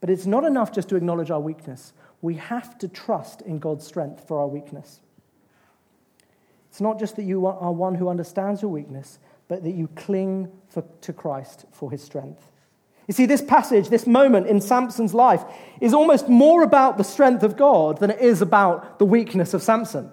But 0.00 0.10
it's 0.10 0.26
not 0.26 0.44
enough 0.44 0.72
just 0.72 0.88
to 0.90 0.96
acknowledge 0.96 1.30
our 1.30 1.40
weakness 1.40 1.92
we 2.20 2.34
have 2.34 2.78
to 2.78 2.88
trust 2.88 3.42
in 3.42 3.58
God's 3.58 3.86
strength 3.86 4.26
for 4.26 4.40
our 4.40 4.46
weakness. 4.46 5.00
It's 6.70 6.80
not 6.80 6.98
just 6.98 7.16
that 7.16 7.22
you 7.22 7.46
are 7.46 7.72
one 7.72 7.94
who 7.94 8.08
understands 8.08 8.62
your 8.62 8.70
weakness, 8.70 9.18
but 9.48 9.64
that 9.64 9.72
you 9.72 9.88
cling 9.96 10.50
for, 10.68 10.84
to 11.00 11.12
Christ 11.12 11.64
for 11.72 11.90
his 11.90 12.02
strength. 12.02 12.44
You 13.08 13.14
see, 13.14 13.24
this 13.24 13.40
passage, 13.40 13.88
this 13.88 14.06
moment 14.06 14.46
in 14.46 14.60
Samson's 14.60 15.14
life, 15.14 15.42
is 15.80 15.94
almost 15.94 16.28
more 16.28 16.62
about 16.62 16.98
the 16.98 17.04
strength 17.04 17.42
of 17.42 17.56
God 17.56 17.98
than 17.98 18.10
it 18.10 18.20
is 18.20 18.42
about 18.42 18.98
the 18.98 19.06
weakness 19.06 19.54
of 19.54 19.62
Samson. 19.62 20.12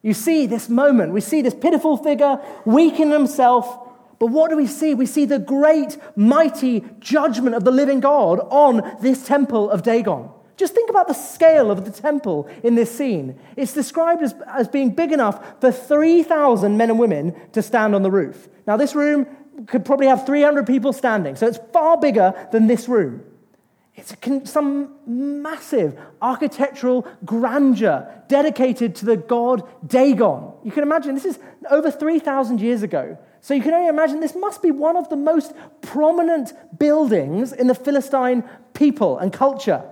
You 0.00 0.14
see 0.14 0.46
this 0.46 0.68
moment, 0.68 1.12
we 1.12 1.20
see 1.20 1.42
this 1.42 1.54
pitiful 1.54 1.98
figure, 1.98 2.40
weak 2.64 2.98
in 2.98 3.10
himself, 3.10 3.78
but 4.18 4.28
what 4.28 4.50
do 4.50 4.56
we 4.56 4.66
see? 4.66 4.94
We 4.94 5.06
see 5.06 5.26
the 5.26 5.38
great, 5.38 5.98
mighty 6.16 6.84
judgment 7.00 7.54
of 7.54 7.64
the 7.64 7.70
living 7.70 8.00
God 8.00 8.40
on 8.50 8.96
this 9.00 9.26
temple 9.26 9.68
of 9.68 9.82
Dagon. 9.82 10.30
Just 10.56 10.74
think 10.74 10.90
about 10.90 11.08
the 11.08 11.14
scale 11.14 11.70
of 11.70 11.84
the 11.84 11.90
temple 11.90 12.48
in 12.62 12.74
this 12.74 12.90
scene. 12.90 13.38
It's 13.56 13.72
described 13.72 14.22
as, 14.22 14.34
as 14.46 14.68
being 14.68 14.90
big 14.90 15.12
enough 15.12 15.60
for 15.60 15.72
3,000 15.72 16.76
men 16.76 16.90
and 16.90 16.98
women 16.98 17.34
to 17.52 17.62
stand 17.62 17.94
on 17.94 18.02
the 18.02 18.10
roof. 18.10 18.48
Now, 18.66 18.76
this 18.76 18.94
room 18.94 19.26
could 19.66 19.84
probably 19.84 20.06
have 20.06 20.26
300 20.26 20.66
people 20.66 20.92
standing, 20.92 21.36
so 21.36 21.46
it's 21.46 21.58
far 21.72 21.96
bigger 21.96 22.34
than 22.52 22.66
this 22.66 22.88
room. 22.88 23.24
It's 23.94 24.12
a, 24.12 24.46
some 24.46 24.94
massive 25.06 25.98
architectural 26.20 27.06
grandeur 27.24 28.22
dedicated 28.28 28.94
to 28.96 29.04
the 29.04 29.16
god 29.16 29.68
Dagon. 29.86 30.52
You 30.64 30.72
can 30.72 30.82
imagine 30.82 31.14
this 31.14 31.26
is 31.26 31.38
over 31.70 31.90
3,000 31.90 32.60
years 32.60 32.82
ago. 32.82 33.18
So 33.42 33.54
you 33.54 33.60
can 33.60 33.74
only 33.74 33.88
imagine 33.88 34.20
this 34.20 34.36
must 34.36 34.62
be 34.62 34.70
one 34.70 34.96
of 34.96 35.08
the 35.08 35.16
most 35.16 35.52
prominent 35.82 36.52
buildings 36.78 37.52
in 37.52 37.66
the 37.66 37.74
Philistine 37.74 38.44
people 38.72 39.18
and 39.18 39.32
culture. 39.32 39.82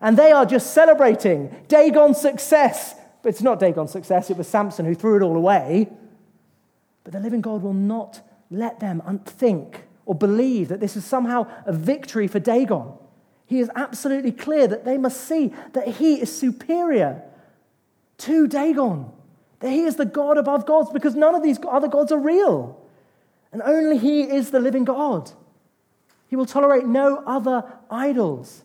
And 0.00 0.16
they 0.16 0.32
are 0.32 0.46
just 0.46 0.74
celebrating 0.74 1.54
Dagon's 1.68 2.20
success. 2.20 2.94
But 3.22 3.30
it's 3.30 3.42
not 3.42 3.58
Dagon's 3.58 3.90
success, 3.90 4.30
it 4.30 4.36
was 4.36 4.48
Samson 4.48 4.86
who 4.86 4.94
threw 4.94 5.16
it 5.16 5.22
all 5.22 5.36
away. 5.36 5.88
But 7.04 7.12
the 7.12 7.20
living 7.20 7.40
God 7.40 7.62
will 7.62 7.72
not 7.72 8.20
let 8.50 8.80
them 8.80 9.20
think 9.24 9.84
or 10.04 10.14
believe 10.14 10.68
that 10.68 10.80
this 10.80 10.96
is 10.96 11.04
somehow 11.04 11.46
a 11.64 11.72
victory 11.72 12.28
for 12.28 12.38
Dagon. 12.38 12.92
He 13.46 13.60
is 13.60 13.70
absolutely 13.74 14.32
clear 14.32 14.66
that 14.66 14.84
they 14.84 14.98
must 14.98 15.20
see 15.20 15.52
that 15.72 15.86
he 15.86 16.20
is 16.20 16.36
superior 16.36 17.22
to 18.18 18.46
Dagon, 18.46 19.10
that 19.60 19.70
he 19.70 19.82
is 19.82 19.96
the 19.96 20.04
God 20.04 20.36
above 20.36 20.66
gods 20.66 20.90
because 20.90 21.14
none 21.14 21.34
of 21.34 21.42
these 21.42 21.58
other 21.68 21.88
gods 21.88 22.10
are 22.12 22.18
real. 22.18 22.80
And 23.52 23.62
only 23.62 23.98
he 23.98 24.22
is 24.22 24.50
the 24.50 24.60
living 24.60 24.84
God. 24.84 25.30
He 26.28 26.36
will 26.36 26.46
tolerate 26.46 26.86
no 26.86 27.22
other 27.26 27.64
idols. 27.90 28.64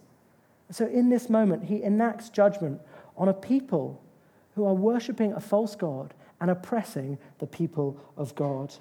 So, 0.72 0.88
in 0.88 1.09
this 1.09 1.30
moment, 1.30 1.65
he 1.65 1.84
enacts 1.84 2.30
judgment 2.30 2.82
on 3.17 3.28
a 3.28 3.34
people 3.34 4.01
who 4.55 4.65
are 4.65 4.74
worshipping 4.74 5.34
a 5.34 5.39
false 5.39 5.76
God 5.76 6.13
and 6.39 6.49
oppressing 6.49 7.17
the 7.39 7.47
people 7.47 7.99
of 8.17 8.36
God. 8.36 8.74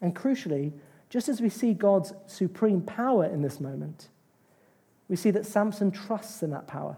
And 0.00 0.14
crucially, 0.14 0.72
just 1.08 1.28
as 1.28 1.40
we 1.40 1.48
see 1.48 1.74
God's 1.74 2.12
supreme 2.26 2.82
power 2.82 3.24
in 3.24 3.42
this 3.42 3.60
moment, 3.60 4.08
we 5.08 5.16
see 5.16 5.30
that 5.32 5.46
Samson 5.46 5.90
trusts 5.90 6.42
in 6.42 6.50
that 6.50 6.66
power. 6.66 6.96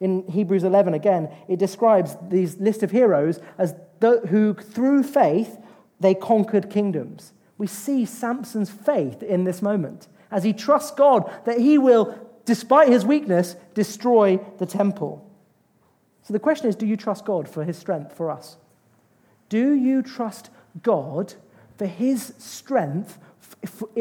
In 0.00 0.26
Hebrews 0.26 0.64
11, 0.64 0.94
again, 0.94 1.28
it 1.48 1.60
describes 1.60 2.16
these 2.28 2.58
list 2.58 2.82
of 2.82 2.90
heroes 2.90 3.38
as 3.56 3.74
who, 4.00 4.54
through 4.54 5.04
faith, 5.04 5.58
they 6.00 6.14
conquered 6.14 6.70
kingdoms. 6.70 7.32
We 7.56 7.68
see 7.68 8.04
Samson's 8.04 8.70
faith 8.70 9.22
in 9.22 9.44
this 9.44 9.62
moment 9.62 10.08
as 10.32 10.42
he 10.42 10.52
trusts 10.52 10.90
God 10.90 11.30
that 11.44 11.60
he 11.60 11.78
will, 11.78 12.18
despite 12.44 12.88
his 12.88 13.04
weakness, 13.04 13.56
destroy 13.74 14.40
the 14.58 14.66
temple. 14.66 15.28
So 16.22 16.32
the 16.32 16.38
question 16.38 16.68
is 16.68 16.76
do 16.76 16.86
you 16.86 16.96
trust 16.96 17.24
God 17.24 17.48
for 17.48 17.64
his 17.64 17.76
strength 17.76 18.12
for 18.14 18.30
us? 18.30 18.56
Do 19.48 19.72
you 19.72 20.02
trust 20.02 20.50
God 20.82 21.34
for 21.76 21.86
his 21.86 22.34
strength 22.38 23.18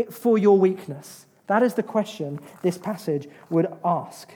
for 0.09 0.37
your 0.37 0.57
weakness? 0.57 1.25
That 1.47 1.63
is 1.63 1.73
the 1.73 1.83
question 1.83 2.39
this 2.61 2.77
passage 2.77 3.27
would 3.49 3.67
ask. 3.83 4.33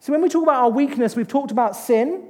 So, 0.00 0.12
when 0.12 0.22
we 0.22 0.28
talk 0.28 0.44
about 0.44 0.62
our 0.62 0.70
weakness, 0.70 1.16
we've 1.16 1.28
talked 1.28 1.50
about 1.50 1.76
sin, 1.76 2.24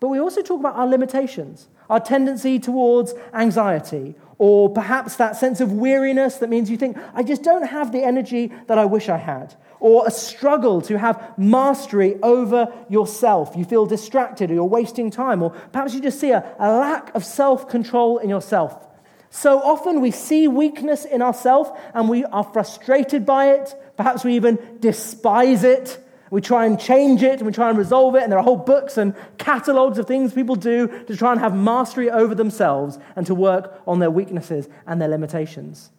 but 0.00 0.08
we 0.08 0.18
also 0.18 0.42
talk 0.42 0.60
about 0.60 0.76
our 0.76 0.86
limitations, 0.86 1.68
our 1.88 2.00
tendency 2.00 2.58
towards 2.58 3.14
anxiety, 3.32 4.14
or 4.38 4.68
perhaps 4.68 5.16
that 5.16 5.36
sense 5.36 5.60
of 5.60 5.72
weariness 5.72 6.36
that 6.36 6.50
means 6.50 6.70
you 6.70 6.76
think, 6.76 6.98
I 7.14 7.22
just 7.22 7.42
don't 7.42 7.66
have 7.66 7.92
the 7.92 8.02
energy 8.02 8.52
that 8.66 8.76
I 8.76 8.84
wish 8.84 9.08
I 9.08 9.16
had, 9.16 9.54
or 9.80 10.06
a 10.06 10.10
struggle 10.10 10.80
to 10.82 10.98
have 10.98 11.38
mastery 11.38 12.16
over 12.22 12.72
yourself. 12.88 13.54
You 13.56 13.64
feel 13.64 13.86
distracted, 13.86 14.50
or 14.50 14.54
you're 14.54 14.64
wasting 14.64 15.10
time, 15.10 15.42
or 15.42 15.50
perhaps 15.50 15.94
you 15.94 16.00
just 16.00 16.20
see 16.20 16.30
a, 16.30 16.54
a 16.58 16.72
lack 16.78 17.14
of 17.14 17.24
self 17.24 17.68
control 17.68 18.18
in 18.18 18.28
yourself. 18.28 18.86
So 19.30 19.60
often 19.60 20.00
we 20.00 20.12
see 20.12 20.48
weakness 20.48 21.04
in 21.04 21.20
ourselves 21.20 21.70
and 21.92 22.08
we 22.08 22.24
are 22.24 22.42
frustrated 22.42 23.26
by 23.26 23.50
it. 23.50 23.74
Perhaps 23.96 24.24
we 24.24 24.34
even 24.34 24.58
despise 24.80 25.62
it. 25.62 26.02
We 26.30 26.40
try 26.40 26.64
and 26.66 26.80
change 26.80 27.22
it 27.22 27.38
and 27.38 27.46
we 27.46 27.52
try 27.52 27.68
and 27.68 27.78
resolve 27.78 28.14
it. 28.14 28.22
And 28.22 28.32
there 28.32 28.38
are 28.38 28.42
whole 28.42 28.56
books 28.56 28.96
and 28.96 29.14
catalogues 29.38 29.98
of 29.98 30.06
things 30.06 30.32
people 30.32 30.56
do 30.56 30.88
to 31.04 31.16
try 31.16 31.32
and 31.32 31.40
have 31.40 31.54
mastery 31.54 32.10
over 32.10 32.34
themselves 32.34 32.98
and 33.14 33.26
to 33.26 33.34
work 33.34 33.80
on 33.86 33.98
their 33.98 34.10
weaknesses 34.10 34.68
and 34.86 35.00
their 35.00 35.08
limitations. 35.08 35.90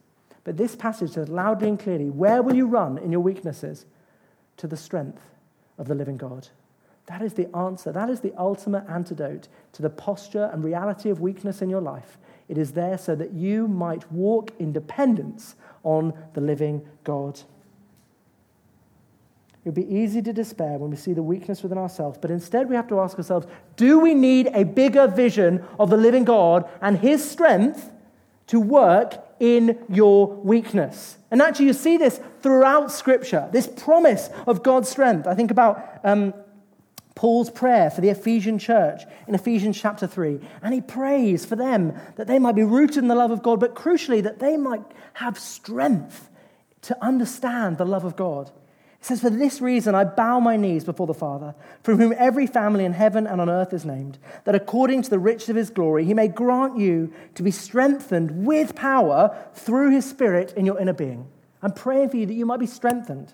But 0.47 0.55
this 0.55 0.77
passage 0.77 1.11
says 1.11 1.27
loudly 1.27 1.67
and 1.67 1.77
clearly 1.77 2.09
where 2.09 2.41
will 2.41 2.55
you 2.55 2.67
run 2.67 2.97
in 2.99 3.11
your 3.11 3.19
weaknesses? 3.19 3.85
To 4.55 4.65
the 4.65 4.77
strength 4.77 5.21
of 5.77 5.89
the 5.89 5.93
living 5.93 6.15
God. 6.15 6.47
That 7.07 7.21
is 7.21 7.33
the 7.33 7.53
answer. 7.53 7.91
That 7.91 8.09
is 8.09 8.21
the 8.21 8.31
ultimate 8.37 8.85
antidote 8.87 9.49
to 9.73 9.81
the 9.81 9.89
posture 9.89 10.49
and 10.53 10.63
reality 10.63 11.09
of 11.09 11.19
weakness 11.19 11.61
in 11.61 11.69
your 11.69 11.81
life. 11.81 12.17
It 12.47 12.57
is 12.57 12.71
there 12.71 12.97
so 12.97 13.13
that 13.15 13.33
you 13.33 13.67
might 13.67 14.09
walk 14.09 14.53
in 14.57 14.71
dependence 14.71 15.57
on 15.83 16.13
the 16.33 16.39
living 16.39 16.87
God. 17.03 17.41
It 19.65 19.65
would 19.65 19.75
be 19.75 19.93
easy 19.93 20.21
to 20.21 20.31
despair 20.31 20.77
when 20.77 20.91
we 20.91 20.95
see 20.95 21.11
the 21.11 21.21
weakness 21.21 21.61
within 21.61 21.77
ourselves, 21.77 22.19
but 22.21 22.31
instead 22.31 22.69
we 22.69 22.77
have 22.77 22.87
to 22.87 23.01
ask 23.01 23.17
ourselves 23.17 23.47
do 23.75 23.99
we 23.99 24.13
need 24.13 24.47
a 24.53 24.63
bigger 24.63 25.07
vision 25.07 25.65
of 25.77 25.89
the 25.89 25.97
living 25.97 26.23
God 26.23 26.69
and 26.81 26.97
his 26.97 27.29
strength 27.29 27.91
to 28.47 28.59
work 28.59 29.15
in 29.39 29.77
your 29.89 30.27
weakness? 30.27 31.17
And 31.31 31.41
actually, 31.41 31.67
you 31.67 31.73
see 31.73 31.97
this 31.97 32.19
throughout 32.41 32.91
Scripture 32.91 33.49
this 33.51 33.67
promise 33.67 34.29
of 34.45 34.63
God's 34.63 34.89
strength. 34.89 35.27
I 35.27 35.35
think 35.35 35.51
about 35.51 35.99
um, 36.03 36.33
Paul's 37.17 37.49
prayer 37.49 37.89
for 37.89 38.01
the 38.01 38.09
Ephesian 38.09 38.59
church 38.59 39.01
in 39.27 39.33
Ephesians 39.33 39.79
chapter 39.81 40.05
3. 40.05 40.39
And 40.61 40.73
he 40.73 40.81
prays 40.81 41.45
for 41.45 41.55
them 41.55 41.99
that 42.15 42.27
they 42.27 42.37
might 42.37 42.55
be 42.55 42.63
rooted 42.63 42.97
in 42.97 43.07
the 43.07 43.15
love 43.15 43.31
of 43.31 43.41
God, 43.41 43.59
but 43.59 43.73
crucially, 43.73 44.21
that 44.21 44.37
they 44.37 44.55
might 44.55 44.83
have 45.13 45.39
strength 45.39 46.29
to 46.83 47.03
understand 47.03 47.79
the 47.79 47.85
love 47.85 48.05
of 48.05 48.15
God. 48.15 48.51
Says, 49.07 49.21
For 49.21 49.29
this 49.29 49.61
reason 49.61 49.95
I 49.95 50.03
bow 50.03 50.41
my 50.41 50.57
knees 50.57 50.83
before 50.83 51.07
the 51.07 51.13
Father, 51.13 51.55
from 51.81 51.97
whom 51.97 52.13
every 52.17 52.45
family 52.45 52.83
in 52.83 52.91
heaven 52.91 53.25
and 53.25 53.39
on 53.39 53.49
earth 53.49 53.71
is 53.71 53.85
named, 53.85 54.17
that 54.43 54.53
according 54.53 55.01
to 55.03 55.09
the 55.09 55.17
riches 55.17 55.47
of 55.47 55.55
his 55.55 55.69
glory 55.69 56.03
he 56.03 56.13
may 56.13 56.27
grant 56.27 56.77
you 56.77 57.13
to 57.35 57.41
be 57.41 57.49
strengthened 57.49 58.45
with 58.45 58.75
power 58.75 59.33
through 59.53 59.91
his 59.91 60.03
Spirit 60.03 60.51
in 60.57 60.65
your 60.65 60.77
inner 60.77 60.91
being. 60.91 61.25
I'm 61.61 61.71
praying 61.71 62.09
for 62.09 62.17
you 62.17 62.25
that 62.25 62.33
you 62.33 62.45
might 62.45 62.59
be 62.59 62.67
strengthened 62.67 63.33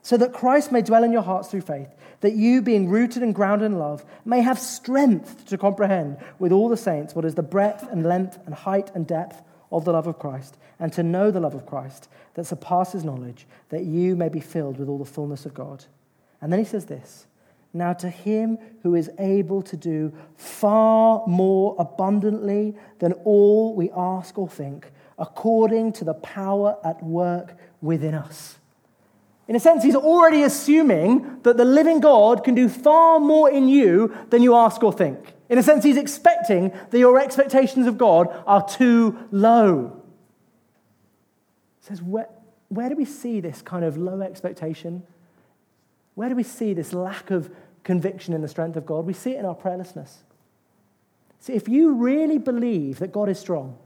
so 0.00 0.16
that 0.16 0.32
Christ 0.32 0.72
may 0.72 0.80
dwell 0.80 1.04
in 1.04 1.12
your 1.12 1.20
hearts 1.20 1.48
through 1.48 1.60
faith, 1.60 1.94
that 2.22 2.32
you, 2.32 2.62
being 2.62 2.88
rooted 2.88 3.22
and 3.22 3.34
grounded 3.34 3.66
in 3.66 3.78
love, 3.78 4.02
may 4.24 4.40
have 4.40 4.58
strength 4.58 5.44
to 5.48 5.58
comprehend 5.58 6.16
with 6.38 6.52
all 6.52 6.70
the 6.70 6.76
saints 6.78 7.14
what 7.14 7.26
is 7.26 7.34
the 7.34 7.42
breadth 7.42 7.86
and 7.90 8.02
length 8.02 8.38
and 8.46 8.54
height 8.54 8.90
and 8.94 9.06
depth 9.06 9.42
of 9.70 9.84
the 9.84 9.92
love 9.92 10.06
of 10.06 10.18
Christ, 10.18 10.56
and 10.78 10.90
to 10.94 11.02
know 11.02 11.30
the 11.30 11.40
love 11.40 11.54
of 11.54 11.66
Christ 11.66 12.08
that 12.36 12.44
surpasses 12.44 13.02
knowledge, 13.02 13.46
that 13.70 13.84
you 13.84 14.14
may 14.14 14.28
be 14.28 14.40
filled 14.40 14.78
with 14.78 14.88
all 14.88 14.98
the 14.98 15.04
fullness 15.04 15.46
of 15.46 15.54
God. 15.54 15.84
And 16.40 16.52
then 16.52 16.60
he 16.60 16.66
says 16.66 16.84
this 16.84 17.26
Now 17.72 17.94
to 17.94 18.10
him 18.10 18.58
who 18.82 18.94
is 18.94 19.10
able 19.18 19.62
to 19.62 19.76
do 19.76 20.12
far 20.36 21.26
more 21.26 21.74
abundantly 21.78 22.76
than 22.98 23.12
all 23.24 23.74
we 23.74 23.90
ask 23.96 24.38
or 24.38 24.48
think, 24.48 24.92
according 25.18 25.92
to 25.94 26.04
the 26.04 26.14
power 26.14 26.76
at 26.84 27.02
work 27.02 27.56
within 27.80 28.14
us. 28.14 28.58
In 29.48 29.56
a 29.56 29.60
sense, 29.60 29.82
he's 29.82 29.96
already 29.96 30.42
assuming 30.42 31.40
that 31.42 31.56
the 31.56 31.64
living 31.64 32.00
God 32.00 32.44
can 32.44 32.54
do 32.54 32.68
far 32.68 33.18
more 33.18 33.48
in 33.48 33.66
you 33.66 34.14
than 34.28 34.42
you 34.42 34.54
ask 34.54 34.82
or 34.82 34.92
think. 34.92 35.32
In 35.48 35.56
a 35.56 35.62
sense, 35.62 35.84
he's 35.84 35.96
expecting 35.96 36.70
that 36.90 36.98
your 36.98 37.18
expectations 37.18 37.86
of 37.86 37.96
God 37.96 38.28
are 38.46 38.66
too 38.68 39.16
low. 39.30 40.02
Says, 41.86 42.02
where, 42.02 42.28
where 42.68 42.88
do 42.88 42.96
we 42.96 43.04
see 43.04 43.38
this 43.40 43.62
kind 43.62 43.84
of 43.84 43.96
low 43.96 44.20
expectation? 44.20 45.04
Where 46.16 46.28
do 46.28 46.34
we 46.34 46.42
see 46.42 46.74
this 46.74 46.92
lack 46.92 47.30
of 47.30 47.48
conviction 47.84 48.34
in 48.34 48.42
the 48.42 48.48
strength 48.48 48.76
of 48.76 48.84
God? 48.84 49.06
We 49.06 49.12
see 49.12 49.32
it 49.32 49.38
in 49.38 49.44
our 49.44 49.54
prayerlessness. 49.54 50.16
See, 51.38 51.52
if 51.52 51.68
you 51.68 51.92
really 51.94 52.38
believe 52.38 52.98
that 52.98 53.12
God 53.12 53.28
is 53.28 53.38
strong, 53.38 53.78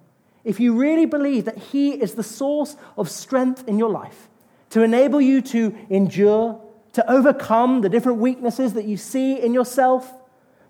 if 0.45 0.59
you 0.59 0.79
really 0.79 1.05
believe 1.05 1.45
that 1.45 1.59
He 1.59 1.91
is 1.91 2.15
the 2.15 2.23
source 2.23 2.75
of 2.97 3.11
strength 3.11 3.69
in 3.69 3.79
your 3.79 3.91
life, 3.91 4.31
to 4.71 4.83
enable 4.83 5.21
you 5.21 5.43
to 5.43 5.77
endure, 5.91 6.59
to 6.95 7.11
overcome 7.11 7.83
the 7.83 7.91
different 7.91 8.19
weaknesses 8.19 8.73
that 8.73 8.87
you 8.87 8.97
see 8.97 9.39
in 9.39 9.53
yourself, 9.53 10.11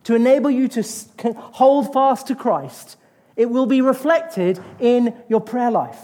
to 0.03 0.17
enable 0.17 0.51
you 0.51 0.67
to 0.67 0.83
hold 1.37 1.93
fast 1.93 2.27
to 2.27 2.35
Christ. 2.35 2.97
It 3.37 3.51
will 3.51 3.67
be 3.67 3.83
reflected 3.83 4.59
in 4.81 5.15
your 5.29 5.41
prayer 5.41 5.71
life. 5.71 6.01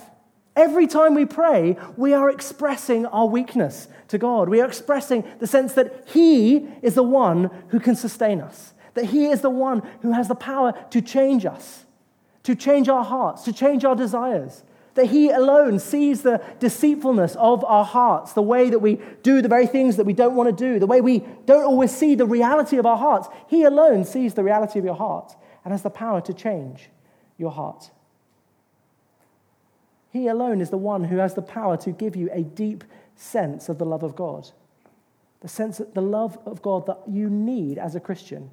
Every 0.57 0.86
time 0.86 1.14
we 1.14 1.26
pray, 1.26 1.76
we 1.98 2.14
are 2.14 2.30
expressing 2.30 3.04
our 3.07 3.26
weakness 3.26 3.88
to 4.09 4.16
God. 4.16 4.48
We 4.48 4.62
are 4.62 4.66
expressing 4.66 5.22
the 5.38 5.46
sense 5.46 5.74
that 5.74 6.04
He 6.07 6.57
is 6.80 6.94
the 6.94 7.02
one 7.02 7.50
who 7.68 7.78
can 7.78 7.94
sustain 7.94 8.40
us, 8.40 8.72
that 8.94 9.04
He 9.04 9.26
is 9.26 9.42
the 9.42 9.50
one 9.50 9.82
who 10.00 10.12
has 10.12 10.28
the 10.28 10.34
power 10.34 10.72
to 10.90 11.02
change 11.02 11.44
us, 11.44 11.84
to 12.44 12.54
change 12.54 12.88
our 12.88 13.04
hearts, 13.04 13.42
to 13.42 13.52
change 13.52 13.84
our 13.84 13.94
desires, 13.94 14.62
that 14.94 15.07
He 15.07 15.28
alone 15.28 15.78
sees 15.78 16.22
the 16.22 16.42
deceitfulness 16.59 17.36
of 17.36 17.62
our 17.66 17.84
hearts, 17.84 18.32
the 18.32 18.40
way 18.40 18.70
that 18.70 18.78
we 18.78 18.98
do 19.22 19.42
the 19.42 19.48
very 19.48 19.66
things 19.66 19.96
that 19.96 20.07
we 20.07 20.14
don't 20.14 20.34
want 20.34 20.48
to 20.48 20.64
do, 20.64 20.78
the 20.78 20.86
way 20.86 21.02
we 21.02 21.18
don't 21.44 21.64
always 21.64 21.94
see 21.94 22.14
the 22.14 22.24
reality 22.24 22.78
of 22.78 22.86
our 22.86 22.96
hearts. 22.96 23.28
He 23.46 23.64
alone 23.64 24.04
sees 24.04 24.32
the 24.32 24.42
reality 24.42 24.78
of 24.78 24.86
your 24.86 24.94
heart 24.94 25.36
and 25.64 25.72
has 25.72 25.82
the 25.82 25.90
power 25.90 26.22
to 26.22 26.32
change 26.32 26.88
your 27.36 27.50
heart. 27.50 27.90
He 30.16 30.28
alone 30.28 30.62
is 30.62 30.70
the 30.70 30.78
one 30.78 31.04
who 31.04 31.18
has 31.18 31.34
the 31.34 31.42
power 31.42 31.76
to 31.76 31.92
give 31.92 32.16
you 32.16 32.30
a 32.32 32.42
deep 32.42 32.84
sense 33.16 33.68
of 33.68 33.76
the 33.76 33.84
love 33.84 34.02
of 34.02 34.16
God. 34.16 34.48
The 35.40 35.48
sense 35.48 35.76
that 35.76 35.94
the 35.94 36.00
love 36.00 36.38
of 36.46 36.62
God 36.62 36.86
that 36.86 37.00
you 37.06 37.28
need 37.28 37.76
as 37.76 37.94
a 37.94 38.00
Christian, 38.00 38.50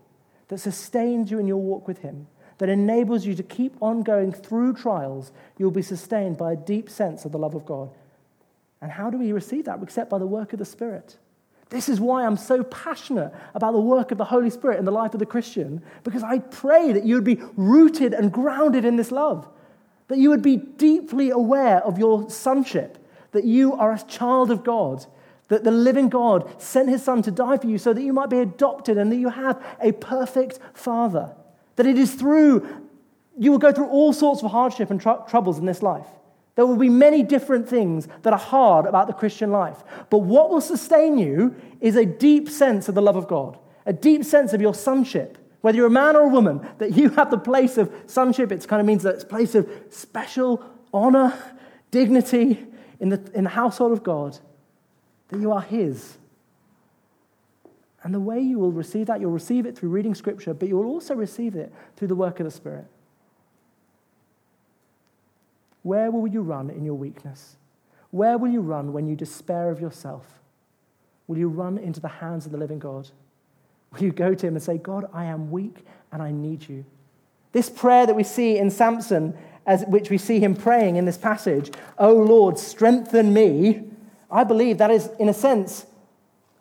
that 0.49 0.57
sustains 0.57 1.31
you 1.31 1.39
in 1.39 1.47
your 1.47 1.61
walk 1.61 1.87
with 1.87 1.99
Him, 1.99 2.27
that 2.57 2.67
enables 2.67 3.25
you 3.25 3.33
to 3.35 3.43
keep 3.43 3.81
on 3.81 4.01
going 4.01 4.33
through 4.33 4.73
trials, 4.73 5.31
you'll 5.57 5.71
be 5.71 5.81
sustained 5.81 6.37
by 6.37 6.51
a 6.51 6.57
deep 6.57 6.89
sense 6.89 7.23
of 7.23 7.31
the 7.31 7.39
love 7.39 7.55
of 7.55 7.65
God. 7.65 7.89
And 8.81 8.91
how 8.91 9.09
do 9.09 9.17
we 9.17 9.31
receive 9.31 9.63
that? 9.63 9.81
Except 9.81 10.09
by 10.09 10.17
the 10.17 10.27
work 10.27 10.51
of 10.51 10.59
the 10.59 10.65
Spirit. 10.65 11.17
This 11.69 11.87
is 11.87 12.01
why 12.01 12.25
I'm 12.25 12.37
so 12.37 12.63
passionate 12.63 13.33
about 13.55 13.71
the 13.71 13.79
work 13.79 14.11
of 14.11 14.17
the 14.17 14.25
Holy 14.25 14.49
Spirit 14.49 14.79
in 14.79 14.85
the 14.85 14.91
life 14.91 15.13
of 15.13 15.19
the 15.21 15.25
Christian, 15.25 15.81
because 16.03 16.23
I 16.23 16.39
pray 16.39 16.91
that 16.91 17.05
you 17.05 17.15
would 17.15 17.23
be 17.23 17.41
rooted 17.55 18.13
and 18.13 18.33
grounded 18.33 18.83
in 18.83 18.97
this 18.97 19.11
love, 19.11 19.47
that 20.07 20.17
you 20.17 20.29
would 20.29 20.41
be 20.41 20.57
deeply 20.57 21.29
aware 21.29 21.79
of 21.79 21.97
your 21.97 22.29
sonship, 22.29 22.97
that 23.31 23.45
you 23.45 23.73
are 23.73 23.93
a 23.93 24.01
child 24.03 24.51
of 24.51 24.63
God, 24.63 25.05
that 25.47 25.63
the 25.63 25.71
living 25.71 26.09
God 26.09 26.61
sent 26.61 26.89
his 26.89 27.03
son 27.03 27.21
to 27.23 27.31
die 27.31 27.57
for 27.57 27.67
you 27.67 27.77
so 27.77 27.93
that 27.93 28.01
you 28.01 28.13
might 28.13 28.29
be 28.29 28.39
adopted 28.39 28.97
and 28.97 29.11
that 29.11 29.17
you 29.17 29.29
have 29.29 29.63
a 29.81 29.91
perfect 29.91 30.59
father. 30.73 31.33
That 31.75 31.85
it 31.85 31.97
is 31.97 32.13
through, 32.15 32.67
you 33.37 33.51
will 33.51 33.59
go 33.59 33.71
through 33.71 33.87
all 33.87 34.13
sorts 34.13 34.43
of 34.43 34.51
hardship 34.51 34.89
and 34.91 35.01
tr- 35.01 35.27
troubles 35.27 35.59
in 35.59 35.65
this 35.65 35.81
life. 35.81 36.07
There 36.55 36.65
will 36.65 36.77
be 36.77 36.89
many 36.89 37.23
different 37.23 37.67
things 37.67 38.07
that 38.21 38.33
are 38.33 38.39
hard 38.39 38.85
about 38.85 39.07
the 39.07 39.13
Christian 39.13 39.51
life. 39.51 39.83
But 40.09 40.19
what 40.19 40.51
will 40.51 40.61
sustain 40.61 41.17
you 41.17 41.55
is 41.81 41.95
a 41.95 42.05
deep 42.05 42.47
sense 42.47 42.87
of 42.87 42.95
the 42.95 43.01
love 43.01 43.15
of 43.15 43.27
God, 43.27 43.57
a 43.85 43.93
deep 43.93 44.23
sense 44.23 44.53
of 44.53 44.61
your 44.61 44.75
sonship. 44.75 45.37
Whether 45.63 45.77
you're 45.77 45.87
a 45.87 45.89
man 45.89 46.17
or 46.17 46.23
a 46.23 46.27
woman, 46.27 46.59
that 46.79 46.97
you 46.97 47.07
have 47.11 47.31
the 47.31 47.37
place 47.37 47.77
of 47.77 47.89
sonship, 48.05 48.51
it 48.51 48.67
kind 48.67 48.81
of 48.81 48.85
means 48.85 49.03
that 49.03 49.15
it's 49.15 49.23
a 49.23 49.27
place 49.27 49.55
of 49.55 49.69
special 49.89 50.61
honor, 50.93 51.33
dignity 51.89 52.65
in 52.99 53.07
the, 53.07 53.31
in 53.33 53.45
the 53.45 53.49
household 53.49 53.93
of 53.93 54.03
God 54.03 54.37
that 55.29 55.39
you 55.39 55.53
are 55.53 55.61
His. 55.61 56.17
And 58.03 58.13
the 58.13 58.19
way 58.19 58.41
you 58.41 58.59
will 58.59 58.73
receive 58.73 59.07
that, 59.07 59.21
you'll 59.21 59.31
receive 59.31 59.65
it 59.65 59.77
through 59.77 59.87
reading 59.87 60.13
Scripture, 60.13 60.53
but 60.53 60.67
you 60.67 60.75
will 60.75 60.87
also 60.87 61.15
receive 61.15 61.55
it 61.55 61.71
through 61.95 62.09
the 62.09 62.15
work 62.15 62.41
of 62.41 62.43
the 62.43 62.51
Spirit. 62.51 62.87
Where 65.83 66.11
will 66.11 66.27
you 66.27 66.41
run 66.41 66.71
in 66.71 66.83
your 66.83 66.95
weakness? 66.95 67.55
Where 68.11 68.37
will 68.37 68.49
you 68.49 68.59
run 68.59 68.91
when 68.91 69.07
you 69.07 69.15
despair 69.15 69.71
of 69.71 69.79
yourself? 69.79 70.41
Will 71.27 71.37
you 71.37 71.47
run 71.47 71.77
into 71.77 72.01
the 72.01 72.09
hands 72.09 72.45
of 72.45 72.51
the 72.51 72.57
living 72.57 72.79
God? 72.79 73.09
Will 73.93 74.03
you 74.03 74.11
go 74.11 74.33
to 74.33 74.47
Him 74.47 74.55
and 74.55 74.63
say, 74.63 74.77
God, 74.77 75.09
I 75.13 75.25
am 75.25 75.51
weak 75.51 75.85
and 76.11 76.21
I 76.21 76.31
need 76.31 76.67
you? 76.67 76.85
This 77.51 77.69
prayer 77.69 78.05
that 78.05 78.15
we 78.15 78.23
see 78.23 78.57
in 78.57 78.71
Samson, 78.71 79.37
as 79.65 79.83
which 79.85 80.09
we 80.09 80.17
see 80.17 80.39
him 80.39 80.55
praying 80.55 80.95
in 80.95 81.05
this 81.05 81.17
passage, 81.17 81.71
Oh 81.99 82.13
Lord, 82.13 82.57
strengthen 82.57 83.31
me 83.31 83.91
I 84.33 84.43
believe 84.43 84.79
that 84.79 84.89
is, 84.89 85.09
in 85.19 85.29
a 85.29 85.33
sense, 85.33 85.85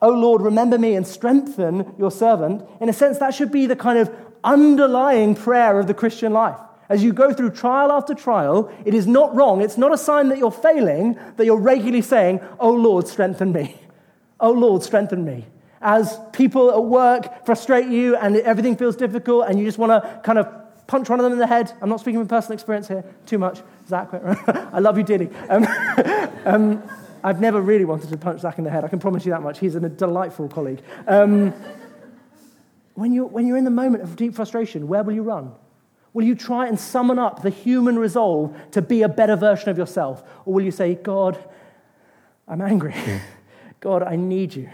oh 0.03 0.11
Lord, 0.11 0.43
remember 0.43 0.79
me 0.79 0.95
and 0.95 1.07
strengthen 1.07 1.95
your 1.99 2.11
servant. 2.11 2.69
In 2.83 2.91
a 2.91 2.93
sense, 2.93 3.19
that 3.19 3.35
should 3.35 3.51
be 3.51 3.67
the 3.67 3.75
kind 3.75 3.99
of 3.99 4.15
underlying 4.45 5.35
prayer 5.35 5.81
of 5.81 5.87
the 5.87 5.95
Christian 5.95 6.35
life. 6.35 6.59
As 6.91 7.03
you 7.03 7.15
go 7.15 7.33
through 7.33 7.53
trial 7.53 7.91
after 7.91 8.15
trial, 8.15 8.71
it 8.85 8.93
is 8.93 9.07
not 9.07 9.35
wrong. 9.35 9.63
It's 9.63 9.79
not 9.79 9.95
a 9.95 9.97
sign 9.97 10.29
that 10.29 10.37
you're 10.37 10.51
failing, 10.51 11.19
that 11.39 11.47
you're 11.47 11.57
regularly 11.57 12.03
saying, 12.03 12.41
Oh 12.61 12.73
Lord, 12.73 13.09
strengthen 13.09 13.53
me. 13.53 13.81
Oh 14.39 14.53
Lord, 14.53 14.83
strengthen 14.83 15.25
me. 15.25 15.47
As 15.83 16.19
people 16.33 16.71
at 16.71 16.85
work 16.85 17.45
frustrate 17.45 17.89
you 17.89 18.17
and 18.17 18.37
everything 18.37 18.77
feels 18.77 18.97
difficult 18.97 19.49
and 19.49 19.59
you 19.59 19.65
just 19.65 19.79
want 19.79 19.91
to 19.91 20.21
kind 20.23 20.39
of 20.39 20.47
punch 20.87 21.09
one 21.09 21.19
of 21.19 21.25
them 21.25 21.33
in 21.33 21.39
the 21.39 21.47
head. 21.47 21.73
I'm 21.81 21.89
not 21.89 22.01
speaking 22.01 22.21
from 22.21 22.29
personal 22.29 22.55
experience 22.55 22.89
here 22.89 23.05
too 23.27 23.39
much. 23.39 23.61
Right? 23.89 24.09
I 24.73 24.79
love 24.79 24.99
you 24.99 25.05
dearly. 25.05 25.31
Um, 25.49 25.67
um, 26.45 26.83
I've 27.25 27.41
never 27.41 27.61
really 27.61 27.85
wanted 27.85 28.11
to 28.11 28.17
punch 28.17 28.41
Zach 28.41 28.59
in 28.59 28.65
the 28.65 28.71
head. 28.71 28.85
I 28.85 28.89
can 28.89 28.99
promise 28.99 29.25
you 29.25 29.33
that 29.33 29.43
much. 29.43 29.59
He's 29.59 29.75
a 29.75 29.81
delightful 29.81 30.49
colleague. 30.49 30.83
Um, 31.07 31.53
when, 32.95 33.13
you're, 33.13 33.27
when 33.27 33.47
you're 33.47 33.57
in 33.57 33.65
the 33.65 33.71
moment 33.71 34.03
of 34.03 34.17
deep 34.17 34.35
frustration, 34.35 34.89
where 34.89 35.03
will 35.03 35.15
you 35.15 35.23
run? 35.23 35.53
Will 36.13 36.25
you 36.25 36.35
try 36.35 36.67
and 36.67 36.79
summon 36.79 37.19
up 37.19 37.43
the 37.43 37.51
human 37.51 37.99
resolve 37.99 38.55
to 38.73 38.83
be 38.83 39.03
a 39.03 39.09
better 39.09 39.37
version 39.37 39.71
of 39.71 39.79
yourself? 39.79 40.23
Or 40.45 40.55
will 40.55 40.63
you 40.63 40.71
say, 40.71 40.95
God, 40.95 41.43
I'm 42.47 42.61
angry. 42.61 42.95
God, 43.81 44.03
I 44.03 44.17
need 44.17 44.55
you. 44.55 44.69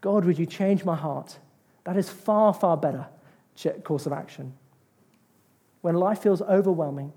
God, 0.00 0.24
would 0.24 0.38
you 0.38 0.46
change 0.46 0.84
my 0.84 0.96
heart? 0.96 1.38
That 1.84 1.96
is 1.96 2.08
far, 2.08 2.52
far 2.54 2.76
better 2.76 3.06
course 3.84 4.06
of 4.06 4.12
action. 4.12 4.54
When 5.80 5.94
life 5.94 6.20
feels 6.20 6.42
overwhelming 6.42 7.12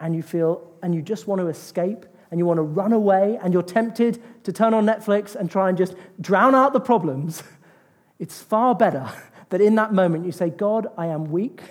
and 0.00 0.14
you 0.14 0.22
feel 0.22 0.70
and 0.82 0.94
you 0.94 1.02
just 1.02 1.26
want 1.26 1.40
to 1.40 1.48
escape 1.48 2.06
and 2.30 2.38
you 2.38 2.46
want 2.46 2.58
to 2.58 2.62
run 2.62 2.92
away 2.92 3.38
and 3.42 3.52
you're 3.52 3.62
tempted 3.62 4.22
to 4.44 4.52
turn 4.52 4.74
on 4.74 4.84
Netflix 4.84 5.34
and 5.34 5.50
try 5.50 5.68
and 5.68 5.78
just 5.78 5.94
drown 6.20 6.54
out 6.54 6.72
the 6.72 6.80
problems, 6.80 7.42
it's 8.18 8.42
far 8.42 8.74
better 8.74 9.08
that 9.50 9.60
in 9.60 9.74
that 9.76 9.92
moment 9.92 10.26
you 10.26 10.32
say, 10.32 10.50
God, 10.50 10.88
I 10.98 11.06
am 11.06 11.30
weak, 11.30 11.62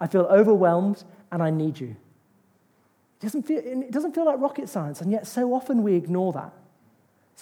I 0.00 0.06
feel 0.06 0.22
overwhelmed, 0.22 1.04
and 1.30 1.42
I 1.42 1.50
need 1.50 1.78
you. 1.78 1.96
It 3.20 3.24
doesn't 3.24 3.44
feel, 3.44 3.58
it 3.58 3.92
doesn't 3.92 4.14
feel 4.14 4.26
like 4.26 4.40
rocket 4.40 4.68
science, 4.68 5.00
and 5.00 5.10
yet 5.12 5.26
so 5.26 5.54
often 5.54 5.82
we 5.82 5.94
ignore 5.94 6.32
that. 6.32 6.52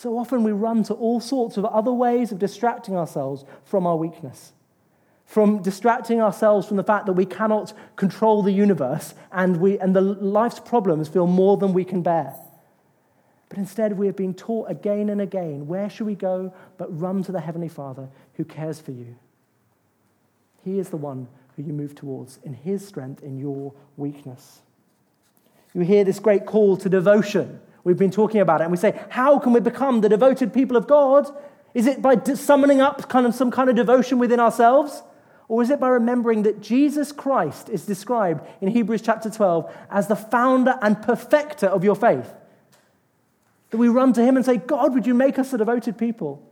So 0.00 0.16
often 0.16 0.44
we 0.44 0.52
run 0.52 0.82
to 0.84 0.94
all 0.94 1.20
sorts 1.20 1.58
of 1.58 1.66
other 1.66 1.92
ways 1.92 2.32
of 2.32 2.38
distracting 2.38 2.96
ourselves 2.96 3.44
from 3.64 3.86
our 3.86 3.96
weakness 3.96 4.52
from 5.30 5.62
distracting 5.62 6.20
ourselves 6.20 6.66
from 6.66 6.76
the 6.76 6.82
fact 6.82 7.06
that 7.06 7.12
we 7.12 7.24
cannot 7.24 7.72
control 7.94 8.42
the 8.42 8.50
universe 8.50 9.14
and, 9.30 9.58
we, 9.58 9.78
and 9.78 9.94
the 9.94 10.00
life's 10.00 10.58
problems 10.58 11.06
feel 11.06 11.28
more 11.28 11.56
than 11.56 11.72
we 11.72 11.84
can 11.84 12.02
bear. 12.02 12.34
But 13.48 13.56
instead, 13.56 13.96
we 13.96 14.06
have 14.06 14.16
been 14.16 14.34
taught 14.34 14.68
again 14.68 15.08
and 15.08 15.20
again 15.20 15.68
where 15.68 15.88
should 15.88 16.08
we 16.08 16.16
go 16.16 16.52
but 16.78 16.98
run 16.98 17.22
to 17.22 17.30
the 17.30 17.38
Heavenly 17.38 17.68
Father 17.68 18.08
who 18.34 18.44
cares 18.44 18.80
for 18.80 18.90
you? 18.90 19.14
He 20.64 20.80
is 20.80 20.88
the 20.88 20.96
one 20.96 21.28
who 21.54 21.62
you 21.62 21.72
move 21.72 21.94
towards 21.94 22.40
in 22.42 22.54
His 22.54 22.84
strength 22.84 23.22
in 23.22 23.38
your 23.38 23.72
weakness. 23.96 24.62
You 25.74 25.82
hear 25.82 26.02
this 26.02 26.18
great 26.18 26.44
call 26.44 26.76
to 26.78 26.88
devotion. 26.88 27.60
We've 27.84 27.96
been 27.96 28.10
talking 28.10 28.40
about 28.40 28.60
it, 28.60 28.64
and 28.64 28.70
we 28.70 28.76
say, 28.76 29.00
How 29.08 29.38
can 29.38 29.52
we 29.52 29.60
become 29.60 30.00
the 30.00 30.08
devoted 30.08 30.52
people 30.52 30.76
of 30.76 30.86
God? 30.86 31.28
Is 31.72 31.86
it 31.86 32.02
by 32.02 32.20
summoning 32.34 32.80
up 32.80 33.08
kind 33.08 33.26
of 33.26 33.34
some 33.34 33.50
kind 33.50 33.70
of 33.70 33.76
devotion 33.76 34.18
within 34.18 34.40
ourselves? 34.40 35.02
Or 35.48 35.62
is 35.62 35.70
it 35.70 35.80
by 35.80 35.88
remembering 35.88 36.44
that 36.44 36.60
Jesus 36.60 37.10
Christ 37.10 37.68
is 37.68 37.84
described 37.84 38.46
in 38.60 38.68
Hebrews 38.68 39.02
chapter 39.02 39.28
12 39.28 39.74
as 39.90 40.06
the 40.06 40.14
founder 40.14 40.78
and 40.80 41.02
perfecter 41.02 41.66
of 41.66 41.82
your 41.82 41.96
faith? 41.96 42.32
That 43.70 43.78
we 43.78 43.88
run 43.88 44.12
to 44.12 44.22
Him 44.22 44.36
and 44.36 44.44
say, 44.44 44.58
God, 44.58 44.94
would 44.94 45.06
you 45.06 45.14
make 45.14 45.38
us 45.38 45.52
a 45.52 45.58
devoted 45.58 45.98
people? 45.98 46.46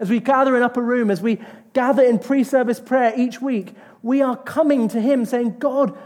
As 0.00 0.08
we 0.08 0.18
gather 0.18 0.56
in 0.56 0.62
upper 0.62 0.82
room, 0.82 1.10
as 1.10 1.20
we 1.20 1.38
gather 1.74 2.02
in 2.02 2.18
pre 2.18 2.42
service 2.42 2.80
prayer 2.80 3.12
each 3.16 3.40
week, 3.40 3.74
we 4.02 4.22
are 4.22 4.36
coming 4.36 4.88
to 4.88 5.00
Him 5.00 5.24
saying, 5.24 5.58
God, 5.58 5.96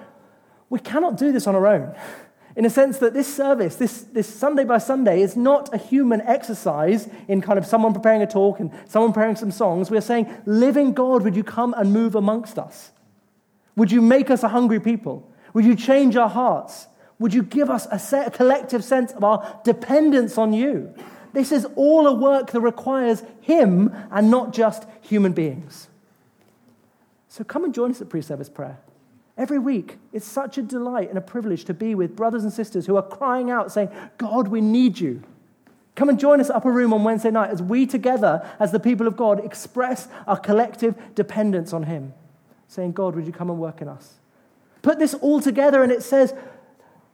we 0.68 0.80
cannot 0.80 1.16
do 1.16 1.32
this 1.32 1.46
on 1.46 1.54
our 1.54 1.66
own. 1.66 1.94
In 2.56 2.64
a 2.64 2.70
sense 2.70 2.98
that 2.98 3.14
this 3.14 3.32
service, 3.34 3.76
this, 3.76 4.02
this 4.02 4.32
Sunday 4.32 4.64
by 4.64 4.78
Sunday, 4.78 5.22
is 5.22 5.36
not 5.36 5.74
a 5.74 5.76
human 5.78 6.20
exercise 6.20 7.08
in 7.26 7.40
kind 7.40 7.58
of 7.58 7.66
someone 7.66 7.92
preparing 7.92 8.22
a 8.22 8.26
talk 8.26 8.60
and 8.60 8.70
someone 8.86 9.12
preparing 9.12 9.34
some 9.34 9.50
songs. 9.50 9.90
We're 9.90 10.00
saying, 10.00 10.32
Living 10.46 10.92
God, 10.92 11.22
would 11.22 11.34
you 11.34 11.42
come 11.42 11.74
and 11.76 11.92
move 11.92 12.14
amongst 12.14 12.58
us? 12.58 12.92
Would 13.76 13.90
you 13.90 14.00
make 14.00 14.30
us 14.30 14.44
a 14.44 14.48
hungry 14.48 14.78
people? 14.78 15.28
Would 15.52 15.64
you 15.64 15.74
change 15.74 16.16
our 16.16 16.28
hearts? 16.28 16.86
Would 17.18 17.34
you 17.34 17.42
give 17.42 17.70
us 17.70 17.88
a, 17.90 17.98
set, 17.98 18.28
a 18.28 18.30
collective 18.30 18.84
sense 18.84 19.12
of 19.12 19.24
our 19.24 19.60
dependence 19.64 20.38
on 20.38 20.52
you? 20.52 20.94
This 21.32 21.50
is 21.50 21.66
all 21.74 22.06
a 22.06 22.14
work 22.14 22.52
that 22.52 22.60
requires 22.60 23.24
Him 23.40 23.92
and 24.12 24.30
not 24.30 24.52
just 24.52 24.86
human 25.00 25.32
beings. 25.32 25.88
So 27.28 27.42
come 27.42 27.64
and 27.64 27.74
join 27.74 27.90
us 27.90 28.00
at 28.00 28.08
pre 28.08 28.22
service 28.22 28.48
prayer. 28.48 28.78
Every 29.36 29.58
week, 29.58 29.98
it's 30.12 30.26
such 30.26 30.58
a 30.58 30.62
delight 30.62 31.08
and 31.08 31.18
a 31.18 31.22
privilege 31.22 31.64
to 31.64 31.74
be 31.74 31.94
with 31.94 32.14
brothers 32.14 32.44
and 32.44 32.52
sisters 32.52 32.86
who 32.86 32.96
are 32.96 33.02
crying 33.02 33.50
out, 33.50 33.72
saying, 33.72 33.88
God, 34.16 34.48
we 34.48 34.60
need 34.60 35.00
you. 35.00 35.22
Come 35.96 36.08
and 36.08 36.18
join 36.18 36.40
us 36.40 36.50
upper 36.50 36.70
room 36.70 36.92
on 36.92 37.04
Wednesday 37.04 37.30
night 37.30 37.50
as 37.50 37.62
we 37.62 37.86
together, 37.86 38.48
as 38.60 38.72
the 38.72 38.80
people 38.80 39.06
of 39.06 39.16
God, 39.16 39.44
express 39.44 40.08
our 40.26 40.36
collective 40.36 40.94
dependence 41.14 41.72
on 41.72 41.84
Him, 41.84 42.14
saying, 42.68 42.92
God, 42.92 43.16
would 43.16 43.26
you 43.26 43.32
come 43.32 43.50
and 43.50 43.58
work 43.58 43.80
in 43.80 43.88
us? 43.88 44.14
Put 44.82 44.98
this 44.98 45.14
all 45.14 45.40
together, 45.40 45.82
and 45.82 45.90
it 45.90 46.02
says, 46.02 46.34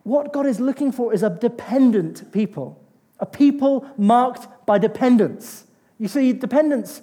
what 0.03 0.33
God 0.33 0.47
is 0.47 0.61
looking 0.61 0.93
for 0.93 1.13
is 1.13 1.23
a 1.23 1.31
dependent 1.31 2.33
people, 2.33 2.83
a 3.19 3.27
people 3.27 3.87
marked 3.97 4.47
by 4.67 4.79
dependence. 4.79 5.65
You 5.99 6.09
see, 6.09 6.33
dependence 6.33 7.03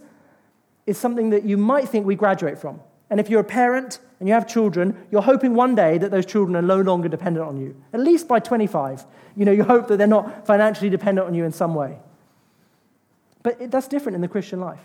is 0.85 0.97
something 0.97 1.29
that 1.29 1.43
you 1.43 1.57
might 1.57 1.89
think 1.89 2.05
we 2.05 2.15
graduate 2.15 2.57
from. 2.57 2.81
And 3.09 3.19
if 3.19 3.29
you're 3.29 3.41
a 3.41 3.45
parent 3.45 3.99
and 4.19 4.27
you 4.27 4.33
have 4.33 4.47
children, 4.47 5.05
you're 5.11 5.21
hoping 5.21 5.53
one 5.53 5.75
day 5.75 5.97
that 5.97 6.11
those 6.11 6.25
children 6.25 6.55
are 6.55 6.61
no 6.61 6.81
longer 6.81 7.07
dependent 7.07 7.45
on 7.47 7.57
you. 7.57 7.75
At 7.93 7.99
least 7.99 8.27
by 8.27 8.39
25. 8.39 9.05
You 9.35 9.45
know, 9.45 9.51
you 9.51 9.63
hope 9.63 9.87
that 9.87 9.97
they're 9.97 10.07
not 10.07 10.45
financially 10.45 10.89
dependent 10.89 11.27
on 11.27 11.33
you 11.33 11.45
in 11.45 11.51
some 11.51 11.75
way. 11.75 11.99
But 13.43 13.71
that's 13.71 13.87
different 13.87 14.15
in 14.15 14.21
the 14.21 14.27
Christian 14.27 14.59
life. 14.59 14.81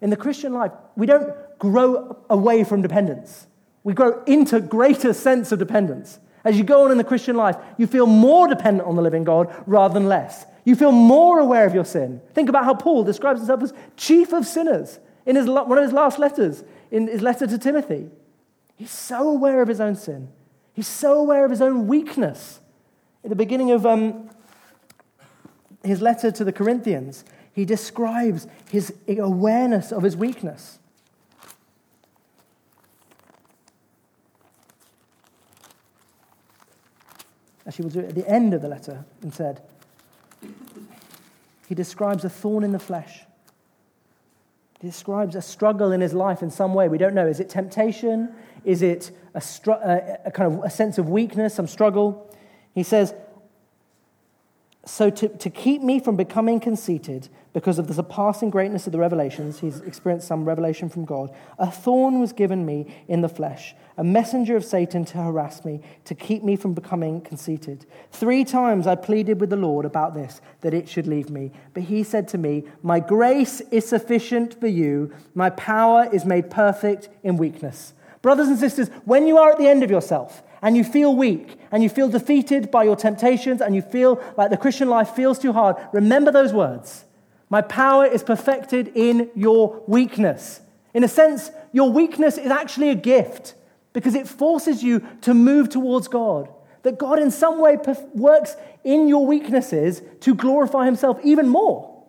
In 0.00 0.10
the 0.10 0.16
Christian 0.16 0.52
life, 0.52 0.72
we 0.96 1.06
don't 1.06 1.32
grow 1.58 2.16
away 2.28 2.64
from 2.64 2.82
dependence. 2.82 3.46
We 3.84 3.94
grow 3.94 4.22
into 4.24 4.60
greater 4.60 5.12
sense 5.12 5.52
of 5.52 5.58
dependence. 5.58 6.18
As 6.44 6.56
you 6.56 6.64
go 6.64 6.84
on 6.84 6.90
in 6.90 6.98
the 6.98 7.04
Christian 7.04 7.36
life, 7.36 7.56
you 7.76 7.86
feel 7.86 8.06
more 8.06 8.48
dependent 8.48 8.88
on 8.88 8.96
the 8.96 9.02
living 9.02 9.24
God 9.24 9.54
rather 9.66 9.94
than 9.94 10.08
less. 10.08 10.46
You 10.64 10.74
feel 10.74 10.92
more 10.92 11.38
aware 11.38 11.66
of 11.66 11.74
your 11.74 11.84
sin. 11.84 12.20
Think 12.34 12.48
about 12.48 12.64
how 12.64 12.74
Paul 12.74 13.04
describes 13.04 13.40
himself 13.40 13.62
as 13.62 13.72
chief 13.96 14.32
of 14.32 14.46
sinners 14.46 14.98
in 15.26 15.36
his, 15.36 15.46
one 15.46 15.76
of 15.76 15.84
his 15.84 15.92
last 15.92 16.18
letters, 16.18 16.64
in 16.90 17.06
his 17.06 17.22
letter 17.22 17.46
to 17.46 17.58
Timothy. 17.58 18.08
He's 18.76 18.90
so 18.90 19.28
aware 19.28 19.62
of 19.62 19.68
his 19.68 19.80
own 19.80 19.94
sin. 19.94 20.28
He's 20.72 20.88
so 20.88 21.18
aware 21.18 21.44
of 21.44 21.50
his 21.50 21.60
own 21.60 21.86
weakness. 21.86 22.60
At 23.22 23.30
the 23.30 23.36
beginning 23.36 23.70
of 23.70 23.84
um, 23.84 24.30
his 25.84 26.00
letter 26.00 26.30
to 26.30 26.44
the 26.44 26.52
Corinthians, 26.52 27.24
he 27.52 27.64
describes 27.64 28.46
his 28.70 28.94
awareness 29.08 29.92
of 29.92 30.02
his 30.02 30.16
weakness. 30.16 30.78
Actually, 37.66 37.84
we'll 37.84 37.92
do 37.92 38.00
it 38.00 38.08
at 38.08 38.14
the 38.14 38.28
end 38.28 38.54
of 38.54 38.62
the 38.62 38.68
letter 38.68 39.04
instead. 39.22 39.62
He 41.68 41.74
describes 41.74 42.24
a 42.24 42.28
thorn 42.28 42.64
in 42.64 42.72
the 42.72 42.78
flesh. 42.78 43.24
Describes 44.80 45.36
a 45.36 45.42
struggle 45.42 45.92
in 45.92 46.00
his 46.00 46.14
life 46.14 46.42
in 46.42 46.50
some 46.50 46.72
way. 46.72 46.88
We 46.88 46.98
don't 46.98 47.14
know. 47.14 47.26
Is 47.26 47.38
it 47.38 47.48
temptation? 47.48 48.34
Is 48.64 48.82
it 48.82 49.10
a, 49.34 49.40
str- 49.40 49.72
a, 49.72 49.74
uh, 49.74 50.16
a 50.26 50.30
kind 50.30 50.52
of 50.52 50.64
a 50.64 50.70
sense 50.70 50.98
of 50.98 51.08
weakness, 51.08 51.54
some 51.54 51.66
struggle? 51.66 52.34
He 52.74 52.82
says, 52.82 53.14
so, 54.90 55.08
to, 55.08 55.28
to 55.28 55.50
keep 55.50 55.82
me 55.82 56.00
from 56.00 56.16
becoming 56.16 56.58
conceited 56.58 57.28
because 57.52 57.78
of 57.78 57.86
the 57.86 57.94
surpassing 57.94 58.50
greatness 58.50 58.86
of 58.86 58.92
the 58.92 58.98
revelations, 58.98 59.60
he's 59.60 59.78
experienced 59.82 60.26
some 60.26 60.44
revelation 60.44 60.88
from 60.88 61.04
God, 61.04 61.32
a 61.60 61.70
thorn 61.70 62.18
was 62.18 62.32
given 62.32 62.66
me 62.66 62.92
in 63.06 63.20
the 63.20 63.28
flesh, 63.28 63.76
a 63.96 64.02
messenger 64.02 64.56
of 64.56 64.64
Satan 64.64 65.04
to 65.04 65.18
harass 65.18 65.64
me, 65.64 65.80
to 66.06 66.16
keep 66.16 66.42
me 66.42 66.56
from 66.56 66.74
becoming 66.74 67.20
conceited. 67.20 67.86
Three 68.10 68.44
times 68.44 68.88
I 68.88 68.96
pleaded 68.96 69.40
with 69.40 69.50
the 69.50 69.56
Lord 69.56 69.84
about 69.84 70.12
this, 70.12 70.40
that 70.62 70.74
it 70.74 70.88
should 70.88 71.06
leave 71.06 71.30
me. 71.30 71.52
But 71.72 71.84
he 71.84 72.02
said 72.02 72.26
to 72.28 72.38
me, 72.38 72.64
My 72.82 72.98
grace 72.98 73.60
is 73.70 73.88
sufficient 73.88 74.58
for 74.58 74.66
you, 74.66 75.14
my 75.36 75.50
power 75.50 76.08
is 76.12 76.24
made 76.24 76.50
perfect 76.50 77.08
in 77.22 77.36
weakness. 77.36 77.94
Brothers 78.22 78.48
and 78.48 78.58
sisters, 78.58 78.88
when 79.04 79.28
you 79.28 79.38
are 79.38 79.52
at 79.52 79.58
the 79.58 79.68
end 79.68 79.84
of 79.84 79.90
yourself, 79.90 80.42
and 80.62 80.76
you 80.76 80.84
feel 80.84 81.14
weak 81.14 81.58
and 81.70 81.82
you 81.82 81.88
feel 81.88 82.08
defeated 82.08 82.70
by 82.70 82.84
your 82.84 82.96
temptations 82.96 83.60
and 83.60 83.74
you 83.74 83.82
feel 83.82 84.22
like 84.36 84.50
the 84.50 84.56
Christian 84.56 84.88
life 84.88 85.10
feels 85.10 85.38
too 85.38 85.52
hard, 85.52 85.76
remember 85.92 86.30
those 86.30 86.52
words. 86.52 87.04
My 87.48 87.62
power 87.62 88.06
is 88.06 88.22
perfected 88.22 88.92
in 88.94 89.30
your 89.34 89.82
weakness. 89.86 90.60
In 90.94 91.04
a 91.04 91.08
sense, 91.08 91.50
your 91.72 91.90
weakness 91.90 92.38
is 92.38 92.50
actually 92.50 92.90
a 92.90 92.94
gift 92.94 93.54
because 93.92 94.14
it 94.14 94.28
forces 94.28 94.82
you 94.82 95.06
to 95.22 95.34
move 95.34 95.68
towards 95.68 96.08
God. 96.08 96.48
That 96.82 96.98
God, 96.98 97.18
in 97.18 97.30
some 97.30 97.60
way, 97.60 97.76
works 98.14 98.56
in 98.84 99.08
your 99.08 99.26
weaknesses 99.26 100.00
to 100.20 100.34
glorify 100.34 100.86
Himself 100.86 101.18
even 101.22 101.48
more. 101.48 101.99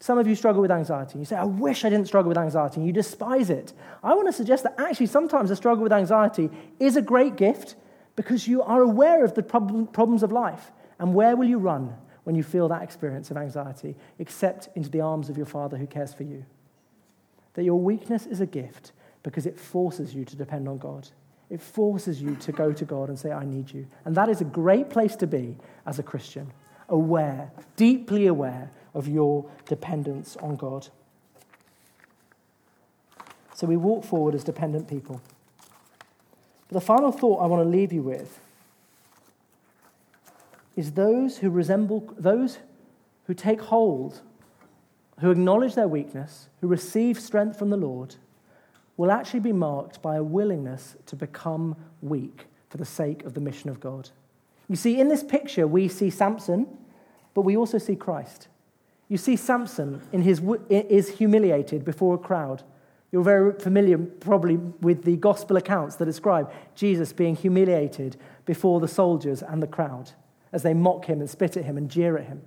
Some 0.00 0.18
of 0.18 0.28
you 0.28 0.36
struggle 0.36 0.62
with 0.62 0.70
anxiety. 0.70 1.18
You 1.18 1.24
say, 1.24 1.36
I 1.36 1.44
wish 1.44 1.84
I 1.84 1.90
didn't 1.90 2.06
struggle 2.06 2.28
with 2.28 2.38
anxiety, 2.38 2.80
you 2.80 2.92
despise 2.92 3.50
it. 3.50 3.72
I 4.02 4.14
want 4.14 4.28
to 4.28 4.32
suggest 4.32 4.62
that 4.62 4.74
actually 4.78 5.06
sometimes 5.06 5.50
a 5.50 5.56
struggle 5.56 5.82
with 5.82 5.92
anxiety 5.92 6.50
is 6.78 6.96
a 6.96 7.02
great 7.02 7.36
gift 7.36 7.74
because 8.14 8.46
you 8.46 8.62
are 8.62 8.82
aware 8.82 9.24
of 9.24 9.34
the 9.34 9.42
problem, 9.42 9.86
problems 9.86 10.22
of 10.22 10.30
life. 10.30 10.70
And 11.00 11.14
where 11.14 11.36
will 11.36 11.48
you 11.48 11.58
run 11.58 11.94
when 12.24 12.36
you 12.36 12.42
feel 12.42 12.68
that 12.68 12.82
experience 12.82 13.30
of 13.30 13.36
anxiety 13.36 13.96
except 14.18 14.68
into 14.76 14.88
the 14.88 15.00
arms 15.00 15.28
of 15.28 15.36
your 15.36 15.46
Father 15.46 15.76
who 15.76 15.86
cares 15.86 16.14
for 16.14 16.22
you? 16.22 16.44
That 17.54 17.64
your 17.64 17.80
weakness 17.80 18.26
is 18.26 18.40
a 18.40 18.46
gift 18.46 18.92
because 19.24 19.46
it 19.46 19.58
forces 19.58 20.14
you 20.14 20.24
to 20.24 20.36
depend 20.36 20.68
on 20.68 20.78
God. 20.78 21.08
It 21.50 21.60
forces 21.60 22.22
you 22.22 22.36
to 22.36 22.52
go 22.52 22.72
to 22.72 22.84
God 22.84 23.08
and 23.08 23.18
say, 23.18 23.32
I 23.32 23.44
need 23.44 23.72
you. 23.72 23.86
And 24.04 24.14
that 24.14 24.28
is 24.28 24.40
a 24.40 24.44
great 24.44 24.90
place 24.90 25.16
to 25.16 25.26
be 25.26 25.56
as 25.86 25.98
a 25.98 26.02
Christian, 26.02 26.52
aware, 26.88 27.50
deeply 27.74 28.26
aware 28.26 28.70
of 28.98 29.08
your 29.08 29.48
dependence 29.66 30.36
on 30.42 30.56
God. 30.56 30.88
So 33.54 33.66
we 33.66 33.76
walk 33.76 34.04
forward 34.04 34.34
as 34.34 34.44
dependent 34.44 34.88
people. 34.88 35.22
But 36.68 36.74
the 36.74 36.80
final 36.80 37.12
thought 37.12 37.40
I 37.42 37.46
want 37.46 37.62
to 37.62 37.68
leave 37.68 37.92
you 37.92 38.02
with 38.02 38.40
is 40.76 40.92
those 40.92 41.38
who 41.38 41.48
resemble, 41.48 42.12
those 42.18 42.58
who 43.26 43.34
take 43.34 43.60
hold, 43.60 44.20
who 45.20 45.30
acknowledge 45.30 45.74
their 45.74 45.88
weakness, 45.88 46.48
who 46.60 46.66
receive 46.68 47.18
strength 47.18 47.58
from 47.58 47.70
the 47.70 47.76
Lord, 47.76 48.16
will 48.96 49.10
actually 49.10 49.40
be 49.40 49.52
marked 49.52 50.02
by 50.02 50.16
a 50.16 50.22
willingness 50.22 50.96
to 51.06 51.16
become 51.16 51.76
weak 52.02 52.46
for 52.68 52.78
the 52.78 52.84
sake 52.84 53.24
of 53.24 53.34
the 53.34 53.40
mission 53.40 53.70
of 53.70 53.80
God. 53.80 54.10
You 54.68 54.76
see, 54.76 55.00
in 55.00 55.08
this 55.08 55.22
picture, 55.22 55.66
we 55.66 55.88
see 55.88 56.10
Samson, 56.10 56.66
but 57.32 57.42
we 57.42 57.56
also 57.56 57.78
see 57.78 57.96
Christ. 57.96 58.48
You 59.08 59.16
see 59.16 59.36
Samson 59.36 60.02
in 60.12 60.22
his, 60.22 60.42
is 60.68 61.08
humiliated 61.16 61.84
before 61.84 62.14
a 62.14 62.18
crowd. 62.18 62.62
You're 63.10 63.24
very 63.24 63.58
familiar, 63.58 63.96
probably, 63.96 64.56
with 64.56 65.04
the 65.04 65.16
gospel 65.16 65.56
accounts 65.56 65.96
that 65.96 66.04
describe 66.04 66.52
Jesus 66.74 67.14
being 67.14 67.34
humiliated 67.34 68.16
before 68.44 68.80
the 68.80 68.88
soldiers 68.88 69.42
and 69.42 69.62
the 69.62 69.66
crowd 69.66 70.10
as 70.52 70.62
they 70.62 70.74
mock 70.74 71.06
him 71.06 71.20
and 71.20 71.28
spit 71.28 71.56
at 71.56 71.64
him 71.64 71.78
and 71.78 71.90
jeer 71.90 72.18
at 72.18 72.26
him. 72.26 72.42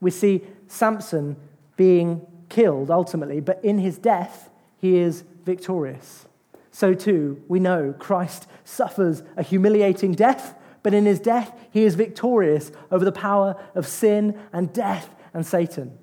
We 0.00 0.10
see 0.10 0.42
Samson 0.66 1.36
being 1.76 2.26
killed 2.48 2.90
ultimately, 2.90 3.40
but 3.40 3.62
in 3.62 3.78
his 3.78 3.98
death, 3.98 4.50
he 4.78 4.96
is 4.96 5.24
victorious. 5.44 6.26
So 6.70 6.94
too, 6.94 7.42
we 7.48 7.60
know 7.60 7.94
Christ 7.98 8.46
suffers 8.64 9.22
a 9.36 9.42
humiliating 9.42 10.12
death, 10.12 10.54
but 10.82 10.94
in 10.94 11.04
his 11.04 11.20
death, 11.20 11.52
he 11.70 11.84
is 11.84 11.94
victorious 11.94 12.72
over 12.90 13.04
the 13.04 13.12
power 13.12 13.56
of 13.74 13.86
sin 13.86 14.38
and 14.52 14.72
death 14.72 15.10
and 15.34 15.46
Satan. 15.46 15.98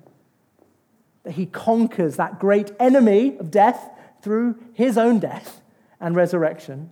That 1.24 1.32
he 1.32 1.46
conquers 1.46 2.16
that 2.16 2.38
great 2.38 2.72
enemy 2.80 3.36
of 3.38 3.50
death 3.50 3.90
through 4.22 4.58
his 4.72 4.96
own 4.98 5.18
death 5.18 5.60
and 6.00 6.16
resurrection, 6.16 6.90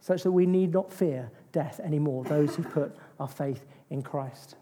such 0.00 0.22
that 0.22 0.32
we 0.32 0.46
need 0.46 0.72
not 0.72 0.92
fear 0.92 1.30
death 1.52 1.80
anymore, 1.80 2.24
those 2.24 2.54
who 2.56 2.62
put 2.62 2.96
our 3.20 3.28
faith 3.28 3.64
in 3.90 4.02
Christ. 4.02 4.56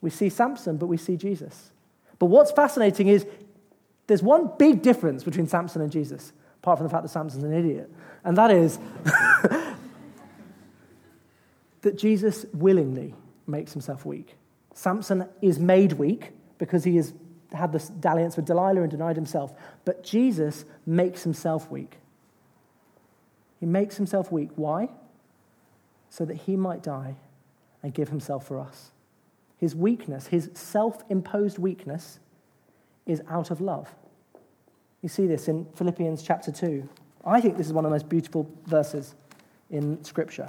We 0.00 0.10
see 0.10 0.28
Samson, 0.28 0.76
but 0.76 0.86
we 0.86 0.96
see 0.96 1.16
Jesus. 1.16 1.70
But 2.18 2.26
what's 2.26 2.52
fascinating 2.52 3.08
is 3.08 3.26
there's 4.06 4.22
one 4.22 4.50
big 4.58 4.82
difference 4.82 5.24
between 5.24 5.46
Samson 5.46 5.80
and 5.80 5.90
Jesus, 5.90 6.32
apart 6.62 6.78
from 6.78 6.86
the 6.86 6.90
fact 6.90 7.04
that 7.04 7.08
Samson's 7.08 7.44
an 7.44 7.54
idiot, 7.54 7.90
and 8.22 8.36
that 8.36 8.50
is 8.50 8.78
that 11.80 11.96
Jesus 11.96 12.44
willingly 12.52 13.14
makes 13.46 13.72
himself 13.72 14.04
weak. 14.04 14.36
Samson 14.74 15.28
is 15.40 15.58
made 15.58 15.94
weak 15.94 16.32
because 16.58 16.84
he 16.84 16.96
has 16.96 17.14
had 17.52 17.72
this 17.72 17.88
dalliance 17.88 18.36
with 18.36 18.44
Delilah 18.44 18.82
and 18.82 18.90
denied 18.90 19.16
himself. 19.16 19.54
But 19.84 20.02
Jesus 20.02 20.64
makes 20.84 21.22
himself 21.22 21.70
weak. 21.70 21.98
He 23.60 23.66
makes 23.66 23.96
himself 23.96 24.30
weak. 24.30 24.50
Why? 24.56 24.90
So 26.10 26.24
that 26.24 26.34
he 26.34 26.56
might 26.56 26.82
die 26.82 27.16
and 27.82 27.94
give 27.94 28.08
himself 28.08 28.46
for 28.46 28.58
us. 28.58 28.90
His 29.56 29.74
weakness, 29.74 30.26
his 30.26 30.50
self 30.54 31.02
imposed 31.08 31.58
weakness, 31.58 32.18
is 33.06 33.22
out 33.28 33.50
of 33.50 33.60
love. 33.60 33.94
You 35.02 35.08
see 35.08 35.26
this 35.26 35.48
in 35.48 35.66
Philippians 35.76 36.22
chapter 36.22 36.50
2. 36.50 36.88
I 37.24 37.40
think 37.40 37.56
this 37.56 37.66
is 37.66 37.72
one 37.72 37.84
of 37.84 37.90
the 37.90 37.94
most 37.94 38.08
beautiful 38.08 38.50
verses 38.66 39.14
in 39.70 40.02
Scripture. 40.02 40.48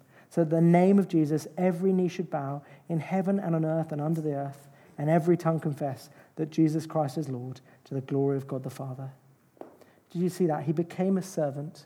so 0.31 0.45
that 0.45 0.49
the 0.49 0.61
name 0.61 0.97
of 0.97 1.09
Jesus, 1.09 1.45
every 1.57 1.91
knee 1.91 2.07
should 2.07 2.29
bow 2.29 2.61
in 2.87 3.01
heaven 3.01 3.37
and 3.37 3.53
on 3.53 3.65
earth 3.65 3.91
and 3.91 3.99
under 3.99 4.21
the 4.21 4.33
earth, 4.33 4.69
and 4.97 5.09
every 5.09 5.35
tongue 5.35 5.59
confess 5.59 6.09
that 6.37 6.49
Jesus 6.49 6.85
Christ 6.85 7.17
is 7.17 7.27
Lord 7.27 7.59
to 7.83 7.93
the 7.93 8.01
glory 8.01 8.37
of 8.37 8.47
God 8.47 8.63
the 8.63 8.69
Father. 8.69 9.09
Did 10.09 10.21
you 10.21 10.29
see 10.29 10.45
that? 10.47 10.63
He 10.63 10.71
became 10.71 11.17
a 11.17 11.21
servant. 11.21 11.85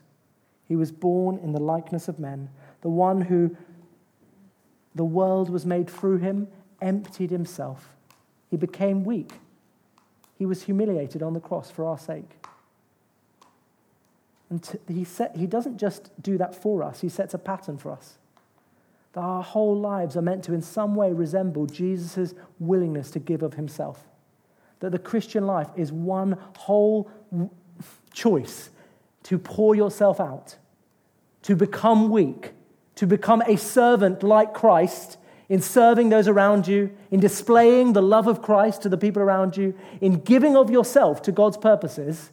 He 0.68 0.76
was 0.76 0.92
born 0.92 1.38
in 1.38 1.52
the 1.52 1.60
likeness 1.60 2.06
of 2.06 2.20
men. 2.20 2.48
The 2.82 2.88
one 2.88 3.22
who 3.22 3.56
the 4.94 5.04
world 5.04 5.50
was 5.50 5.66
made 5.66 5.90
through 5.90 6.18
him 6.18 6.46
emptied 6.80 7.32
himself. 7.32 7.88
He 8.48 8.56
became 8.56 9.02
weak. 9.02 9.32
He 10.38 10.46
was 10.46 10.62
humiliated 10.62 11.20
on 11.20 11.34
the 11.34 11.40
cross 11.40 11.68
for 11.68 11.84
our 11.84 11.98
sake. 11.98 12.30
And 14.50 14.78
he, 14.86 15.02
set, 15.02 15.34
he 15.34 15.48
doesn't 15.48 15.78
just 15.78 16.10
do 16.22 16.38
that 16.38 16.54
for 16.54 16.84
us, 16.84 17.00
he 17.00 17.08
sets 17.08 17.34
a 17.34 17.38
pattern 17.38 17.76
for 17.76 17.90
us 17.90 18.18
that 19.16 19.22
our 19.22 19.42
whole 19.42 19.74
lives 19.74 20.14
are 20.14 20.20
meant 20.20 20.44
to, 20.44 20.52
in 20.52 20.60
some 20.60 20.94
way, 20.94 21.10
resemble 21.10 21.64
Jesus' 21.64 22.34
willingness 22.58 23.10
to 23.12 23.18
give 23.18 23.42
of 23.42 23.54
himself. 23.54 24.06
That 24.80 24.92
the 24.92 24.98
Christian 24.98 25.46
life 25.46 25.70
is 25.74 25.90
one 25.90 26.36
whole 26.58 27.10
choice 28.12 28.68
to 29.22 29.38
pour 29.38 29.74
yourself 29.74 30.20
out, 30.20 30.56
to 31.44 31.56
become 31.56 32.10
weak, 32.10 32.52
to 32.96 33.06
become 33.06 33.40
a 33.46 33.56
servant 33.56 34.22
like 34.22 34.52
Christ 34.52 35.16
in 35.48 35.62
serving 35.62 36.10
those 36.10 36.28
around 36.28 36.68
you, 36.68 36.94
in 37.10 37.18
displaying 37.18 37.94
the 37.94 38.02
love 38.02 38.26
of 38.26 38.42
Christ 38.42 38.82
to 38.82 38.90
the 38.90 38.98
people 38.98 39.22
around 39.22 39.56
you, 39.56 39.72
in 40.02 40.20
giving 40.20 40.58
of 40.58 40.68
yourself 40.68 41.22
to 41.22 41.32
God's 41.32 41.56
purposes, 41.56 42.32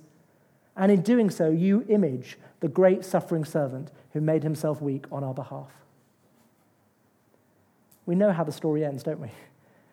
and 0.75 0.91
in 0.91 1.01
doing 1.01 1.29
so, 1.29 1.49
you 1.49 1.85
image 1.87 2.37
the 2.59 2.67
great 2.67 3.05
suffering 3.05 3.45
servant 3.45 3.89
who 4.11 4.19
made 4.19 4.43
himself 4.43 4.81
weak 4.81 5.05
on 5.13 5.23
our 5.23 5.33
behalf. 5.33 5.82
We 8.05 8.15
know 8.15 8.31
how 8.31 8.43
the 8.43 8.51
story 8.51 8.83
ends, 8.83 9.03
don't 9.03 9.19
we? 9.19 9.31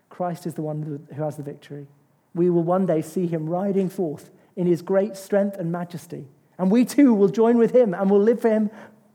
Christ 0.08 0.46
is 0.46 0.54
the 0.54 0.62
one 0.62 0.82
who 0.82 1.22
has 1.22 1.36
the 1.36 1.42
victory. 1.42 1.86
We 2.34 2.50
will 2.50 2.62
one 2.62 2.86
day 2.86 3.02
see 3.02 3.26
him 3.26 3.48
riding 3.48 3.88
forth 3.88 4.30
in 4.56 4.66
his 4.66 4.82
great 4.82 5.16
strength 5.16 5.56
and 5.56 5.72
majesty. 5.72 6.26
And 6.58 6.70
we 6.70 6.84
too 6.84 7.14
will 7.14 7.28
join 7.28 7.56
with 7.56 7.74
him 7.74 7.94
and 7.94 8.10
will 8.10 8.20
live 8.20 8.40
for 8.40 8.50
him, 8.50 8.70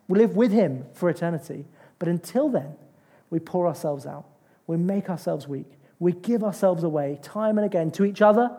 will 0.07 0.17
live 0.17 0.35
with 0.35 0.51
him 0.51 0.85
for 0.93 1.09
eternity. 1.09 1.65
But 1.99 2.07
until 2.07 2.49
then, 2.49 2.75
we 3.29 3.39
pour 3.39 3.67
ourselves 3.67 4.05
out. 4.05 4.25
We 4.67 4.77
make 4.77 5.09
ourselves 5.09 5.47
weak. 5.47 5.71
We 5.99 6.11
give 6.11 6.43
ourselves 6.43 6.83
away 6.83 7.19
time 7.21 7.57
and 7.57 7.65
again 7.65 7.91
to 7.91 8.05
each 8.05 8.21
other 8.21 8.49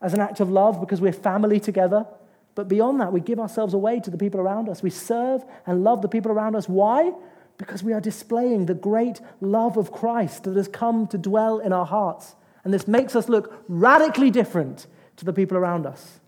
as 0.00 0.14
an 0.14 0.20
act 0.20 0.40
of 0.40 0.50
love 0.50 0.80
because 0.80 1.00
we're 1.00 1.12
family 1.12 1.60
together. 1.60 2.06
But 2.54 2.68
beyond 2.68 3.00
that, 3.00 3.12
we 3.12 3.20
give 3.20 3.38
ourselves 3.38 3.74
away 3.74 4.00
to 4.00 4.10
the 4.10 4.18
people 4.18 4.40
around 4.40 4.68
us. 4.68 4.82
We 4.82 4.90
serve 4.90 5.44
and 5.66 5.84
love 5.84 6.02
the 6.02 6.08
people 6.08 6.32
around 6.32 6.56
us. 6.56 6.68
Why? 6.68 7.12
Because 7.58 7.82
we 7.82 7.92
are 7.92 8.00
displaying 8.00 8.66
the 8.66 8.74
great 8.74 9.20
love 9.40 9.76
of 9.76 9.92
Christ 9.92 10.44
that 10.44 10.56
has 10.56 10.68
come 10.68 11.08
to 11.08 11.18
dwell 11.18 11.58
in 11.58 11.72
our 11.72 11.84
hearts. 11.84 12.36
And 12.64 12.72
this 12.72 12.86
makes 12.86 13.16
us 13.16 13.28
look 13.28 13.64
radically 13.68 14.30
different 14.30 14.86
to 15.16 15.24
the 15.24 15.32
people 15.32 15.56
around 15.56 15.84
us. 15.84 16.20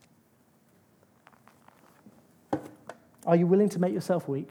Are 3.27 3.37
you 3.37 3.47
willing 3.47 3.69
to 3.71 3.79
make 3.79 3.93
yourself 3.93 4.29
weak? 4.29 4.49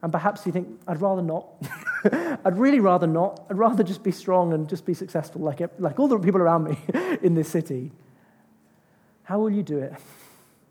And 0.00 0.12
perhaps 0.12 0.46
you 0.46 0.52
think, 0.52 0.78
I'd 0.86 1.00
rather 1.00 1.22
not. 1.22 1.48
I'd 2.44 2.56
really 2.56 2.78
rather 2.78 3.08
not. 3.08 3.44
I'd 3.50 3.58
rather 3.58 3.82
just 3.82 4.04
be 4.04 4.12
strong 4.12 4.52
and 4.52 4.68
just 4.68 4.86
be 4.86 4.94
successful 4.94 5.40
like, 5.42 5.60
like 5.80 5.98
all 5.98 6.06
the 6.06 6.18
people 6.20 6.40
around 6.40 6.64
me 6.64 6.78
in 7.22 7.34
this 7.34 7.48
city. 7.48 7.90
How 9.24 9.40
will 9.40 9.50
you 9.50 9.64
do 9.64 9.78
it? 9.78 9.92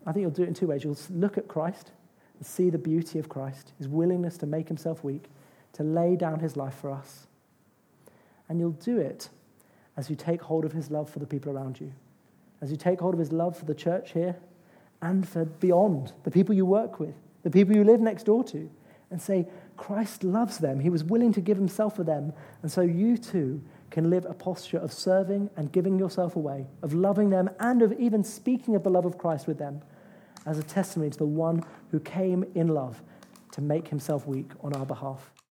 I 0.06 0.12
think 0.12 0.22
you'll 0.22 0.30
do 0.30 0.44
it 0.44 0.48
in 0.48 0.54
two 0.54 0.68
ways. 0.68 0.82
You'll 0.82 0.96
look 1.10 1.36
at 1.36 1.46
Christ 1.46 1.90
and 2.38 2.46
see 2.46 2.70
the 2.70 2.78
beauty 2.78 3.18
of 3.18 3.28
Christ, 3.28 3.72
his 3.78 3.88
willingness 3.88 4.38
to 4.38 4.46
make 4.46 4.68
himself 4.68 5.02
weak, 5.02 5.24
to 5.74 5.82
lay 5.82 6.16
down 6.16 6.40
his 6.40 6.56
life 6.56 6.74
for 6.74 6.90
us. 6.90 7.26
And 8.48 8.58
you'll 8.58 8.70
do 8.70 8.98
it 8.98 9.28
as 9.96 10.08
you 10.08 10.16
take 10.16 10.42
hold 10.42 10.64
of 10.64 10.72
his 10.72 10.90
love 10.90 11.10
for 11.10 11.18
the 11.18 11.26
people 11.26 11.52
around 11.52 11.80
you, 11.80 11.92
as 12.62 12.70
you 12.70 12.76
take 12.76 13.00
hold 13.00 13.14
of 13.14 13.20
his 13.20 13.32
love 13.32 13.56
for 13.56 13.64
the 13.64 13.74
church 13.74 14.12
here 14.12 14.36
and 15.02 15.28
for 15.28 15.44
beyond, 15.44 16.12
the 16.24 16.30
people 16.30 16.54
you 16.54 16.64
work 16.64 16.98
with, 16.98 17.14
the 17.42 17.50
people 17.50 17.74
you 17.74 17.84
live 17.84 18.00
next 18.00 18.24
door 18.24 18.42
to, 18.44 18.70
and 19.10 19.20
say, 19.20 19.46
Christ 19.76 20.22
loves 20.22 20.58
them. 20.58 20.80
He 20.80 20.90
was 20.90 21.04
willing 21.04 21.32
to 21.32 21.40
give 21.40 21.56
himself 21.56 21.96
for 21.96 22.04
them. 22.04 22.32
And 22.62 22.70
so 22.70 22.82
you 22.82 23.16
too 23.16 23.62
can 23.90 24.10
live 24.10 24.26
a 24.26 24.34
posture 24.34 24.78
of 24.78 24.92
serving 24.92 25.50
and 25.56 25.72
giving 25.72 25.98
yourself 25.98 26.36
away, 26.36 26.66
of 26.82 26.92
loving 26.92 27.30
them, 27.30 27.48
and 27.58 27.80
of 27.80 27.92
even 27.98 28.22
speaking 28.22 28.74
of 28.74 28.82
the 28.82 28.90
love 28.90 29.06
of 29.06 29.16
Christ 29.16 29.46
with 29.46 29.58
them 29.58 29.82
as 30.48 30.58
a 30.58 30.62
testimony 30.62 31.10
to 31.10 31.18
the 31.18 31.26
one 31.26 31.62
who 31.90 32.00
came 32.00 32.44
in 32.54 32.68
love 32.68 33.02
to 33.52 33.60
make 33.60 33.88
himself 33.88 34.26
weak 34.26 34.50
on 34.62 34.72
our 34.72 34.86
behalf. 34.86 35.30